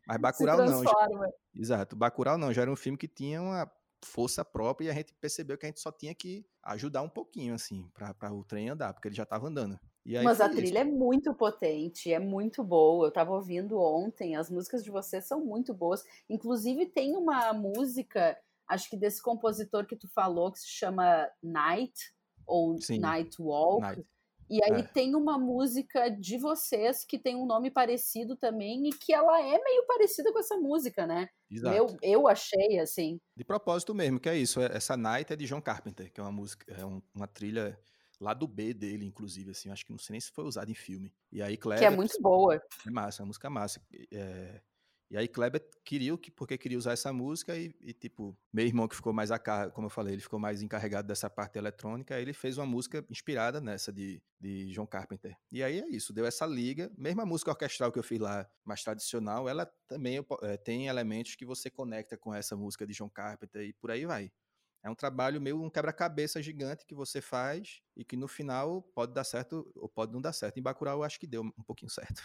Mas 0.08 0.18
Bacurau 0.18 0.58
não. 0.58 0.84
Já, 0.84 0.92
exato, 1.56 1.96
Bacurau 1.96 2.38
não, 2.38 2.54
já 2.54 2.64
era 2.64 2.72
um 2.72 2.76
filme 2.76 2.98
que 2.98 3.08
tinha 3.08 3.42
uma 3.42 3.72
força 4.04 4.44
própria 4.46 4.88
e 4.88 4.90
a 4.90 4.94
gente 4.94 5.14
percebeu 5.16 5.58
que 5.58 5.66
a 5.66 5.70
gente 5.70 5.80
só 5.80 5.92
tinha 5.92 6.14
que 6.14 6.46
ajudar 6.64 7.02
um 7.02 7.10
pouquinho 7.10 7.54
assim 7.54 7.90
para 7.94 8.34
o 8.34 8.44
trem 8.44 8.70
andar, 8.70 8.94
porque 8.94 9.08
ele 9.08 9.16
já 9.16 9.24
estava 9.24 9.48
andando. 9.48 9.80
Mas 10.24 10.40
a 10.40 10.48
trilha 10.48 10.68
isso. 10.68 10.78
é 10.78 10.84
muito 10.86 11.34
potente, 11.34 12.14
é 12.14 12.20
muito 12.20 12.64
boa. 12.64 13.06
Eu 13.06 13.10
estava 13.10 13.34
ouvindo 13.34 13.78
ontem, 13.78 14.38
as 14.38 14.50
músicas 14.50 14.82
de 14.82 14.90
vocês 14.90 15.26
são 15.26 15.44
muito 15.44 15.74
boas. 15.74 16.02
Inclusive 16.30 16.86
tem 16.86 17.18
uma 17.18 17.52
música, 17.52 18.38
acho 18.70 18.90
que 18.90 18.96
desse 18.96 19.22
compositor 19.22 19.86
que 19.86 19.98
tu 19.98 20.08
falou, 20.08 20.52
que 20.52 20.60
se 20.60 20.70
chama 20.70 21.30
Night 21.44 22.14
ou 22.46 22.80
Sim. 22.80 23.00
Night 23.00 23.42
Walk. 23.42 23.82
Night 23.82 24.08
e 24.50 24.64
aí 24.64 24.82
é. 24.82 24.84
tem 24.84 25.16
uma 25.16 25.38
música 25.38 26.10
de 26.10 26.38
vocês 26.38 27.04
que 27.04 27.20
tem 27.20 27.36
um 27.36 27.46
nome 27.46 27.70
parecido 27.70 28.36
também 28.36 28.88
e 28.88 28.92
que 28.92 29.14
ela 29.14 29.40
é 29.42 29.62
meio 29.62 29.86
parecida 29.86 30.32
com 30.32 30.40
essa 30.40 30.58
música, 30.58 31.06
né? 31.06 31.28
Exato. 31.50 31.76
Eu, 31.76 31.98
eu 32.02 32.28
achei, 32.28 32.80
assim. 32.80 33.20
De 33.36 33.44
propósito 33.44 33.94
mesmo, 33.94 34.20
que 34.20 34.30
é 34.30 34.38
isso. 34.38 34.62
É, 34.62 34.76
essa 34.76 34.96
Night 34.96 35.32
é 35.34 35.36
de 35.36 35.46
John 35.46 35.62
Carpenter, 35.62 36.12
que 36.12 36.20
é 36.20 36.24
uma 36.24 36.32
música, 36.32 36.66
é 36.74 36.86
um, 36.86 37.02
uma 37.14 37.28
trilha 37.28 37.78
lá 38.20 38.34
do 38.34 38.48
B 38.48 38.74
dele, 38.74 39.06
inclusive, 39.06 39.52
assim. 39.52 39.70
Acho 39.70 39.86
que 39.86 39.92
não 39.92 40.00
sei 40.00 40.14
nem 40.14 40.22
se 40.22 40.32
foi 40.32 40.46
usado 40.46 40.72
em 40.72 40.76
filme. 40.76 41.14
E 41.32 41.42
aí, 41.42 41.58
Clever... 41.58 41.80
Que 41.80 41.94
é 41.94 41.96
muito 41.96 42.20
boa. 42.22 42.56
É 42.56 42.90
massa, 42.90 43.22
é 43.22 43.24
uma 43.24 43.28
música 43.28 43.50
massa. 43.50 43.82
É, 44.12 44.62
e 45.10 45.18
aí 45.18 45.28
Kleber 45.28 45.66
queria, 45.86 46.18
porque 46.36 46.58
queria 46.58 46.78
usar 46.78 46.92
essa 46.92 47.14
música 47.14 47.56
e, 47.56 47.74
e, 47.82 47.94
tipo, 47.94 48.38
meu 48.52 48.66
irmão 48.66 48.88
que 48.88 48.96
ficou 48.96 49.14
mais 49.14 49.32
a 49.32 49.40
cargo, 49.40 49.74
como 49.74 49.88
eu 49.88 49.90
falei, 49.90 50.14
ele 50.14 50.22
ficou 50.22 50.38
mais 50.38 50.62
encarregado 50.62 51.08
dessa 51.08 51.30
parte 51.30 51.58
eletrônica, 51.58 52.14
aí 52.14 52.22
ele 52.22 52.34
fez 52.34 52.58
uma 52.58 52.66
música 52.66 53.06
inspirada 53.10 53.62
nessa 53.62 53.92
de, 53.92 54.22
de 54.40 54.66
John 54.72 54.86
Carpenter. 54.86 55.36
E 55.52 55.64
aí 55.64 55.80
é 55.80 55.88
isso, 55.88 56.12
deu 56.12 56.26
essa 56.26 56.46
liga, 56.46 56.92
mesmo 56.98 57.22
a 57.22 57.26
música 57.26 57.52
orquestral 57.52 57.92
que 57.92 58.00
eu 58.00 58.04
fiz 58.04 58.20
lá, 58.20 58.46
mais 58.66 58.84
tradicional, 58.84 59.48
ela 59.48 59.66
também 59.88 60.18
é, 60.42 60.58
tem 60.58 60.88
elementos 60.88 61.36
que 61.36 61.46
você 61.46 61.70
conecta 61.70 62.18
com 62.18 62.34
essa 62.34 62.56
música 62.58 62.86
de 62.86 62.94
John 62.94 63.10
Carpenter 63.10 63.62
e 63.62 63.74
por 63.74 63.92
aí 63.92 64.06
vai. 64.06 64.30
É 64.88 64.90
um 64.90 64.96
trabalho 64.96 65.42
meio 65.42 65.62
um 65.62 65.70
quebra-cabeça 65.70 66.42
gigante 66.42 66.86
que 66.86 66.96
você 66.96 67.20
faz 67.20 67.82
e 67.94 68.06
que 68.06 68.16
no 68.16 68.26
final 68.26 68.82
pode 68.96 69.14
dar 69.14 69.26
certo 69.26 69.70
ou 69.76 69.90
pode 69.90 70.14
não 70.14 70.22
dar 70.22 70.32
certo. 70.32 70.58
Em 70.58 70.64
Bacurau 70.64 71.00
eu 71.00 71.04
acho 71.04 71.20
que 71.20 71.28
deu 71.28 71.44
um 71.44 71.64
pouquinho 71.64 71.92
certo. 71.92 72.24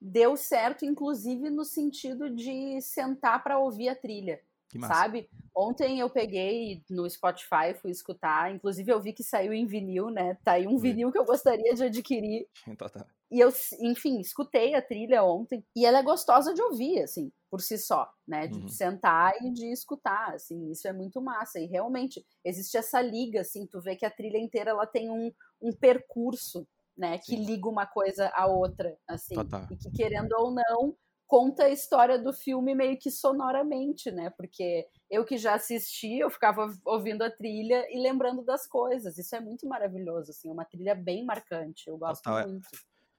Deu 0.00 0.36
certo, 0.36 0.84
inclusive 0.84 1.50
no 1.50 1.64
sentido 1.64 2.34
de 2.34 2.80
sentar 2.80 3.44
para 3.44 3.58
ouvir 3.58 3.90
a 3.90 3.94
trilha, 3.94 4.42
sabe? 4.78 5.28
Ontem 5.54 5.98
eu 5.98 6.08
peguei 6.08 6.82
no 6.88 7.08
Spotify, 7.08 7.74
fui 7.80 7.90
escutar, 7.90 8.54
inclusive 8.54 8.90
eu 8.90 9.00
vi 9.00 9.12
que 9.12 9.24
saiu 9.24 9.52
em 9.52 9.66
vinil, 9.66 10.10
né? 10.10 10.36
Tá 10.44 10.52
aí 10.52 10.66
um 10.66 10.78
vinil 10.78 11.10
que 11.10 11.18
eu 11.18 11.24
gostaria 11.24 11.74
de 11.74 11.84
adquirir. 11.84 12.46
Então 12.68 12.88
tá. 12.88 13.04
E 13.30 13.38
eu, 13.38 13.52
enfim, 13.80 14.20
escutei 14.20 14.74
a 14.74 14.82
trilha 14.82 15.22
ontem 15.22 15.64
e 15.76 15.86
ela 15.86 15.98
é 15.98 16.02
gostosa 16.02 16.52
de 16.52 16.60
ouvir, 16.60 17.00
assim, 17.00 17.30
por 17.48 17.60
si 17.60 17.78
só, 17.78 18.12
né? 18.26 18.48
De 18.48 18.58
uhum. 18.58 18.68
sentar 18.68 19.34
e 19.40 19.52
de 19.52 19.70
escutar, 19.70 20.34
assim, 20.34 20.70
isso 20.70 20.88
é 20.88 20.92
muito 20.92 21.20
massa. 21.22 21.60
E 21.60 21.66
realmente 21.66 22.24
existe 22.44 22.76
essa 22.76 23.00
liga, 23.00 23.40
assim, 23.40 23.66
tu 23.66 23.80
vê 23.80 23.94
que 23.94 24.04
a 24.04 24.10
trilha 24.10 24.38
inteira 24.38 24.70
ela 24.70 24.86
tem 24.86 25.10
um, 25.10 25.32
um 25.62 25.72
percurso, 25.72 26.66
né? 26.96 27.18
Sim. 27.18 27.36
Que 27.36 27.36
liga 27.36 27.68
uma 27.68 27.86
coisa 27.86 28.28
à 28.34 28.46
outra, 28.46 28.96
assim. 29.06 29.34
Total. 29.34 29.66
E 29.70 29.76
que, 29.76 29.90
querendo 29.92 30.32
ou 30.32 30.50
não, 30.50 30.96
conta 31.30 31.66
a 31.66 31.70
história 31.70 32.18
do 32.18 32.32
filme 32.32 32.74
meio 32.74 32.98
que 32.98 33.08
sonoramente, 33.08 34.10
né? 34.10 34.30
Porque 34.30 34.88
eu 35.08 35.24
que 35.24 35.38
já 35.38 35.54
assisti, 35.54 36.18
eu 36.18 36.28
ficava 36.28 36.66
ouvindo 36.84 37.22
a 37.22 37.30
trilha 37.30 37.86
e 37.88 38.02
lembrando 38.02 38.42
das 38.42 38.66
coisas. 38.66 39.16
Isso 39.16 39.36
é 39.36 39.40
muito 39.40 39.64
maravilhoso, 39.68 40.32
assim, 40.32 40.48
é 40.48 40.52
uma 40.52 40.64
trilha 40.64 40.92
bem 40.92 41.24
marcante. 41.24 41.86
Eu 41.86 41.96
gosto 41.96 42.24
Total. 42.24 42.40
É. 42.40 42.46
muito. 42.48 42.66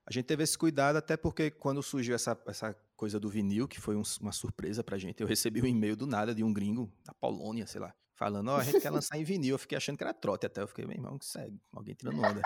A 0.06 0.12
gente 0.12 0.26
teve 0.26 0.44
esse 0.44 0.58
cuidado 0.58 0.98
até 0.98 1.16
porque 1.16 1.50
quando 1.50 1.82
surgiu 1.82 2.14
essa, 2.14 2.38
essa 2.46 2.76
coisa 2.98 3.18
do 3.18 3.30
vinil, 3.30 3.66
que 3.66 3.80
foi 3.80 3.96
um, 3.96 4.02
uma 4.20 4.34
surpresa 4.34 4.84
pra 4.84 4.98
gente, 4.98 5.22
eu 5.22 5.28
recebi 5.28 5.62
um 5.62 5.66
e-mail 5.66 5.96
do 5.96 6.06
nada 6.06 6.36
de 6.36 6.44
um 6.44 6.52
gringo 6.52 6.92
da 7.06 7.14
Polônia, 7.14 7.66
sei 7.66 7.80
lá, 7.80 7.96
falando, 8.14 8.50
ó, 8.50 8.58
oh, 8.58 8.60
a 8.60 8.64
gente 8.64 8.82
quer 8.82 8.90
lançar 8.90 9.18
em 9.18 9.24
vinil. 9.24 9.56
Eu 9.56 9.60
fiquei 9.60 9.78
achando 9.78 9.96
que 9.96 10.04
era 10.04 10.14
trote 10.14 10.46
até. 10.46 10.62
Eu 10.62 10.68
fiquei, 10.68 10.86
meu 10.86 10.98
irmão, 10.98 11.18
que 11.18 11.26
segue, 11.26 11.62
alguém 11.72 11.96
tirando 11.96 12.20
onda. 12.20 12.42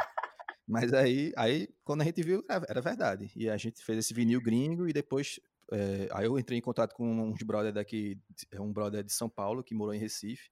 Mas 0.67 0.93
aí, 0.93 1.31
aí, 1.35 1.67
quando 1.83 2.01
a 2.01 2.05
gente 2.05 2.21
viu, 2.21 2.43
era 2.47 2.81
verdade. 2.81 3.31
E 3.35 3.49
a 3.49 3.57
gente 3.57 3.83
fez 3.83 3.97
esse 3.97 4.13
vinil 4.13 4.41
gringo 4.41 4.87
e 4.87 4.93
depois. 4.93 5.39
É, 5.71 6.07
aí 6.11 6.25
eu 6.25 6.37
entrei 6.37 6.57
em 6.57 6.61
contato 6.61 6.93
com 6.93 7.07
uns 7.07 7.41
brother 7.43 7.73
daqui, 7.73 8.19
um 8.59 8.71
brother 8.71 9.03
de 9.03 9.11
São 9.11 9.29
Paulo 9.29 9.63
que 9.63 9.73
morou 9.73 9.93
em 9.93 9.99
Recife, 9.99 10.49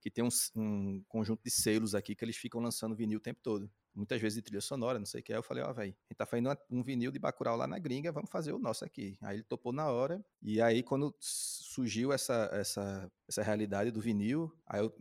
que 0.00 0.10
tem 0.10 0.24
um, 0.24 0.28
um 0.54 1.02
conjunto 1.08 1.42
de 1.44 1.50
selos 1.50 1.94
aqui 1.94 2.14
que 2.14 2.24
eles 2.24 2.36
ficam 2.36 2.60
lançando 2.60 2.96
vinil 2.96 3.18
o 3.18 3.22
tempo 3.22 3.40
todo 3.42 3.70
muitas 3.96 4.20
vezes 4.20 4.36
de 4.36 4.42
trilha 4.42 4.60
sonora, 4.60 4.98
não 4.98 5.06
sei 5.06 5.20
o 5.20 5.24
que. 5.24 5.32
Aí 5.32 5.38
eu 5.38 5.42
falei, 5.42 5.64
ó, 5.64 5.70
oh, 5.70 5.74
velho, 5.74 5.92
a 5.92 6.12
gente 6.12 6.18
tá 6.18 6.26
fazendo 6.26 6.56
um 6.70 6.82
vinil 6.82 7.10
de 7.10 7.18
Bacurau 7.18 7.56
lá 7.56 7.66
na 7.66 7.78
gringa, 7.78 8.12
vamos 8.12 8.30
fazer 8.30 8.52
o 8.52 8.58
nosso 8.58 8.84
aqui. 8.84 9.16
Aí 9.22 9.36
ele 9.36 9.42
topou 9.42 9.72
na 9.72 9.90
hora. 9.90 10.24
E 10.42 10.60
aí, 10.60 10.82
quando 10.82 11.14
surgiu 11.18 12.12
essa, 12.12 12.48
essa, 12.52 13.10
essa 13.28 13.42
realidade 13.42 13.90
do 13.90 14.00
vinil, 14.00 14.52
aí 14.66 14.80
eu 14.80 14.94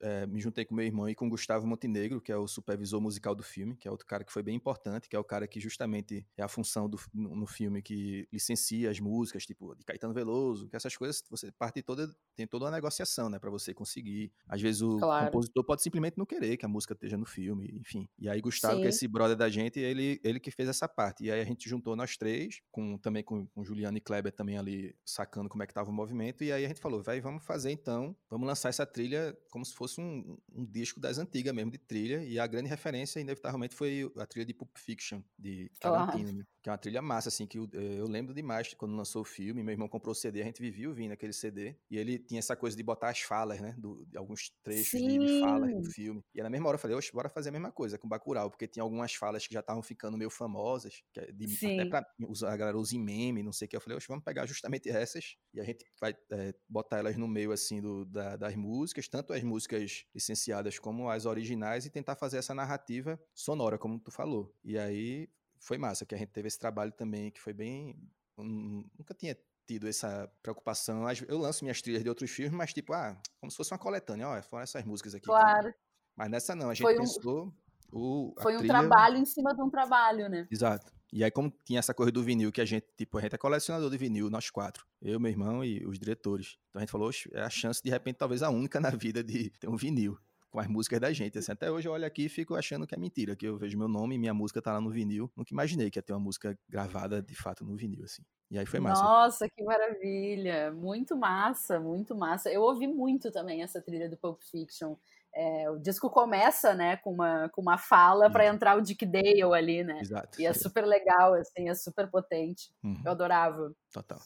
é, 0.00 0.26
me 0.26 0.40
juntei 0.40 0.64
com 0.64 0.74
meu 0.74 0.84
irmão 0.84 1.08
e 1.08 1.14
com 1.14 1.26
o 1.26 1.30
Gustavo 1.30 1.66
Montenegro, 1.66 2.20
que 2.20 2.32
é 2.32 2.36
o 2.36 2.48
supervisor 2.48 3.00
musical 3.00 3.34
do 3.34 3.42
filme, 3.42 3.76
que 3.76 3.86
é 3.86 3.90
outro 3.90 4.06
cara 4.06 4.24
que 4.24 4.32
foi 4.32 4.42
bem 4.42 4.56
importante, 4.56 5.08
que 5.08 5.16
é 5.16 5.18
o 5.18 5.24
cara 5.24 5.46
que 5.46 5.60
justamente 5.60 6.26
é 6.36 6.42
a 6.42 6.48
função 6.48 6.88
do, 6.88 6.98
no, 7.12 7.36
no 7.36 7.46
filme 7.46 7.82
que 7.82 8.26
licencia 8.32 8.90
as 8.90 8.98
músicas, 8.98 9.44
tipo, 9.46 9.74
de 9.74 9.84
Caetano 9.84 10.14
Veloso, 10.14 10.68
que 10.68 10.76
essas 10.76 10.96
coisas, 10.96 11.22
você 11.30 11.52
parte 11.52 11.82
toda, 11.82 12.14
tem 12.34 12.46
toda 12.46 12.64
uma 12.64 12.70
negociação, 12.70 13.28
né, 13.28 13.38
para 13.38 13.50
você 13.50 13.74
conseguir. 13.74 14.32
Às 14.46 14.60
vezes 14.60 14.82
o 14.82 14.96
claro. 14.98 15.26
compositor 15.26 15.64
pode 15.64 15.82
simplesmente 15.82 16.16
não 16.16 16.26
querer 16.26 16.56
que 16.56 16.64
a 16.64 16.68
música 16.68 16.94
esteja 16.94 17.16
no 17.16 17.26
filme, 17.26 17.70
enfim. 17.74 18.08
E 18.18 18.28
aí 18.28 18.37
aí 18.38 18.42
Gustavo, 18.42 18.76
Sim. 18.76 18.80
que 18.80 18.86
é 18.86 18.90
esse 18.90 19.06
brother 19.06 19.36
da 19.36 19.48
gente, 19.48 19.78
ele, 19.78 20.20
ele 20.24 20.40
que 20.40 20.50
fez 20.50 20.68
essa 20.68 20.88
parte. 20.88 21.24
E 21.24 21.30
aí 21.30 21.40
a 21.40 21.44
gente 21.44 21.68
juntou 21.68 21.94
nós 21.94 22.16
três, 22.16 22.60
com, 22.70 22.96
também 22.96 23.22
com, 23.22 23.46
com 23.46 23.64
Juliano 23.64 23.98
e 23.98 24.00
Kleber 24.00 24.32
também 24.32 24.56
ali 24.56 24.94
sacando 25.04 25.48
como 25.48 25.62
é 25.62 25.66
que 25.66 25.74
tava 25.74 25.90
o 25.90 25.92
movimento. 25.92 26.42
E 26.42 26.52
aí 26.52 26.64
a 26.64 26.68
gente 26.68 26.80
falou, 26.80 27.02
vai, 27.02 27.20
vamos 27.20 27.44
fazer 27.44 27.70
então, 27.70 28.16
vamos 28.30 28.46
lançar 28.46 28.68
essa 28.68 28.86
trilha 28.86 29.36
como 29.50 29.64
se 29.64 29.74
fosse 29.74 30.00
um, 30.00 30.38
um 30.54 30.64
disco 30.64 31.00
das 31.00 31.18
antigas 31.18 31.54
mesmo, 31.54 31.70
de 31.70 31.78
trilha. 31.78 32.22
E 32.24 32.38
a 32.38 32.46
grande 32.46 32.68
referência, 32.68 33.20
inevitavelmente, 33.20 33.74
foi 33.74 34.10
a 34.16 34.26
trilha 34.26 34.46
de 34.46 34.54
Pulp 34.54 34.76
Fiction, 34.76 35.20
de 35.38 35.70
Tarantino, 35.80 36.32
né? 36.32 36.44
Que 36.62 36.68
é 36.68 36.72
uma 36.72 36.78
trilha 36.78 37.00
massa, 37.00 37.28
assim, 37.28 37.46
que 37.46 37.58
eu, 37.58 37.68
eu, 37.72 38.06
lembro 38.06 38.34
demais 38.34 38.74
quando 38.74 38.96
lançou 38.96 39.22
o 39.22 39.24
filme. 39.24 39.62
Meu 39.62 39.72
irmão 39.72 39.88
comprou 39.88 40.12
o 40.12 40.14
CD, 40.14 40.42
a 40.42 40.44
gente 40.44 40.60
vivia 40.60 40.88
ouvindo 40.88 41.12
aquele 41.12 41.32
CD. 41.32 41.76
E 41.90 41.96
ele 41.96 42.18
tinha 42.18 42.38
essa 42.38 42.56
coisa 42.56 42.76
de 42.76 42.82
botar 42.82 43.10
as 43.10 43.20
falas, 43.20 43.60
né? 43.60 43.74
Do, 43.78 44.04
de 44.06 44.18
alguns 44.18 44.50
trechos 44.62 45.00
de, 45.00 45.18
de 45.18 45.40
falas 45.40 45.72
do 45.72 45.90
filme. 45.90 46.22
E 46.34 46.42
na 46.42 46.50
mesma 46.50 46.68
hora 46.68 46.76
eu 46.76 46.80
falei, 46.80 46.96
oxe, 46.96 47.12
bora 47.12 47.28
fazer 47.28 47.50
a 47.50 47.52
mesma 47.52 47.70
coisa 47.70 47.96
com 47.96 48.08
Bacurau, 48.28 48.50
porque 48.50 48.66
tinha 48.66 48.82
algumas 48.82 49.14
falas 49.14 49.46
que 49.46 49.54
já 49.54 49.60
estavam 49.60 49.82
ficando 49.82 50.16
meio 50.16 50.30
famosas, 50.30 51.02
é 51.16 51.32
de, 51.32 51.46
até 51.80 51.88
pra 51.88 52.06
usar, 52.28 52.52
a 52.52 52.56
galera 52.56 52.78
usa 52.78 52.94
em 52.94 53.02
meme, 53.02 53.42
não 53.42 53.52
sei 53.52 53.66
o 53.66 53.68
que. 53.68 53.76
Eu 53.76 53.80
falei, 53.80 53.98
vamos 54.06 54.24
pegar 54.24 54.46
justamente 54.46 54.88
essas 54.88 55.36
e 55.54 55.60
a 55.60 55.64
gente 55.64 55.84
vai 56.00 56.14
é, 56.32 56.54
botar 56.68 56.98
elas 56.98 57.16
no 57.16 57.26
meio, 57.26 57.52
assim, 57.52 57.80
do, 57.80 58.04
da, 58.04 58.36
das 58.36 58.54
músicas, 58.54 59.08
tanto 59.08 59.32
as 59.32 59.42
músicas 59.42 60.04
licenciadas 60.14 60.78
como 60.78 61.08
as 61.08 61.26
originais, 61.26 61.86
e 61.86 61.90
tentar 61.90 62.16
fazer 62.16 62.38
essa 62.38 62.54
narrativa 62.54 63.18
sonora, 63.34 63.78
como 63.78 63.98
tu 63.98 64.10
falou. 64.10 64.54
E 64.62 64.78
aí 64.78 65.28
foi 65.60 65.78
massa, 65.78 66.04
que 66.04 66.14
a 66.14 66.18
gente 66.18 66.30
teve 66.30 66.48
esse 66.48 66.58
trabalho 66.58 66.92
também, 66.92 67.30
que 67.30 67.40
foi 67.40 67.52
bem. 67.52 67.96
nunca 68.36 69.14
tinha 69.14 69.36
tido 69.66 69.88
essa 69.88 70.30
preocupação. 70.42 71.04
Eu 71.26 71.38
lanço 71.38 71.64
minhas 71.64 71.82
trilhas 71.82 72.02
de 72.02 72.08
outros 72.08 72.30
filmes, 72.30 72.54
mas 72.54 72.72
tipo, 72.72 72.92
ah, 72.92 73.20
como 73.40 73.50
se 73.50 73.56
fosse 73.56 73.72
uma 73.72 73.78
coletânea, 73.78 74.28
ó, 74.28 74.42
foram 74.42 74.62
essas 74.62 74.84
músicas 74.84 75.14
aqui. 75.14 75.26
Claro. 75.26 75.72
Que... 75.72 75.78
Mas 76.16 76.30
nessa 76.30 76.54
não, 76.56 76.68
a 76.68 76.74
gente 76.74 76.96
pensou. 76.96 77.54
O, 77.92 78.34
foi 78.40 78.54
um 78.54 78.58
trilha... 78.58 78.74
trabalho 78.74 79.16
em 79.16 79.24
cima 79.24 79.54
de 79.54 79.62
um 79.62 79.70
trabalho, 79.70 80.28
né? 80.28 80.46
Exato. 80.50 80.92
E 81.10 81.24
aí, 81.24 81.30
como 81.30 81.50
tinha 81.64 81.78
essa 81.78 81.94
coisa 81.94 82.12
do 82.12 82.22
vinil, 82.22 82.52
que 82.52 82.60
a 82.60 82.64
gente, 82.66 82.86
tipo, 82.96 83.16
a 83.16 83.20
gente 83.22 83.34
é 83.34 83.38
colecionador 83.38 83.90
de 83.90 83.96
vinil, 83.96 84.28
nós 84.28 84.50
quatro. 84.50 84.86
Eu, 85.00 85.18
meu 85.18 85.30
irmão 85.30 85.64
e 85.64 85.84
os 85.86 85.98
diretores. 85.98 86.58
Então 86.68 86.80
a 86.80 86.82
gente 86.84 86.90
falou, 86.90 87.10
é 87.32 87.40
a 87.40 87.48
chance, 87.48 87.82
de 87.82 87.88
repente, 87.88 88.16
talvez 88.16 88.42
a 88.42 88.50
única 88.50 88.78
na 88.78 88.90
vida 88.90 89.24
de 89.24 89.50
ter 89.58 89.68
um 89.68 89.76
vinil 89.76 90.18
com 90.50 90.60
as 90.60 90.66
músicas 90.66 91.00
da 91.00 91.12
gente. 91.12 91.38
Assim, 91.38 91.52
até 91.52 91.70
hoje 91.70 91.88
eu 91.88 91.92
olho 91.92 92.06
aqui 92.06 92.26
e 92.26 92.28
fico 92.28 92.54
achando 92.54 92.86
que 92.86 92.94
é 92.94 92.98
mentira, 92.98 93.36
que 93.36 93.46
eu 93.46 93.56
vejo 93.56 93.78
meu 93.78 93.88
nome 93.88 94.14
e 94.14 94.18
minha 94.18 94.34
música 94.34 94.62
tá 94.62 94.72
lá 94.72 94.80
no 94.80 94.90
vinil. 94.90 95.30
Nunca 95.36 95.52
imaginei 95.52 95.90
que 95.90 95.98
ia 95.98 96.02
ter 96.02 96.12
uma 96.12 96.20
música 96.20 96.58
gravada 96.68 97.22
de 97.22 97.34
fato 97.34 97.64
no 97.64 97.76
vinil, 97.76 98.04
assim. 98.04 98.22
E 98.50 98.58
aí 98.58 98.64
foi 98.64 98.80
massa. 98.80 99.02
Nossa, 99.02 99.48
que 99.48 99.62
maravilha! 99.62 100.72
Muito 100.72 101.16
massa, 101.16 101.78
muito 101.78 102.16
massa. 102.16 102.50
Eu 102.50 102.62
ouvi 102.62 102.86
muito 102.86 103.30
também 103.30 103.62
essa 103.62 103.80
trilha 103.80 104.08
do 104.08 104.16
Pulp 104.16 104.40
Fiction. 104.42 104.96
É, 105.34 105.70
o 105.70 105.78
disco 105.78 106.08
começa, 106.08 106.74
né, 106.74 106.96
com 106.96 107.12
uma, 107.12 107.48
com 107.50 107.60
uma 107.60 107.76
fala 107.76 108.30
para 108.30 108.46
entrar 108.46 108.76
o 108.76 108.80
Dick 108.80 109.04
Dale 109.04 109.42
ali, 109.42 109.84
né? 109.84 110.00
Exato. 110.00 110.40
E 110.40 110.46
é 110.46 110.52
super 110.54 110.84
legal, 110.86 111.34
assim, 111.34 111.68
é 111.68 111.74
super 111.74 112.10
potente. 112.10 112.72
Uhum. 112.82 113.02
Eu 113.04 113.12
adorava. 113.12 113.72
Total. 113.92 114.18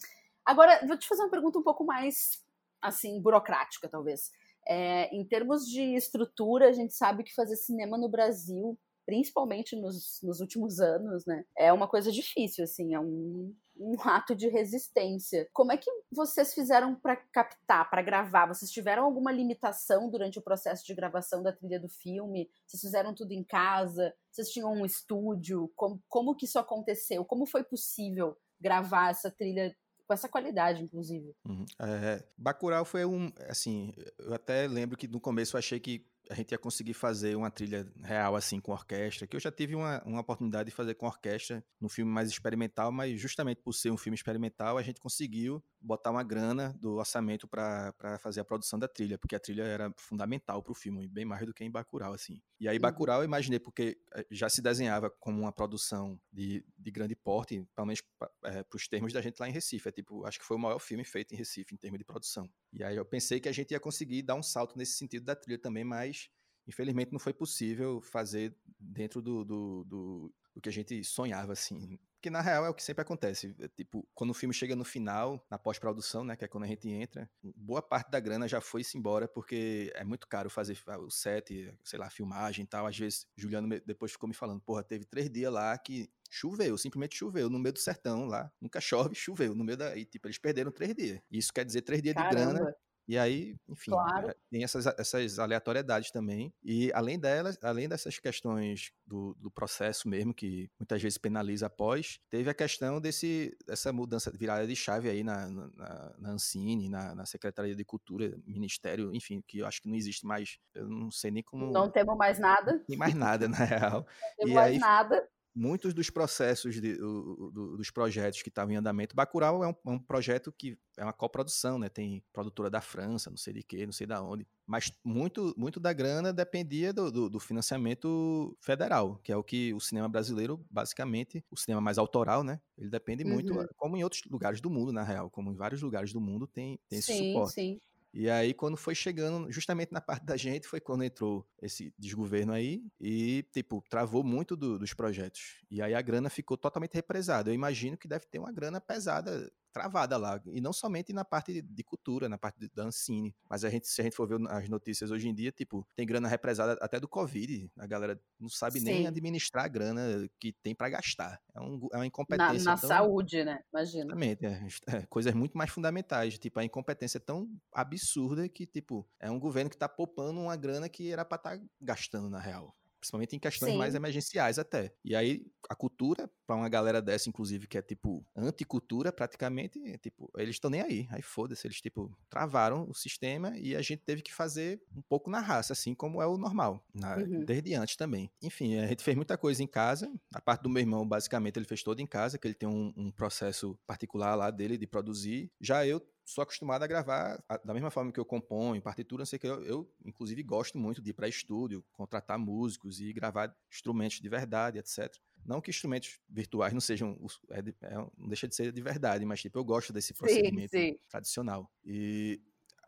Agora, 0.47 0.81
vou 0.87 0.97
te 0.97 1.09
fazer 1.09 1.23
uma 1.23 1.31
pergunta 1.31 1.59
um 1.59 1.63
pouco 1.63 1.85
mais, 1.85 2.43
assim, 2.81 3.21
burocrática, 3.21 3.89
talvez. 3.89 4.31
É, 4.67 5.15
em 5.15 5.25
termos 5.25 5.67
de 5.67 5.95
estrutura, 5.95 6.69
a 6.69 6.73
gente 6.73 6.95
sabe 6.95 7.25
que 7.25 7.35
fazer 7.35 7.57
cinema 7.57 7.99
no 7.99 8.09
Brasil, 8.09 8.79
principalmente 9.05 9.75
nos, 9.77 10.21
nos 10.23 10.41
últimos 10.41 10.81
anos, 10.81 11.27
né, 11.27 11.45
é 11.57 11.73
uma 11.73 11.89
coisa 11.89 12.13
difícil, 12.13 12.65
assim, 12.65 12.95
é 12.95 13.01
um, 13.01 13.55
um 13.77 13.97
ato 14.01 14.35
de 14.35 14.49
resistência. 14.49 15.49
Como 15.53 15.73
é 15.73 15.77
que 15.77 15.91
vocês 16.11 16.55
fizeram 16.55 16.95
para 16.95 17.17
captar, 17.17 17.89
para 17.91 18.03
gravar? 18.03 18.47
Vocês 18.47 18.71
tiveram 18.71 19.05
alguma 19.05 19.33
limitação 19.33 20.09
durante 20.09 20.39
o 20.39 20.43
processo 20.43 20.87
de 20.87 20.95
gravação 20.95 21.43
da 21.43 21.53
trilha 21.53 21.81
do 21.81 21.89
filme? 21.89 22.49
Vocês 22.67 22.81
fizeram 22.81 23.15
tudo 23.15 23.33
em 23.33 23.43
casa? 23.43 24.15
Vocês 24.31 24.51
tinham 24.51 24.73
um 24.73 24.87
estúdio? 24.87 25.71
Como, 25.75 26.01
como 26.09 26.35
que 26.37 26.47
isso 26.47 26.59
aconteceu? 26.59 27.25
Como 27.25 27.47
foi 27.47 27.65
possível 27.65 28.37
gravar 28.61 29.11
essa 29.11 29.31
trilha 29.31 29.77
com 30.13 30.15
essa 30.15 30.29
qualidade, 30.29 30.83
inclusive. 30.83 31.35
Uhum. 31.45 31.65
É, 31.81 32.23
Bacurau 32.37 32.85
foi 32.85 33.05
um, 33.05 33.33
assim, 33.49 33.93
eu 34.19 34.35
até 34.35 34.69
lembro 34.69 34.97
que 34.97 35.09
no 35.09 35.21
começo 35.21 35.57
eu 35.57 35.59
achei 35.59 35.81
que 35.81 36.07
a 36.31 36.35
gente 36.35 36.53
ia 36.53 36.59
conseguir 36.59 36.95
fazer 36.95 37.35
uma 37.35 37.51
trilha 37.51 37.91
real 38.03 38.37
assim 38.37 38.61
com 38.61 38.73
orquestra, 38.73 39.27
que 39.27 39.35
eu 39.35 39.41
já 39.41 39.51
tive 39.51 39.75
uma, 39.75 40.03
uma 40.05 40.21
oportunidade 40.21 40.71
de 40.71 40.75
fazer 40.75 40.95
com 40.95 41.07
orquestra 41.07 41.65
no 41.81 41.89
filme 41.89 42.11
mais 42.11 42.29
experimental, 42.29 42.93
mas 42.93 43.19
justamente 43.19 43.61
por 43.63 43.73
ser 43.73 43.91
um 43.91 43.97
filme 43.97 44.15
experimental, 44.15 44.79
a 44.79 44.83
gente 44.83 45.01
conseguiu 45.01 45.63
botar 45.83 46.11
uma 46.11 46.23
grana 46.23 46.73
do 46.81 46.95
orçamento 46.95 47.49
para 47.49 48.19
fazer 48.21 48.41
a 48.41 48.45
produção 48.45 48.79
da 48.79 48.87
trilha, 48.87 49.19
porque 49.19 49.35
a 49.35 49.41
trilha 49.41 49.65
era 49.65 49.93
fundamental 49.97 50.63
para 50.63 50.73
o 50.73 50.75
filme, 50.75 51.09
bem 51.09 51.25
mais 51.25 51.45
do 51.45 51.53
que 51.53 51.65
em 51.65 51.71
Bacurau, 51.71 52.13
assim. 52.13 52.41
E 52.61 52.69
aí 52.69 52.79
Bacurau 52.79 53.21
eu 53.21 53.25
imaginei, 53.25 53.59
porque 53.59 53.99
eh, 54.15 54.27
já 54.31 54.49
se 54.49 54.63
desenhava 54.63 55.11
como 55.11 55.41
uma 55.41 55.53
produção 55.53 56.21
de, 56.33 56.65
de 56.79 56.91
grande 56.91 57.17
porte, 57.17 57.67
pelo 57.75 57.87
menos 57.87 58.03
é, 58.45 58.63
para 58.63 58.77
os 58.77 58.87
termos 58.87 59.13
da 59.13 59.21
gente 59.21 59.39
lá 59.41 59.49
em 59.49 59.53
Recife, 59.53 59.89
é 59.89 59.93
tipo, 59.93 60.25
acho 60.25 60.39
que 60.39 60.45
foi 60.45 60.57
o 60.57 60.61
maior 60.61 60.79
filme 60.79 61.05
feito 61.05 61.35
em 61.35 61.37
Recife 61.37 61.75
em 61.75 61.79
termos 61.79 61.99
de 61.99 62.05
produção. 62.05 62.49
E 62.73 62.85
aí 62.85 62.97
eu 62.97 63.05
pensei 63.05 63.41
que 63.41 63.49
a 63.49 63.53
gente 63.53 63.73
ia 63.73 63.81
conseguir 63.81 64.23
dar 64.23 64.37
um 64.37 64.43
salto 64.43 64.79
nesse 64.79 64.93
sentido 64.93 65.25
da 65.25 65.35
trilha 65.35 65.59
também, 65.59 65.85
mas 65.85 66.29
infelizmente 66.67 67.13
não 67.13 67.19
foi 67.19 67.33
possível 67.33 68.01
fazer 68.01 68.57
dentro 68.79 69.21
do, 69.21 69.45
do, 69.45 69.85
do, 69.85 70.35
do 70.55 70.61
que 70.61 70.69
a 70.69 70.73
gente 70.73 71.03
sonhava, 71.03 71.53
assim, 71.53 71.99
que 72.23 72.31
na 72.31 72.41
real 72.41 72.65
é 72.65 72.71
o 72.71 72.75
que 72.75 72.83
sempre 72.83 73.03
acontece. 73.03 73.55
É, 73.59 73.69
tipo, 73.69 74.07
quando 74.15 74.31
o 74.31 74.35
filme 74.35 74.55
chega 74.55 74.77
no 74.77 74.85
final, 74.85 75.45
na 75.51 75.59
pós-produção, 75.59 76.23
né? 76.23 76.37
Que 76.37 76.45
é 76.45 76.49
quando 76.49 76.65
a 76.65 76.67
gente 76.69 76.89
entra, 76.89 77.29
boa 77.43 77.83
parte 77.83 78.11
da 78.11 78.21
grana 78.21 78.47
já 78.47 78.61
foi-se 78.61 78.97
embora, 78.97 79.27
porque 79.27 79.93
é 79.95 80.05
muito 80.05 80.29
caro 80.29 80.49
fazer 80.49 80.79
o 81.01 81.11
set, 81.11 81.75
sei 81.85 81.99
lá, 81.99 82.09
filmagem 82.09 82.65
e 82.65 82.67
tal. 82.67 82.87
Às 82.87 82.97
vezes, 82.97 83.27
Juliano 83.37 83.69
depois 83.85 84.13
ficou 84.13 84.29
me 84.29 84.35
falando, 84.35 84.61
porra, 84.61 84.85
teve 84.85 85.05
três 85.05 85.29
dias 85.29 85.53
lá 85.53 85.77
que 85.77 86.09
choveu, 86.31 86.79
simplesmente 86.79 87.17
choveu, 87.17 87.51
no 87.51 87.59
meio 87.59 87.73
do 87.73 87.81
sertão 87.81 88.27
lá. 88.27 88.51
Nunca 88.61 88.81
chove, 88.81 89.15
choveu. 89.17 89.55
No 89.55 89.65
meio 89.65 89.77
da. 89.77 89.97
E, 89.97 90.05
tipo, 90.05 90.29
eles 90.29 90.39
perderam 90.39 90.71
três 90.71 90.95
dias. 90.95 91.21
Isso 91.31 91.53
quer 91.53 91.65
dizer 91.65 91.83
três 91.83 92.01
dias 92.01 92.15
Caramba. 92.15 92.37
de 92.37 92.59
grana 92.59 92.77
e 93.07 93.19
aí, 93.19 93.57
enfim, 93.69 93.91
claro. 93.91 94.31
É, 94.31 94.35
tem 94.51 94.63
essas, 94.63 94.87
essas 94.87 95.39
aleatoriedades 95.39 96.11
também. 96.11 96.53
E 96.63 96.93
além 96.93 97.19
delas, 97.19 97.59
além 97.63 97.89
dessas 97.89 98.19
questões 98.19 98.93
do, 99.07 99.35
do 99.41 99.51
processo 99.51 100.09
mesmo, 100.09 100.33
que 100.33 100.71
muitas 100.79 101.03
vezes 101.03 101.19
penaliza 101.19 101.67
após, 101.67 102.21
teve 102.31 102.49
a 102.49 102.55
questão 102.55 103.01
desse, 103.01 103.57
dessa 103.67 103.93
mudança, 103.93 104.31
virada 104.31 104.67
de 104.67 104.77
chave 104.77 105.09
aí 105.09 105.25
na, 105.25 105.49
na, 105.49 106.15
na 106.19 106.31
Ancine, 106.31 106.89
na, 106.89 107.15
na 107.15 107.27
Secretaria 107.27 107.75
de 107.75 107.85
Cultura, 107.85 108.37
Ministério, 108.47 109.15
enfim, 109.15 109.43
que 109.47 109.59
eu 109.59 109.67
acho 109.67 109.83
que 109.83 109.89
não 109.89 109.97
existe 109.97 110.25
mais, 110.25 110.59
eu 110.75 110.89
não 110.89 111.11
sei 111.11 111.31
nem 111.31 111.43
como... 111.43 111.73
Não 111.73 111.91
temos 111.91 112.17
mais 112.17 112.39
nada. 112.39 112.83
Nem 112.89 112.99
mais 112.99 113.15
nada, 113.15 113.49
na 113.49 113.65
real. 113.65 114.07
Não 114.39 114.47
temos 114.47 114.55
mais 114.55 114.73
aí, 114.73 114.79
nada 114.79 115.29
muitos 115.55 115.93
dos 115.93 116.11
processos 116.11 116.81
de, 116.81 116.97
do, 116.97 117.51
do, 117.51 117.77
dos 117.77 117.91
projetos 117.91 118.43
que 118.43 118.49
estavam 118.49 118.73
em 118.73 118.77
andamento. 118.77 119.15
Bacurau 119.15 119.63
é 119.63 119.69
um, 119.69 119.71
é 119.71 119.91
um, 119.91 119.99
projeto 119.99 120.53
que 120.53 120.79
é 120.97 121.05
uma 121.05 121.13
coprodução, 121.13 121.79
né? 121.79 121.89
Tem 121.89 122.23
produtora 122.33 122.71
da 122.71 122.81
França, 122.81 123.31
não 123.31 123.37
sei 123.37 123.53
de 123.53 123.63
quê, 123.63 123.85
não 123.85 123.93
sei 123.93 124.07
da 124.07 124.23
onde. 124.23 124.47
Mas 124.67 124.93
muito, 125.05 125.55
muito 125.57 125.79
da 125.79 125.93
grana 125.93 126.33
dependia 126.33 126.93
do, 126.93 127.29
do, 127.29 127.41
financiamento 127.41 128.57
federal, 128.61 129.21
que 129.23 129.33
é 129.33 129.37
o 129.37 129.43
que 129.43 129.75
o 129.75 129.81
cinema 129.81 130.09
brasileiro, 130.09 130.65
basicamente, 130.71 131.45
o 131.51 131.57
cinema 131.57 131.81
mais 131.81 131.99
autoral, 131.99 132.43
né? 132.43 132.61
Ele 132.79 132.89
depende 132.89 133.25
muito, 133.25 133.53
uhum. 133.53 133.67
como 133.77 133.97
em 133.97 134.05
outros 134.05 134.23
lugares 134.31 134.61
do 134.61 134.71
mundo, 134.71 134.93
na 134.93 135.03
real, 135.03 135.31
como 135.31 135.51
em 135.51 135.57
vários 135.57 135.83
lugares 135.83 136.13
do 136.13 136.21
mundo 136.21 136.47
tem, 136.47 136.79
tem 136.89 136.99
esse 136.99 137.13
sim, 137.13 137.33
suporte. 137.33 137.55
Sim. 137.55 137.81
E 138.15 138.29
aí, 138.29 138.53
quando 138.53 138.77
foi 138.77 138.95
chegando, 138.95 139.51
justamente 139.51 139.91
na 139.91 140.01
parte 140.01 140.25
da 140.25 140.37
gente, 140.37 140.69
foi 140.69 140.81
quando 140.81 141.03
entrou 141.03 141.47
esse 141.63 141.95
desgoverno 141.99 142.53
aí 142.53 142.85
e, 143.01 143.43
tipo, 143.53 143.83
travou 143.89 144.23
muito 144.23 144.55
do, 144.55 144.79
dos 144.79 144.93
projetos. 144.93 145.61
E 145.71 145.81
aí 145.81 145.95
a 145.95 146.03
grana 146.03 146.29
ficou 146.29 146.59
totalmente 146.59 146.95
represada. 146.95 147.51
Eu 147.51 147.55
imagino 147.55 147.97
que 147.97 148.07
deve 148.07 148.27
ter 148.27 148.39
uma 148.39 148.53
grana 148.53 148.81
pesada 148.81 149.51
travada 149.73 150.17
lá. 150.17 150.41
E 150.47 150.61
não 150.61 150.73
somente 150.73 151.13
na 151.13 151.25
parte 151.25 151.63
de 151.63 151.83
cultura, 151.83 152.29
na 152.29 152.39
parte 152.39 152.69
da 152.75 152.85
Ancine. 152.85 153.35
Mas 153.49 153.65
a 153.65 153.71
gente, 153.71 153.89
se 153.89 154.01
a 154.01 154.05
gente 154.05 154.17
for 154.17 154.29
ver 154.29 154.39
as 154.49 154.69
notícias 154.69 155.11
hoje 155.11 155.29
em 155.29 155.35
dia, 155.35 155.51
tipo, 155.51 155.87
tem 155.97 156.07
grana 156.07 156.29
represada 156.29 156.79
até 156.81 157.01
do 157.01 157.09
Covid. 157.09 157.71
A 157.79 157.87
galera 157.87 158.21
não 158.39 158.49
sabe 158.49 158.79
Sim. 158.79 158.85
nem 158.85 159.07
administrar 159.07 159.65
a 159.65 159.69
grana 159.69 160.29
que 160.39 160.53
tem 160.63 160.75
para 160.75 160.91
gastar. 160.91 161.41
É, 161.55 161.61
um, 161.61 161.89
é 161.93 161.97
uma 161.97 162.07
incompetência. 162.07 162.65
Na, 162.65 162.75
na 162.75 162.81
tão... 162.81 162.89
saúde, 162.89 163.45
né? 163.45 163.61
Imagina. 163.73 164.05
Exatamente. 164.05 164.47
É, 164.47 164.67
é, 164.89 165.07
coisas 165.07 165.33
muito 165.35 165.57
mais 165.57 165.71
fundamentais. 165.71 166.39
Tipo, 166.39 166.61
a 166.61 166.65
incompetência 166.65 167.19
é 167.19 167.21
tão 167.21 167.49
absurda 167.73 168.49
que, 168.49 168.67
tipo, 168.67 169.09
é 169.19 169.31
um 169.31 169.39
governo 169.39 169.71
que 169.71 169.77
tá 169.77 169.89
poupando 169.89 170.41
uma 170.41 170.57
grana 170.57 170.89
que 170.89 171.11
era 171.11 171.25
para 171.25 171.37
estar 171.37 171.59
tá 171.59 171.65
gastando, 171.81 172.29
na 172.29 172.39
real 172.39 172.75
principalmente 173.03 173.35
em 173.35 173.39
questões 173.41 173.73
Sim. 173.73 173.79
mais 173.79 173.97
emergenciais 173.97 174.61
até. 174.61 174.95
E 175.05 175.17
aí 175.17 175.45
a 175.69 175.75
cultura 175.75 176.31
para 176.47 176.57
uma 176.57 176.69
galera 176.69 177.03
dessa 177.03 177.29
inclusive 177.29 177.67
que 177.67 177.77
é 177.77 177.83
tipo 177.83 178.25
anticultura 178.37 179.13
praticamente, 179.13 179.83
é, 179.85 179.99
tipo, 179.99 180.31
eles 180.37 180.55
estão 180.55 180.71
nem 180.71 180.81
aí. 180.81 181.09
Aí 181.11 181.21
foda-se, 181.21 181.67
eles 181.67 181.81
tipo 181.81 182.17
travaram 182.31 182.89
o 182.89 182.95
sistema 182.95 183.59
e 183.59 183.75
a 183.75 183.83
gente 183.83 184.03
teve 184.05 184.23
que 184.23 184.33
fazer 184.33 184.81
um 184.97 185.03
pouco 185.03 185.29
na 185.29 185.41
raça, 185.41 185.73
assim 185.73 185.95
como 185.95 186.23
é 186.23 186.27
o 186.27 186.39
normal, 186.39 186.85
na, 186.95 187.17
uhum. 187.17 187.45
desde 187.45 187.75
antes 187.75 187.97
também. 187.97 188.31
Enfim, 188.41 188.77
a 188.79 188.87
gente 188.87 189.03
fez 189.03 189.17
muita 189.17 189.37
coisa 189.37 189.63
em 189.63 189.67
casa. 189.67 190.13
A 190.33 190.41
parte 190.41 190.63
do 190.63 190.69
meu 190.69 190.81
irmão, 190.81 191.07
basicamente, 191.07 191.59
ele 191.59 191.67
fez 191.67 191.83
toda 191.83 192.01
em 192.01 192.07
casa, 192.07 192.39
que 192.39 192.47
ele 192.47 192.55
tem 192.55 192.69
um, 192.69 192.93
um 192.97 193.11
processo 193.11 193.77
particular 193.85 194.37
lá 194.37 194.51
dele 194.51 194.79
de 194.79 194.87
produzir. 194.87 195.51
Já 195.61 195.85
eu 195.85 196.01
sou 196.25 196.43
acostumado 196.43 196.83
a 196.83 196.87
gravar 196.87 197.43
da 197.65 197.75
mesma 197.75 197.91
forma 197.91 198.13
que 198.13 198.21
eu 198.21 198.25
componho, 198.25 198.81
partitura, 198.81 199.21
não 199.21 199.27
sei 199.27 199.37
o 199.37 199.41
que. 199.41 199.47
Eu, 199.47 199.65
eu, 199.65 199.93
inclusive, 200.05 200.43
gosto 200.43 200.79
muito 200.79 201.03
de 201.03 201.11
ir 201.11 201.13
para 201.13 201.29
estúdio, 201.29 201.85
contratar 201.93 202.39
músicos 202.39 203.01
e 203.01 203.13
gravar 203.13 203.55
instrumentos 203.71 204.21
de 204.21 204.29
verdade, 204.29 204.79
etc. 204.79 205.15
Não 205.45 205.61
que 205.61 205.71
instrumentos 205.71 206.21
virtuais 206.29 206.73
não 206.73 206.81
sejam, 206.81 207.19
é, 207.51 207.59
é, 207.59 207.95
não 207.95 208.29
deixa 208.29 208.47
de 208.47 208.55
ser 208.55 208.73
de 208.73 208.81
verdade, 208.81 209.25
mas 209.25 209.41
tipo, 209.41 209.59
eu 209.59 209.65
gosto 209.65 209.93
desse 209.93 210.15
procedimento 210.15 210.71
sim, 210.71 210.93
sim. 210.93 210.99
tradicional. 211.09 211.71
E 211.85 212.41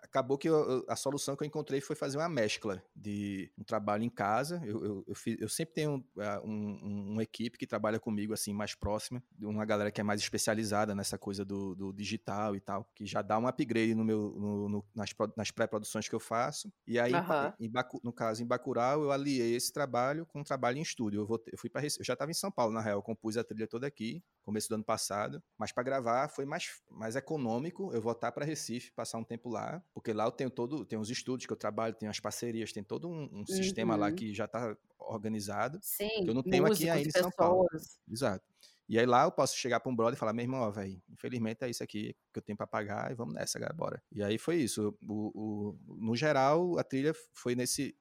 acabou 0.05 0.37
que 0.37 0.49
eu, 0.49 0.85
a 0.89 0.97
solução 0.97 1.35
que 1.35 1.43
eu 1.43 1.47
encontrei 1.47 1.81
foi 1.81 1.97
fazer 1.97 2.19
uma 2.19 2.29
mescla 2.29 2.83
de 2.95 3.51
um 3.59 3.65
trabalho 3.65 4.05
em 4.05 4.11
casa. 4.11 4.61
Eu, 4.65 4.85
eu, 4.85 5.05
eu, 5.09 5.15
fiz, 5.15 5.41
eu 5.41 5.49
sempre 5.49 5.75
tenho 5.75 5.97
uh, 5.97 6.47
um, 6.47 6.79
um, 6.83 7.13
uma 7.13 7.23
equipe 7.23 7.59
que 7.59 7.67
trabalha 7.67 7.99
comigo 7.99 8.33
assim 8.33 8.53
mais 8.53 8.75
próxima, 8.75 9.23
uma 9.41 9.65
galera 9.65 9.91
que 9.91 10.01
é 10.01 10.05
mais 10.05 10.21
especializada 10.21 10.95
nessa 10.95 11.19
coisa 11.19 11.45
do, 11.45 11.75
do 11.75 11.93
digital 11.93 12.55
e 12.55 12.61
tal, 12.61 12.89
que 12.95 13.07
já 13.07 13.23
dá 13.23 13.39
um 13.39 13.47
upgrade 13.47 13.95
no 13.95 14.05
meu 14.05 14.35
no, 14.37 14.69
no, 14.69 14.85
nas, 14.95 15.11
nas 15.37 15.51
pré-produções 15.51 16.09
que 16.09 16.15
eu 16.15 16.21
faço. 16.21 16.73
E 16.87 16.99
aí, 16.99 17.13
uhum. 17.13 17.53
em, 17.59 17.73
no 18.03 18.13
caso 18.13 18.43
em 18.43 18.47
Bacurau, 18.47 19.03
eu 19.03 19.11
aliei 19.11 19.55
esse 19.55 19.73
trabalho 19.73 20.27
com 20.27 20.41
um 20.41 20.45
trabalho 20.45 20.79
em 20.79 20.83
estúdio. 20.83 21.21
Eu, 21.21 21.27
vou, 21.27 21.43
eu 21.51 21.59
fui 21.59 21.71
para 21.71 21.85
eu 21.85 22.05
já 22.05 22.15
estava 22.15 22.31
em 22.31 22.35
São 22.35 22.51
Paulo 22.51 22.73
na 22.73 22.81
real, 22.81 22.99
eu 22.99 23.03
compus 23.03 23.37
a 23.37 23.45
trilha 23.45 23.67
toda 23.67 23.87
aqui, 23.87 24.23
começo 24.43 24.69
do 24.69 24.75
ano 24.75 24.85
passado, 24.85 25.43
mas 25.59 25.73
para 25.73 25.83
gravar 25.83 26.29
foi 26.29 26.45
mais 26.45 26.83
mais 26.91 27.17
econômico 27.17 27.93
eu 27.93 28.01
voltar 28.01 28.33
para 28.33 28.45
Recife, 28.45 28.93
passar 28.93 29.19
um 29.19 29.25
tempo 29.25 29.49
lá, 29.49 29.83
porque 29.95 30.13
lá 30.13 30.25
eu 30.25 30.33
tenho 30.33 30.51
todo, 30.51 30.85
tem 30.85 30.99
os 30.99 31.09
estúdios 31.09 31.47
que 31.47 31.53
eu 31.53 31.57
trabalho, 31.57 31.95
tem 31.95 32.09
as 32.09 32.19
parcerias, 32.19 32.73
tem 32.73 32.83
todo 32.83 33.09
um, 33.09 33.23
um 33.33 33.39
uhum. 33.39 33.47
sistema 33.47 33.95
lá 33.95 34.09
uhum. 34.09 34.15
que 34.17 34.35
já 34.35 34.45
está 34.47 34.77
organizado. 34.99 35.79
Sim, 35.81 36.25
que 36.25 36.29
eu 36.29 36.35
não 36.35 36.43
tenho 36.43 36.67
aqui 36.67 36.91
ainda 36.91 37.09
em 37.09 37.13
São 37.13 37.31
Paulo. 37.31 37.67
Exato. 38.11 38.45
E 38.89 38.99
aí 38.99 39.07
lá 39.07 39.25
eu 39.25 39.33
posso 39.33 39.57
chegar 39.57 39.81
para 39.81 39.91
um 39.91 39.97
brother 39.97 40.17
e 40.17 40.19
falar, 40.19 40.33
meu 40.33 40.43
irmão, 40.43 40.61
ó, 40.61 40.71
velho, 40.71 41.01
infelizmente 41.09 41.65
é 41.65 41.71
isso 41.71 41.83
aqui 41.83 42.15
que 42.33 42.39
eu 42.39 42.43
tenho 42.43 42.57
para 42.57 42.67
pagar 42.67 43.11
e 43.11 43.15
vamos 43.15 43.33
nessa, 43.33 43.59
galera, 43.59 43.75
bora. 43.75 44.03
E 44.13 44.23
aí 44.23 44.37
foi 44.37 44.57
isso. 44.57 44.95
O, 45.09 45.31
o, 45.35 45.97
no 45.97 46.15
geral, 46.15 46.79
a 46.79 46.85
trilha 46.85 47.15
foi 47.33 47.55
nesse, 47.55 47.97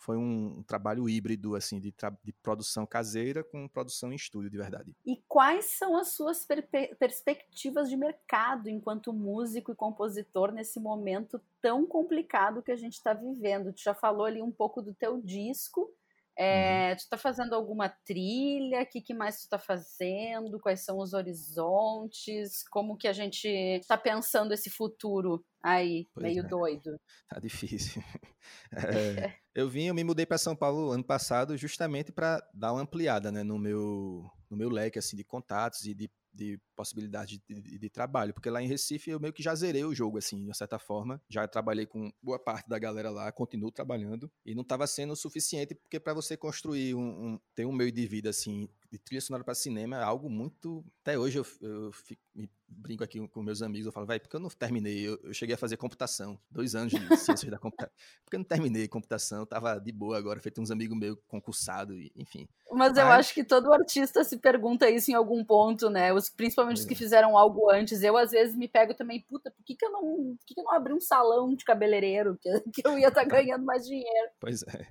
foi 0.00 0.16
um, 0.16 0.62
trabalho 0.62 1.08
híbrido 1.08 1.54
assim 1.54 1.78
de, 1.78 1.94
de, 2.24 2.32
produção 2.42 2.86
caseira 2.86 3.44
com 3.44 3.68
produção 3.68 4.10
em 4.10 4.16
estúdio 4.16 4.50
de 4.50 4.56
verdade. 4.56 4.96
E 5.04 5.22
quais 5.28 5.66
são 5.66 5.96
as 5.96 6.08
suas 6.08 6.44
per 6.44 6.66
perspectivas 6.98 7.88
de 7.88 7.96
mercado 7.96 8.68
enquanto 8.68 9.12
músico 9.12 9.72
e 9.72 9.76
compositor 9.76 10.52
nesse 10.52 10.80
momento 10.80 11.40
tão 11.60 11.86
complicado 11.86 12.62
que 12.62 12.72
a 12.72 12.76
gente 12.76 12.94
está 12.94 13.12
vivendo? 13.12 13.72
Tu 13.72 13.82
já 13.82 13.94
falou 13.94 14.24
ali 14.24 14.40
um 14.40 14.50
pouco 14.50 14.80
do 14.80 14.94
teu 14.94 15.20
disco. 15.20 15.92
É, 16.42 16.88
uhum. 16.88 16.96
Tu 16.96 17.00
está 17.00 17.18
fazendo 17.18 17.54
alguma 17.54 17.90
trilha? 17.90 18.80
O 18.80 18.86
que, 18.86 19.02
que 19.02 19.12
mais 19.12 19.36
tu 19.36 19.40
está 19.40 19.58
fazendo? 19.58 20.58
Quais 20.58 20.80
são 20.80 20.98
os 20.98 21.12
horizontes? 21.12 22.66
Como 22.70 22.96
que 22.96 23.06
a 23.06 23.12
gente 23.12 23.46
está 23.46 23.98
pensando 23.98 24.54
esse 24.54 24.70
futuro 24.70 25.44
aí, 25.62 26.08
pois 26.14 26.24
meio 26.24 26.42
é. 26.42 26.48
doido? 26.48 26.98
Tá 27.28 27.38
difícil. 27.38 28.02
É, 28.72 29.34
eu 29.54 29.68
vim, 29.68 29.84
eu 29.84 29.94
me 29.94 30.02
mudei 30.02 30.24
para 30.24 30.38
São 30.38 30.56
Paulo 30.56 30.92
ano 30.92 31.04
passado 31.04 31.56
justamente 31.58 32.10
para 32.10 32.42
dar 32.54 32.72
uma 32.72 32.80
ampliada, 32.80 33.30
né, 33.30 33.42
no 33.42 33.58
meu 33.58 34.30
no 34.48 34.56
meu 34.56 34.70
leque 34.70 34.98
assim 34.98 35.14
de 35.14 35.22
contatos 35.22 35.84
e 35.84 35.94
de, 35.94 36.10
de 36.32 36.60
possibilidade 36.76 37.42
de, 37.48 37.78
de, 37.78 37.90
trabalho, 37.90 38.32
porque 38.32 38.48
lá 38.48 38.62
em 38.62 38.66
Recife 38.66 39.10
eu 39.10 39.20
meio 39.20 39.32
que 39.32 39.42
já 39.42 39.54
zerei 39.54 39.84
o 39.84 39.94
jogo 39.94 40.18
assim, 40.18 40.46
de 40.46 40.56
certa 40.56 40.78
forma, 40.78 41.20
já 41.28 41.46
trabalhei 41.46 41.86
com 41.86 42.12
boa 42.22 42.38
parte 42.38 42.68
da 42.68 42.78
galera 42.78 43.10
lá, 43.10 43.30
continuo 43.32 43.70
trabalhando. 43.70 44.30
E 44.44 44.54
não 44.54 44.62
estava 44.62 44.86
sendo 44.86 45.12
o 45.12 45.16
suficiente 45.16 45.74
porque 45.74 45.98
para 45.98 46.14
você 46.14 46.36
construir 46.36 46.94
um, 46.94 47.00
um, 47.00 47.40
ter 47.54 47.66
um 47.66 47.72
meio 47.72 47.92
de 47.92 48.06
vida 48.06 48.30
assim 48.30 48.68
de 48.90 48.98
trilha 48.98 49.20
sonora 49.20 49.44
para 49.44 49.54
cinema 49.54 49.96
é 49.96 50.02
algo 50.02 50.28
muito. 50.28 50.84
Até 51.02 51.16
hoje 51.16 51.38
eu, 51.38 51.46
eu 51.60 51.92
fico, 51.92 52.20
me 52.34 52.50
brinco 52.66 53.04
aqui 53.04 53.26
com 53.28 53.42
meus 53.42 53.62
amigos, 53.62 53.86
eu 53.86 53.92
falo, 53.92 54.06
vai, 54.06 54.18
porque 54.18 54.34
eu 54.34 54.40
não 54.40 54.48
terminei? 54.48 55.06
Eu, 55.06 55.18
eu, 55.22 55.32
cheguei 55.32 55.54
a 55.54 55.58
fazer 55.58 55.76
computação, 55.76 56.38
dois 56.50 56.74
anos 56.74 56.92
de 56.92 56.98
ciências 57.16 57.50
da 57.50 57.58
computação. 57.58 57.92
Porque 58.24 58.36
eu 58.36 58.38
não 58.38 58.44
terminei 58.44 58.88
computação, 58.88 59.46
tava 59.46 59.78
de 59.78 59.92
boa 59.92 60.18
agora, 60.18 60.40
feito 60.40 60.60
uns 60.60 60.70
amigos 60.70 60.98
meus 60.98 61.16
concursado, 61.28 61.94
enfim. 62.16 62.48
Mas 62.72 62.96
eu 62.96 63.06
acho 63.06 63.32
que 63.32 63.44
todo 63.44 63.72
artista 63.72 64.24
se 64.24 64.36
pergunta 64.38 64.90
isso 64.90 65.10
em 65.10 65.14
algum 65.14 65.44
ponto, 65.44 65.88
né? 65.88 66.12
Os, 66.12 66.28
principalmente 66.28 66.78
é. 66.78 66.80
os 66.80 66.86
que 66.86 66.94
fizeram 66.94 67.38
algo 67.38 67.70
antes. 67.70 68.02
Eu, 68.02 68.16
às 68.16 68.32
vezes, 68.32 68.56
me 68.56 68.68
pego 68.68 68.94
também, 68.94 69.20
puta, 69.22 69.50
por 69.50 69.64
que, 69.64 69.76
que 69.76 69.84
eu 69.84 69.92
não. 69.92 70.36
Por 70.36 70.46
que, 70.46 70.54
que 70.54 70.60
eu 70.60 70.64
não 70.64 70.72
abri 70.72 70.92
um 70.92 71.00
salão 71.00 71.54
de 71.54 71.64
cabeleireiro? 71.64 72.36
Que, 72.40 72.60
que 72.72 72.86
eu 72.86 72.98
ia 72.98 73.08
estar 73.08 73.22
tá 73.22 73.26
ganhando 73.36 73.64
mais 73.64 73.86
dinheiro. 73.86 74.30
Pois 74.40 74.62
é. 74.62 74.86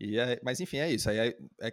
E 0.00 0.16
é, 0.18 0.40
mas 0.44 0.60
enfim, 0.60 0.76
é 0.78 0.90
isso. 0.92 1.10
Aí 1.10 1.18
é, 1.18 1.36
é, 1.60 1.72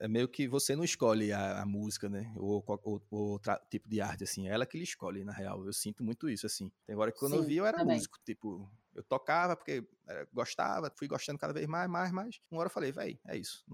é 0.00 0.08
meio 0.08 0.26
que 0.26 0.48
você 0.48 0.74
não 0.74 0.82
escolhe 0.82 1.32
a, 1.32 1.60
a 1.60 1.66
música, 1.66 2.08
né? 2.08 2.32
Ou, 2.36 2.64
ou, 2.66 3.02
ou 3.10 3.28
outro 3.32 3.52
tipo 3.70 3.88
de 3.88 4.00
arte, 4.00 4.24
assim. 4.24 4.48
É 4.48 4.52
ela 4.52 4.64
que 4.64 4.78
lhe 4.78 4.84
escolhe, 4.84 5.22
na 5.22 5.32
real. 5.32 5.64
Eu 5.66 5.72
sinto 5.72 6.02
muito 6.02 6.30
isso, 6.30 6.46
assim. 6.46 6.72
Tem 6.86 6.96
hora 6.96 7.12
que 7.12 7.18
quando 7.18 7.32
Sim, 7.32 7.38
eu 7.38 7.44
vi, 7.44 7.56
eu 7.56 7.66
era 7.66 7.76
também. 7.78 7.96
músico. 7.96 8.18
Tipo, 8.24 8.70
eu 8.94 9.02
tocava 9.02 9.54
porque 9.54 9.86
eh, 10.08 10.26
gostava, 10.32 10.90
fui 10.96 11.06
gostando 11.06 11.38
cada 11.38 11.52
vez 11.52 11.66
mais, 11.66 11.90
mais, 11.90 12.10
mais. 12.10 12.40
Uma 12.50 12.60
hora 12.60 12.68
eu 12.68 12.72
falei, 12.72 12.90
véi, 12.90 13.20
é 13.26 13.36
isso. 13.36 13.64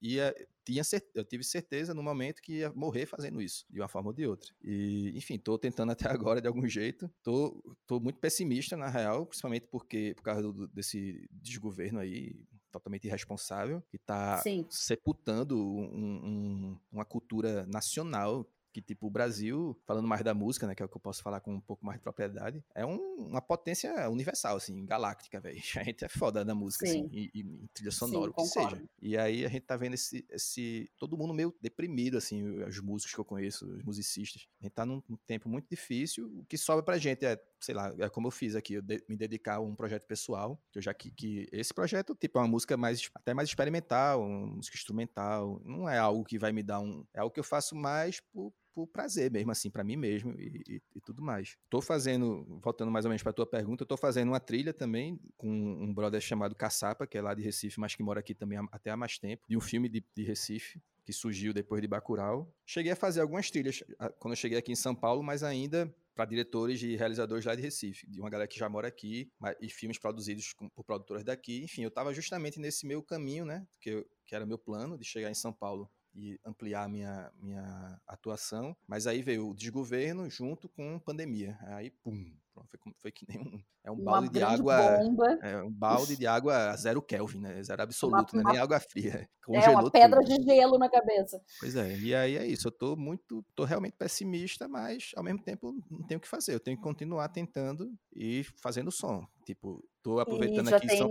Ia, 0.00 0.34
tinha 0.64 0.82
eu 1.14 1.24
tive 1.24 1.44
certeza 1.44 1.92
no 1.94 2.02
momento 2.02 2.40
que 2.42 2.58
ia 2.58 2.72
morrer 2.72 3.06
fazendo 3.06 3.40
isso, 3.40 3.64
de 3.70 3.80
uma 3.80 3.88
forma 3.88 4.08
ou 4.08 4.14
de 4.14 4.26
outra. 4.26 4.52
E, 4.62 5.12
enfim, 5.16 5.38
tô 5.38 5.58
tentando 5.58 5.92
até 5.92 6.08
agora 6.08 6.40
de 6.40 6.48
algum 6.48 6.66
jeito. 6.66 7.10
Tô, 7.22 7.62
tô 7.86 8.00
muito 8.00 8.18
pessimista, 8.18 8.76
na 8.76 8.88
real, 8.88 9.26
principalmente 9.26 9.66
porque, 9.66 10.14
por 10.16 10.22
causa 10.22 10.42
do, 10.42 10.66
desse 10.68 11.28
desgoverno 11.30 11.98
aí, 11.98 12.34
totalmente 12.70 13.06
irresponsável, 13.06 13.82
que 13.90 13.96
está 13.96 14.42
sepultando 14.70 15.58
um, 15.58 15.84
um, 15.84 16.78
uma 16.92 17.04
cultura 17.04 17.66
nacional 17.66 18.46
que, 18.78 18.82
tipo, 18.82 19.06
o 19.06 19.10
Brasil, 19.10 19.76
falando 19.84 20.06
mais 20.06 20.22
da 20.22 20.32
música, 20.32 20.66
né, 20.66 20.74
que 20.74 20.82
é 20.82 20.86
o 20.86 20.88
que 20.88 20.96
eu 20.96 21.00
posso 21.00 21.22
falar 21.22 21.40
com 21.40 21.54
um 21.54 21.60
pouco 21.60 21.84
mais 21.84 21.98
de 21.98 22.02
propriedade, 22.02 22.62
é 22.74 22.86
um, 22.86 22.96
uma 23.18 23.40
potência 23.40 24.08
universal, 24.08 24.56
assim, 24.56 24.84
galáctica, 24.86 25.40
velho. 25.40 25.58
A 25.78 25.84
gente 25.84 26.04
é 26.04 26.08
foda 26.08 26.44
da 26.44 26.54
música, 26.54 26.86
Sim. 26.86 27.06
assim, 27.06 27.10
e, 27.12 27.30
e, 27.34 27.68
trilha 27.74 27.90
sonora, 27.90 28.26
Sim, 28.26 28.30
o 28.30 28.34
que 28.34 28.42
concordo. 28.42 28.76
seja. 28.76 28.90
E 29.00 29.16
aí 29.16 29.44
a 29.44 29.48
gente 29.48 29.62
tá 29.62 29.76
vendo 29.76 29.94
esse, 29.94 30.24
esse, 30.30 30.90
todo 30.98 31.16
mundo 31.16 31.34
meio 31.34 31.54
deprimido, 31.60 32.16
assim, 32.16 32.42
os 32.62 32.80
músicos 32.80 33.14
que 33.14 33.20
eu 33.20 33.24
conheço, 33.24 33.66
os 33.66 33.82
musicistas. 33.82 34.46
A 34.60 34.64
gente 34.64 34.74
tá 34.74 34.86
num, 34.86 35.02
num 35.08 35.16
tempo 35.16 35.48
muito 35.48 35.68
difícil, 35.68 36.26
o 36.38 36.44
que 36.44 36.56
sobra 36.56 36.82
pra 36.82 36.98
gente 36.98 37.24
é, 37.24 37.40
sei 37.60 37.74
lá, 37.74 37.92
é 37.98 38.08
como 38.08 38.28
eu 38.28 38.30
fiz 38.30 38.54
aqui, 38.54 38.74
eu 38.74 38.82
de, 38.82 39.02
me 39.08 39.16
dedicar 39.16 39.56
a 39.56 39.60
um 39.60 39.74
projeto 39.74 40.06
pessoal, 40.06 40.60
que 40.70 40.78
eu 40.78 40.82
já 40.82 40.94
que, 40.94 41.10
que 41.10 41.48
esse 41.52 41.72
projeto, 41.72 42.14
tipo, 42.14 42.38
é 42.38 42.42
uma 42.42 42.48
música 42.48 42.76
mais, 42.76 43.10
até 43.14 43.34
mais 43.34 43.48
experimental, 43.48 44.22
uma 44.22 44.46
música 44.46 44.76
instrumental, 44.76 45.60
não 45.64 45.88
é 45.88 45.98
algo 45.98 46.24
que 46.24 46.38
vai 46.38 46.52
me 46.52 46.62
dar 46.62 46.80
um, 46.80 47.04
é 47.14 47.20
algo 47.20 47.32
que 47.32 47.40
eu 47.40 47.44
faço 47.44 47.74
mais 47.74 48.20
por 48.20 48.52
por 48.74 48.86
prazer 48.86 49.30
mesmo, 49.30 49.50
assim, 49.50 49.70
para 49.70 49.82
mim 49.82 49.96
mesmo 49.96 50.32
e, 50.38 50.62
e, 50.68 50.82
e, 50.96 51.00
tudo 51.00 51.22
mais. 51.22 51.56
Tô 51.68 51.80
fazendo, 51.80 52.44
voltando 52.62 52.90
mais 52.90 53.04
ou 53.04 53.08
menos 53.08 53.22
para 53.22 53.32
tua 53.32 53.46
pergunta, 53.46 53.84
tô 53.84 53.96
fazendo 53.96 54.28
uma 54.28 54.40
trilha 54.40 54.72
também 54.72 55.20
com 55.36 55.48
um 55.48 55.92
brother 55.92 56.20
chamado 56.20 56.54
Caçapa, 56.54 57.06
que 57.06 57.18
é 57.18 57.22
lá 57.22 57.34
de 57.34 57.42
Recife, 57.42 57.80
mas 57.80 57.94
que 57.94 58.02
mora 58.02 58.20
aqui 58.20 58.34
também 58.34 58.58
até 58.70 58.90
há 58.90 58.96
mais 58.96 59.18
tempo, 59.18 59.44
de 59.48 59.56
um 59.56 59.60
filme 59.60 59.88
de, 59.88 60.04
de 60.14 60.22
Recife, 60.22 60.80
que 61.04 61.12
surgiu 61.12 61.52
depois 61.52 61.80
de 61.80 61.88
Bacurau. 61.88 62.52
Cheguei 62.66 62.92
a 62.92 62.96
fazer 62.96 63.20
algumas 63.20 63.50
trilhas 63.50 63.82
quando 64.18 64.32
eu 64.32 64.36
cheguei 64.36 64.58
aqui 64.58 64.72
em 64.72 64.76
São 64.76 64.94
Paulo, 64.94 65.22
mas 65.22 65.42
ainda 65.42 65.92
para 66.14 66.24
diretores 66.24 66.82
e 66.82 66.96
realizadores 66.96 67.44
lá 67.44 67.54
de 67.54 67.62
Recife, 67.62 68.04
de 68.10 68.20
uma 68.20 68.28
galera 68.28 68.48
que 68.48 68.58
já 68.58 68.68
mora 68.68 68.88
aqui, 68.88 69.30
e 69.60 69.68
filmes 69.68 69.98
produzidos 69.98 70.52
por 70.74 70.82
produtoras 70.82 71.22
daqui. 71.22 71.62
Enfim, 71.62 71.82
eu 71.82 71.88
estava 71.88 72.12
justamente 72.12 72.58
nesse 72.58 72.84
meu 72.86 73.00
caminho, 73.00 73.44
né, 73.44 73.64
que, 73.80 73.90
eu, 73.90 74.06
que 74.26 74.34
era 74.34 74.44
meu 74.44 74.58
plano 74.58 74.98
de 74.98 75.04
chegar 75.04 75.30
em 75.30 75.34
São 75.34 75.52
Paulo 75.52 75.88
e 76.18 76.40
ampliar 76.44 76.88
minha, 76.88 77.30
minha 77.40 78.00
atuação. 78.06 78.76
Mas 78.86 79.06
aí 79.06 79.22
veio 79.22 79.48
o 79.48 79.54
desgoverno 79.54 80.28
junto 80.28 80.68
com 80.68 80.98
pandemia. 80.98 81.56
Aí, 81.62 81.90
pum, 81.90 82.24
foi, 82.52 82.64
foi 82.96 83.12
que 83.12 83.24
nem 83.28 83.38
um. 83.38 83.62
É 83.84 83.90
um 83.90 83.94
uma 83.94 84.12
balde 84.12 84.30
de 84.30 84.42
água. 84.42 84.98
Bomba. 84.98 85.38
É 85.40 85.62
um 85.62 85.70
balde 85.70 86.16
de 86.16 86.26
água 86.26 86.76
zero 86.76 87.00
Kelvin, 87.00 87.40
né? 87.40 87.62
Zero 87.62 87.82
absoluto, 87.82 88.34
uma, 88.34 88.42
né? 88.42 88.50
Nem 88.52 88.60
água 88.60 88.80
fria. 88.80 89.28
Congelou 89.44 89.64
é 89.64 89.78
uma 89.78 89.90
pedra 89.90 90.20
tudo. 90.20 90.36
de 90.36 90.44
gelo 90.44 90.76
na 90.76 90.90
cabeça. 90.90 91.40
Pois 91.60 91.76
é, 91.76 91.96
e 91.96 92.14
aí 92.14 92.36
é 92.36 92.46
isso. 92.46 92.68
Eu 92.68 92.72
tô 92.72 92.96
muito. 92.96 93.44
tô 93.54 93.64
realmente 93.64 93.96
pessimista, 93.96 94.68
mas 94.68 95.12
ao 95.16 95.22
mesmo 95.22 95.42
tempo 95.42 95.72
não 95.90 96.02
tenho 96.06 96.18
o 96.18 96.20
que 96.20 96.28
fazer. 96.28 96.52
Eu 96.52 96.60
tenho 96.60 96.76
que 96.76 96.82
continuar 96.82 97.28
tentando 97.28 97.90
e 98.14 98.44
fazendo 98.60 98.90
som. 98.90 99.24
Tipo, 99.48 99.82
tô 100.02 100.20
aproveitando 100.20 100.68
já 100.68 100.76
aqui. 100.76 100.88
Tem, 100.88 100.98
só... 100.98 101.08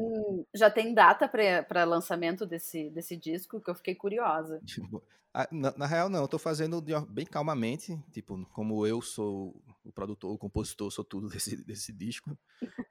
Já 0.53 0.69
tem 0.69 0.93
data 0.93 1.27
para 1.27 1.83
lançamento 1.85 2.45
desse, 2.45 2.87
desse 2.91 3.17
disco 3.17 3.59
que 3.59 3.67
eu 3.67 3.73
fiquei 3.73 3.95
curiosa. 3.95 4.61
Ah, 5.33 5.47
na, 5.51 5.71
na, 5.77 5.85
real, 5.85 6.09
não, 6.09 6.21
eu 6.21 6.27
tô 6.27 6.39
fazendo 6.39 6.81
bem 7.09 7.23
calmamente, 7.23 7.95
tipo, 8.11 8.43
como 8.53 8.87
eu 8.87 9.03
sou 9.03 9.61
o 9.85 9.91
produtor, 9.91 10.33
o 10.33 10.37
compositor, 10.37 10.89
sou 10.89 11.05
tudo 11.05 11.29
desse, 11.29 11.63
desse 11.63 11.93
disco. 11.93 12.35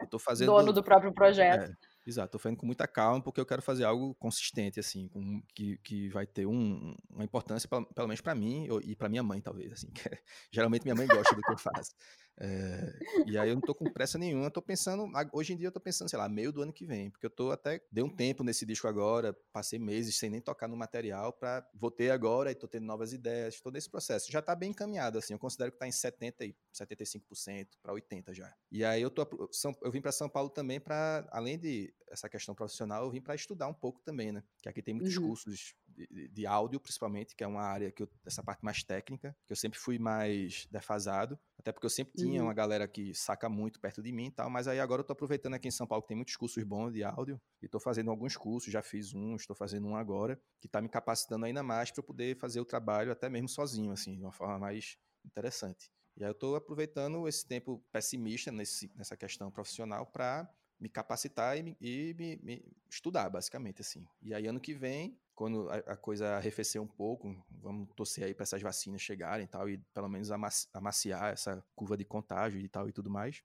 Eu 0.01 0.07
tô 0.07 0.19
fazendo. 0.21 0.53
Dono 0.53 0.73
do 0.73 0.81
próprio 0.81 1.13
projeto. 1.13 1.73
É, 1.73 1.75
exato, 2.07 2.31
tô 2.31 2.39
fazendo 2.39 2.59
com 2.59 2.67
muita 2.67 2.87
calma, 2.87 3.21
porque 3.21 3.41
eu 3.41 3.47
quero 3.47 3.63
fazer 3.63 3.83
algo 3.83 4.15
consistente, 4.15 4.79
assim, 4.79 5.09
com, 5.09 5.43
que, 5.57 5.79
que 5.79 6.09
vai 6.11 6.25
ter 6.25 6.47
um, 6.47 6.95
uma 7.11 7.25
importância, 7.25 7.69
pelo, 7.69 7.85
pelo 7.87 8.07
menos 8.07 8.21
para 8.21 8.35
mim 8.35 8.69
e 8.85 8.95
para 8.95 9.09
minha 9.09 9.25
mãe, 9.25 9.41
talvez, 9.41 9.73
assim, 9.73 9.89
é, 10.09 10.19
geralmente 10.53 10.85
minha 10.85 10.95
mãe 10.95 11.09
gosta 11.09 11.35
do 11.35 11.43
que 11.43 11.53
eu 11.53 11.59
faço. 11.59 11.97
É, 12.39 12.99
e 13.27 13.39
aí 13.39 13.49
eu 13.49 13.55
não 13.55 13.63
tô 13.63 13.75
com 13.75 13.91
pressa 13.91 14.19
nenhuma, 14.19 14.47
eu 14.47 14.51
tô 14.51 14.61
pensando, 14.61 15.11
hoje 15.33 15.55
em 15.55 15.57
dia 15.57 15.69
eu 15.69 15.73
tô 15.73 15.81
pensando, 15.81 16.09
sei 16.09 16.19
lá, 16.19 16.29
meio 16.29 16.53
do 16.53 16.61
ano 16.61 16.73
que 16.73 16.85
vem, 16.85 17.11
porque 17.11 17.27
eu 17.27 17.31
tô 17.31 17.51
até, 17.51 17.81
dei 17.91 18.05
um 18.05 18.11
tempo 18.11 18.45
nesse 18.45 18.67
disco 18.67 18.87
agora, 18.87 19.35
passei 19.53 19.79
meses 19.79 20.17
sem 20.19 20.29
nem 20.29 20.41
tocar 20.41 20.69
no 20.69 20.77
material, 20.77 21.33
para 21.33 21.67
voltei 21.75 22.11
agora 22.11 22.51
e 22.51 22.55
tô 22.55 22.69
tendo 22.69 22.85
novas 22.85 23.13
ideias, 23.13 23.61
todo 23.61 23.77
esse 23.77 23.89
processo. 23.89 24.31
Já 24.31 24.43
tá 24.43 24.55
bem 24.55 24.71
encaminhado, 24.71 25.19
assim, 25.19 25.33
eu 25.33 25.39
considero 25.39 25.73
que 25.73 25.79
tá 25.79 25.89
em 25.89 25.93
70 25.93 26.45
e 26.45 26.57
75% 26.75 27.69
para 27.83 27.93
80 27.93 28.35
já. 28.35 28.55
E 28.71 28.85
aí 28.85 29.01
eu 29.01 29.11
tô, 29.11 29.27
eu 29.83 29.91
vim 29.91 30.01
para 30.01 30.13
São 30.13 30.29
Paulo 30.29 30.51
também 30.51 30.79
para, 30.79 31.27
além 31.31 31.59
de 31.59 31.95
essa 32.11 32.29
questão 32.29 32.55
profissional, 32.55 33.05
eu 33.05 33.11
vim 33.11 33.21
para 33.21 33.35
estudar 33.35 33.67
um 33.67 33.75
pouco 33.75 34.01
também, 34.03 34.31
né? 34.31 34.43
Que 34.63 34.69
aqui 34.69 34.83
tem 34.83 34.95
muitos 34.95 35.17
uhum. 35.17 35.29
cursos 35.29 35.75
de, 35.97 36.29
de, 36.29 36.47
áudio, 36.47 36.79
principalmente, 36.79 37.35
que 37.35 37.43
é 37.43 37.47
uma 37.47 37.63
área 37.63 37.91
que 37.91 38.03
eu, 38.03 38.09
essa 38.25 38.43
parte 38.43 38.65
mais 38.65 38.83
técnica, 38.83 39.35
que 39.47 39.53
eu 39.53 39.57
sempre 39.57 39.79
fui 39.79 39.99
mais 39.99 40.67
defasado, 40.71 41.39
até 41.59 41.73
porque 41.73 41.87
eu 41.87 41.91
sempre 41.91 42.15
tinha 42.15 42.41
uhum. 42.41 42.49
uma 42.49 42.55
galera 42.55 42.87
que 42.87 43.15
saca 43.15 43.49
muito 43.49 43.81
perto 43.81 44.03
de 44.03 44.13
mim 44.13 44.27
e 44.27 44.31
tal, 44.31 44.51
mas 44.51 44.69
aí 44.69 44.79
agora 44.79 45.01
eu 45.01 45.05
tô 45.05 45.13
aproveitando 45.13 45.55
aqui 45.55 45.69
em 45.69 45.73
São 45.73 45.87
Paulo 45.87 46.03
que 46.03 46.09
tem 46.09 46.17
muitos 46.17 46.37
cursos 46.37 46.63
bons 46.63 46.93
de 46.93 47.03
áudio, 47.03 47.41
e 47.63 47.69
tô 47.69 47.81
fazendo 47.81 48.11
alguns 48.11 48.37
cursos, 48.37 48.73
já 48.73 48.83
fiz 48.83 49.15
um, 49.15 49.37
estou 49.37 49.57
fazendo 49.57 49.87
um 49.89 49.97
agora, 49.97 50.41
que 50.61 50.69
tá 50.69 50.81
me 50.81 50.89
capacitando 50.89 51.47
ainda 51.47 51.63
mais 51.63 51.91
para 51.91 52.03
poder 52.03 52.37
fazer 52.37 52.61
o 52.61 52.65
trabalho 52.65 53.11
até 53.11 53.29
mesmo 53.29 53.49
sozinho, 53.49 53.93
assim, 53.93 54.17
de 54.17 54.23
uma 54.23 54.33
forma 54.33 54.59
mais 54.59 54.99
interessante. 55.25 55.91
E 56.17 56.25
aí 56.25 56.29
eu 56.29 56.33
estou 56.33 56.57
aproveitando 56.57 57.29
esse 57.29 57.47
tempo 57.47 57.83
pessimista 57.93 58.51
nesse, 58.51 58.91
nessa 58.95 59.17
questão 59.17 59.51
profissional 59.51 60.07
para 60.07 60.49
me 60.79 60.89
capacitar 60.89 61.57
e, 61.59 61.63
me, 61.63 61.77
e 61.81 62.15
me, 62.15 62.37
me, 62.43 62.65
estudar, 62.91 63.29
basicamente, 63.29 63.81
assim. 63.81 64.07
E 64.23 64.35
aí, 64.35 64.47
ano 64.47 64.61
que 64.61 64.75
vem, 64.75 65.19
quando 65.37 65.69
a, 65.69 65.77
a 65.77 65.97
coisa 65.97 66.37
arrefecer 66.37 66.81
um 66.81 66.87
pouco, 66.87 67.37
vamos 67.51 67.89
torcer 67.95 68.25
aí 68.25 68.35
para 68.35 68.43
essas 68.43 68.63
vacinas 68.63 69.03
chegarem 69.03 69.45
e 69.45 69.49
tal, 69.49 69.69
e 69.69 69.79
pelo 69.95 70.09
menos 70.09 70.31
amaciar 70.73 71.33
essa 71.33 71.63
curva 71.75 71.97
de 71.97 72.05
contágio 72.05 72.59
e 72.59 72.69
tal 72.69 72.89
e 72.89 72.93
tudo 72.93 73.11
mais. 73.11 73.43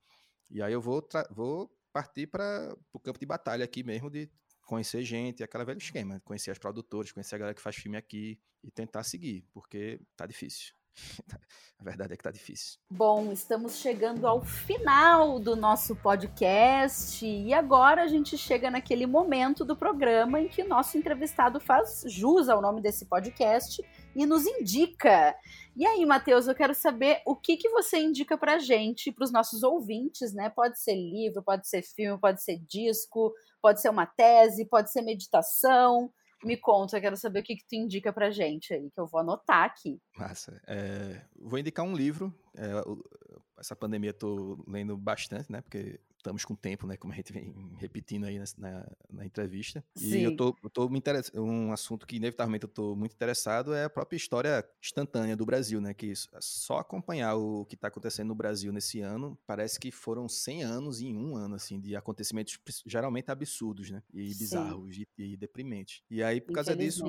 E 0.50 0.62
aí 0.64 0.72
eu 0.72 0.82
vou, 0.82 1.06
vou 1.30 1.70
partir 1.92 2.28
para 2.28 2.76
o 2.94 3.00
campo 3.00 3.20
de 3.20 3.26
batalha 3.26 3.66
aqui 3.66 3.84
mesmo, 3.84 4.10
de 4.10 4.32
conhecer 4.66 5.04
gente, 5.04 5.44
aquela 5.44 5.66
velha 5.66 5.78
esquema, 5.78 6.22
conhecer 6.22 6.50
as 6.52 6.58
produtoras, 6.58 7.12
conhecer 7.12 7.36
a 7.36 7.38
galera 7.38 7.56
que 7.56 7.62
faz 7.62 7.76
filme 7.76 7.98
aqui 7.98 8.40
e 8.64 8.72
tentar 8.72 9.04
seguir, 9.04 9.46
porque 9.54 10.00
tá 10.16 10.26
difícil. 10.26 10.74
A 11.82 11.84
verdade 11.84 12.14
é 12.14 12.16
que 12.18 12.22
tá 12.22 12.30
difícil. 12.30 12.80
Bom, 12.92 13.32
estamos 13.32 13.78
chegando 13.78 14.28
ao 14.28 14.40
final 14.44 15.40
do 15.40 15.56
nosso 15.56 15.96
podcast 15.96 17.26
e 17.26 17.52
agora 17.52 18.04
a 18.04 18.08
gente 18.08 18.38
chega 18.38 18.70
naquele 18.70 19.08
momento 19.08 19.66
do 19.66 19.76
programa 19.76 20.40
em 20.40 20.48
que 20.48 20.62
o 20.62 20.68
nosso 20.68 20.96
entrevistado 20.96 21.60
faz 21.60 22.04
jus 22.06 22.50
ao 22.50 22.62
nome 22.62 22.82
desse 22.82 23.06
podcast 23.06 23.84
e 24.16 24.28
nos 24.28 24.46
indica. 24.46 25.36
E 25.76 25.84
aí, 25.84 26.06
Matheus, 26.06 26.48
eu 26.48 26.54
quero 26.54 26.76
saber 26.76 27.20
o 27.26 27.36
que, 27.36 27.58
que 27.58 27.70
você 27.70 27.98
indica 27.98 28.38
pra 28.38 28.60
gente, 28.60 29.12
para 29.12 29.24
os 29.24 29.32
nossos 29.32 29.64
ouvintes, 29.64 30.34
né? 30.36 30.52
Pode 30.52 30.80
ser 30.80 30.94
livro, 30.94 31.42
pode 31.42 31.68
ser 31.68 31.82
filme, 31.82 32.22
pode 32.22 32.44
ser 32.44 32.60
disco, 32.60 33.34
pode 33.60 33.82
ser 33.82 33.90
uma 33.90 34.06
tese, 34.06 34.66
pode 34.66 34.92
ser 34.92 35.02
meditação. 35.02 36.12
Me 36.44 36.58
conta, 36.58 36.98
eu 36.98 37.02
quero 37.02 37.18
saber 37.18 37.40
o 37.40 37.44
que, 37.44 37.56
que 37.56 37.66
tu 37.68 37.76
indica 37.76 38.12
pra 38.12 38.32
gente 38.32 38.74
aí, 38.74 38.90
que 38.90 39.00
eu 39.00 39.08
vou 39.08 39.22
anotar 39.22 39.64
aqui. 39.64 40.00
Massa. 40.18 40.62
É, 40.68 41.22
vou 41.36 41.60
indicar 41.60 41.86
um 41.86 41.96
livro. 41.96 42.34
É, 42.56 42.72
essa 43.60 43.76
pandemia 43.76 44.10
eu 44.10 44.18
tô 44.18 44.64
lendo 44.68 44.98
bastante, 44.98 45.52
né? 45.52 45.62
Porque 45.62 46.00
estamos 46.22 46.46
com 46.46 46.56
tempo, 46.56 46.88
né? 46.88 46.96
Como 46.96 47.12
a 47.12 47.16
gente 47.16 47.34
vem 47.34 47.76
repetindo 47.78 48.26
aí 48.26 48.40
na, 48.40 48.46
na, 48.58 48.92
na 49.10 49.26
entrevista. 49.26 49.84
Sim. 49.96 50.20
E 50.20 50.24
eu 50.24 50.36
tô, 50.36 50.56
eu 50.64 50.70
tô 50.70 50.88
me 50.88 50.98
interessando. 50.98 51.42
Um 51.42 51.72
assunto 51.72 52.08
que 52.08 52.16
inevitavelmente 52.16 52.64
eu 52.64 52.70
tô 52.70 52.96
muito 52.96 53.14
interessado 53.14 53.74
é 53.74 53.86
a 53.86 53.90
própria 53.90 54.18
história 54.18 54.66
instantânea 54.82 55.36
do 55.36 55.46
Brasil, 55.46 55.82
né? 55.82 55.94
Que 55.94 56.14
só 56.40 56.78
acompanhar 56.78 57.36
o 57.36 57.66
que 57.66 57.76
está 57.76 57.88
acontecendo 57.88 58.30
no 58.30 58.36
Brasil 58.36 58.72
nesse 58.72 59.02
ano, 59.02 59.38
parece 59.46 59.80
que 59.80 59.92
foram 59.92 60.30
100 60.30 60.64
anos 60.64 61.02
em 61.02 61.18
um 61.18 61.36
ano, 61.36 61.56
assim, 61.56 61.80
de 61.80 61.96
acontecimentos 61.96 62.60
geralmente 62.86 63.32
absurdos, 63.32 63.90
né? 63.90 64.04
E 64.14 64.34
bizarros 64.36 64.98
e, 64.98 65.08
e, 65.18 65.36
deprimentes. 65.36 66.02
E 66.10 66.24
aí, 66.24 66.40
por 66.40 66.54
causa 66.54 66.76
disso. 66.76 67.04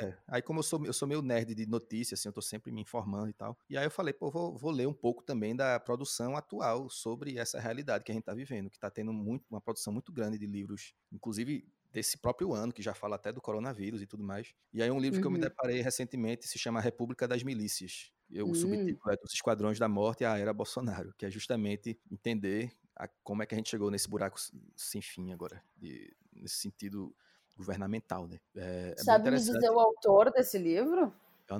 É, 0.00 0.16
aí, 0.26 0.42
como 0.42 0.60
eu 0.60 0.62
sou, 0.62 0.84
eu 0.86 0.92
sou 0.92 1.06
meio 1.06 1.20
nerd 1.20 1.54
de 1.54 1.66
notícias, 1.66 2.20
assim, 2.20 2.28
eu 2.28 2.32
tô 2.32 2.40
sempre 2.40 2.72
me 2.72 2.80
informando 2.80 3.28
e 3.28 3.32
tal. 3.32 3.56
E 3.68 3.76
aí 3.76 3.84
eu 3.84 3.90
falei, 3.90 4.12
pô, 4.14 4.30
vou, 4.30 4.56
vou 4.56 4.70
ler 4.70 4.86
um 4.86 4.94
pouco 4.94 5.22
também 5.22 5.54
da 5.54 5.78
produção 5.80 6.36
atual 6.36 6.88
sobre 6.88 7.38
essa 7.38 7.60
realidade 7.60 8.04
que 8.04 8.12
a 8.12 8.14
gente 8.14 8.24
tá 8.24 8.34
vivendo 8.34 8.51
que 8.70 8.76
está 8.76 8.90
tendo 8.90 9.12
muito, 9.12 9.44
uma 9.50 9.60
produção 9.60 9.92
muito 9.92 10.12
grande 10.12 10.38
de 10.38 10.46
livros, 10.46 10.94
inclusive 11.10 11.66
desse 11.92 12.16
próprio 12.16 12.54
ano, 12.54 12.72
que 12.72 12.82
já 12.82 12.94
fala 12.94 13.16
até 13.16 13.30
do 13.30 13.40
coronavírus 13.40 14.00
e 14.00 14.06
tudo 14.06 14.24
mais. 14.24 14.54
E 14.72 14.82
aí 14.82 14.90
um 14.90 14.98
livro 14.98 15.16
uhum. 15.16 15.20
que 15.20 15.26
eu 15.26 15.30
me 15.30 15.36
uhum. 15.36 15.42
deparei 15.42 15.80
recentemente 15.80 16.48
se 16.48 16.58
chama 16.58 16.80
República 16.80 17.28
das 17.28 17.42
Milícias. 17.42 18.10
Eu, 18.30 18.46
uhum. 18.46 18.52
O 18.52 18.54
subtítulo 18.54 19.12
é 19.12 19.16
Dos 19.16 19.34
Esquadrões 19.34 19.78
da 19.78 19.88
Morte 19.88 20.24
à 20.24 20.38
Era 20.38 20.52
Bolsonaro, 20.54 21.12
que 21.18 21.26
é 21.26 21.30
justamente 21.30 22.00
entender 22.10 22.72
a, 22.96 23.06
como 23.22 23.42
é 23.42 23.46
que 23.46 23.54
a 23.54 23.58
gente 23.58 23.68
chegou 23.68 23.90
nesse 23.90 24.08
buraco 24.08 24.38
sem 24.74 25.02
fim 25.02 25.32
agora, 25.32 25.62
de, 25.76 26.14
nesse 26.32 26.56
sentido 26.56 27.14
governamental, 27.56 28.26
né? 28.26 28.40
É, 28.56 28.94
é 28.96 29.02
Sabe 29.02 29.30
me 29.30 29.36
dizer 29.36 29.70
o 29.70 29.78
autor 29.78 30.30
desse 30.32 30.58
livro? 30.58 31.12
Eu 31.48 31.56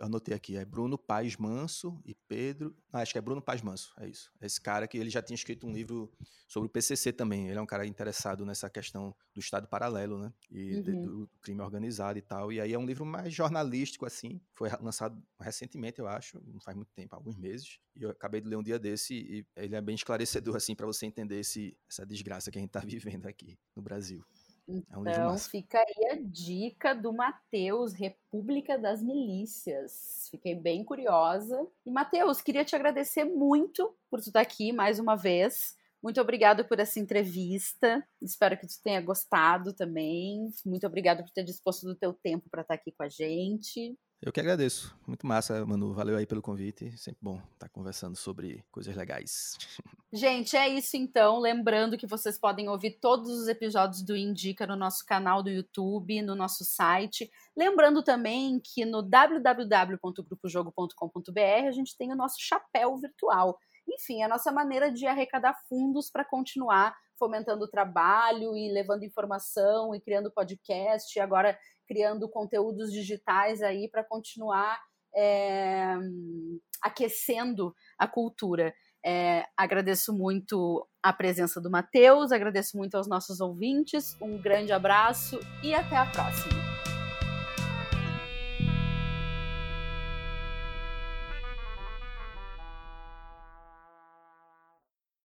anotei 0.00 0.34
aqui, 0.34 0.56
é 0.56 0.64
Bruno 0.64 0.96
Paz 0.96 1.36
Manso 1.36 2.00
e 2.04 2.14
Pedro. 2.14 2.74
Ah, 2.92 3.00
acho 3.00 3.12
que 3.12 3.18
é 3.18 3.20
Bruno 3.20 3.42
Paz 3.42 3.60
Manso, 3.60 3.92
é 3.98 4.08
isso. 4.08 4.32
Esse 4.40 4.60
cara 4.60 4.86
que 4.86 4.96
ele 4.96 5.10
já 5.10 5.20
tinha 5.20 5.34
escrito 5.34 5.66
um 5.66 5.72
livro 5.72 6.10
sobre 6.46 6.68
o 6.68 6.70
PCC 6.70 7.12
também. 7.12 7.48
Ele 7.48 7.58
é 7.58 7.60
um 7.60 7.66
cara 7.66 7.86
interessado 7.86 8.46
nessa 8.46 8.70
questão 8.70 9.14
do 9.34 9.40
Estado 9.40 9.66
paralelo, 9.68 10.18
né? 10.18 10.32
E 10.50 10.76
uhum. 10.76 10.82
de, 10.82 10.92
do, 10.92 11.30
crime 11.42 11.60
organizado 11.60 12.18
e 12.18 12.22
tal. 12.22 12.52
E 12.52 12.60
aí 12.60 12.72
é 12.72 12.78
um 12.78 12.86
livro 12.86 13.04
mais 13.04 13.34
jornalístico, 13.34 14.06
assim. 14.06 14.40
Foi 14.54 14.70
lançado 14.80 15.20
recentemente, 15.40 15.98
eu 15.98 16.06
acho, 16.06 16.40
não 16.46 16.60
faz 16.60 16.76
muito 16.76 16.92
tempo, 16.94 17.14
alguns 17.14 17.36
meses. 17.36 17.78
E 17.94 18.02
eu 18.02 18.10
acabei 18.10 18.40
de 18.40 18.48
ler 18.48 18.56
um 18.56 18.62
dia 18.62 18.78
desse 18.78 19.14
e 19.14 19.46
ele 19.56 19.74
é 19.74 19.80
bem 19.80 19.94
esclarecedor, 19.94 20.56
assim, 20.56 20.74
para 20.74 20.86
você 20.86 21.06
entender 21.06 21.40
esse, 21.40 21.76
essa 21.88 22.06
desgraça 22.06 22.50
que 22.50 22.58
a 22.58 22.60
gente 22.60 22.70
está 22.70 22.80
vivendo 22.86 23.26
aqui 23.26 23.58
no 23.74 23.82
Brasil. 23.82 24.24
Então, 24.68 25.06
é 25.34 25.38
fica 25.38 25.78
aí 25.78 26.10
a 26.10 26.18
dica 26.20 26.94
do 26.94 27.12
Matheus, 27.12 27.92
República 27.92 28.76
das 28.76 29.02
Milícias. 29.02 30.28
Fiquei 30.30 30.54
bem 30.54 30.84
curiosa. 30.84 31.66
E, 31.84 31.90
Matheus, 31.90 32.40
queria 32.40 32.64
te 32.64 32.74
agradecer 32.74 33.24
muito 33.24 33.96
por 34.10 34.20
tu 34.20 34.28
estar 34.28 34.40
aqui 34.40 34.72
mais 34.72 34.98
uma 34.98 35.14
vez. 35.14 35.76
Muito 36.02 36.20
obrigado 36.20 36.64
por 36.64 36.78
essa 36.78 37.00
entrevista. 37.00 38.06
Espero 38.20 38.56
que 38.58 38.66
tu 38.66 38.74
tenha 38.82 39.00
gostado 39.00 39.72
também. 39.72 40.50
Muito 40.64 40.86
obrigado 40.86 41.22
por 41.22 41.30
ter 41.30 41.44
disposto 41.44 41.86
do 41.86 41.94
teu 41.94 42.12
tempo 42.12 42.48
para 42.50 42.62
estar 42.62 42.74
aqui 42.74 42.92
com 42.92 43.02
a 43.02 43.08
gente. 43.08 43.96
Eu 44.22 44.32
que 44.32 44.40
agradeço. 44.40 44.96
Muito 45.06 45.26
massa, 45.26 45.66
Manu. 45.66 45.92
Valeu 45.92 46.16
aí 46.16 46.24
pelo 46.26 46.40
convite. 46.40 46.96
Sempre 46.96 47.18
bom 47.20 47.38
estar 47.52 47.68
conversando 47.68 48.16
sobre 48.16 48.64
coisas 48.72 48.96
legais. 48.96 49.58
Gente, 50.12 50.56
é 50.56 50.68
isso 50.68 50.96
então. 50.96 51.38
Lembrando 51.38 51.98
que 51.98 52.06
vocês 52.06 52.38
podem 52.38 52.66
ouvir 52.68 52.98
todos 52.98 53.28
os 53.28 53.46
episódios 53.46 54.02
do 54.02 54.16
Indica 54.16 54.66
no 54.66 54.74
nosso 54.74 55.04
canal 55.04 55.42
do 55.42 55.50
YouTube, 55.50 56.22
no 56.22 56.34
nosso 56.34 56.64
site. 56.64 57.30
Lembrando 57.54 58.02
também 58.02 58.58
que 58.58 58.86
no 58.86 59.02
www.grupojogo.com.br 59.02 61.68
a 61.68 61.72
gente 61.72 61.94
tem 61.96 62.12
o 62.12 62.16
nosso 62.16 62.36
chapéu 62.40 62.96
virtual. 62.96 63.58
Enfim, 63.86 64.22
a 64.22 64.28
nossa 64.28 64.50
maneira 64.50 64.90
de 64.90 65.06
arrecadar 65.06 65.54
fundos 65.68 66.10
para 66.10 66.24
continuar 66.24 66.96
fomentando 67.18 67.64
o 67.64 67.68
trabalho 67.68 68.56
e 68.56 68.72
levando 68.72 69.04
informação 69.04 69.94
e 69.94 70.00
criando 70.00 70.30
podcast. 70.30 71.18
E 71.18 71.20
agora 71.20 71.58
criando 71.86 72.28
conteúdos 72.28 72.92
digitais 72.92 73.62
aí 73.62 73.88
para 73.88 74.04
continuar 74.04 74.78
é, 75.16 75.96
aquecendo 76.82 77.74
a 77.98 78.06
cultura. 78.06 78.74
É, 79.04 79.44
agradeço 79.56 80.12
muito 80.12 80.86
a 81.02 81.12
presença 81.12 81.60
do 81.60 81.70
Matheus, 81.70 82.32
agradeço 82.32 82.76
muito 82.76 82.96
aos 82.96 83.08
nossos 83.08 83.40
ouvintes, 83.40 84.16
um 84.20 84.36
grande 84.36 84.72
abraço 84.72 85.38
e 85.62 85.72
até 85.72 85.96
a 85.96 86.06
próxima. 86.06 86.65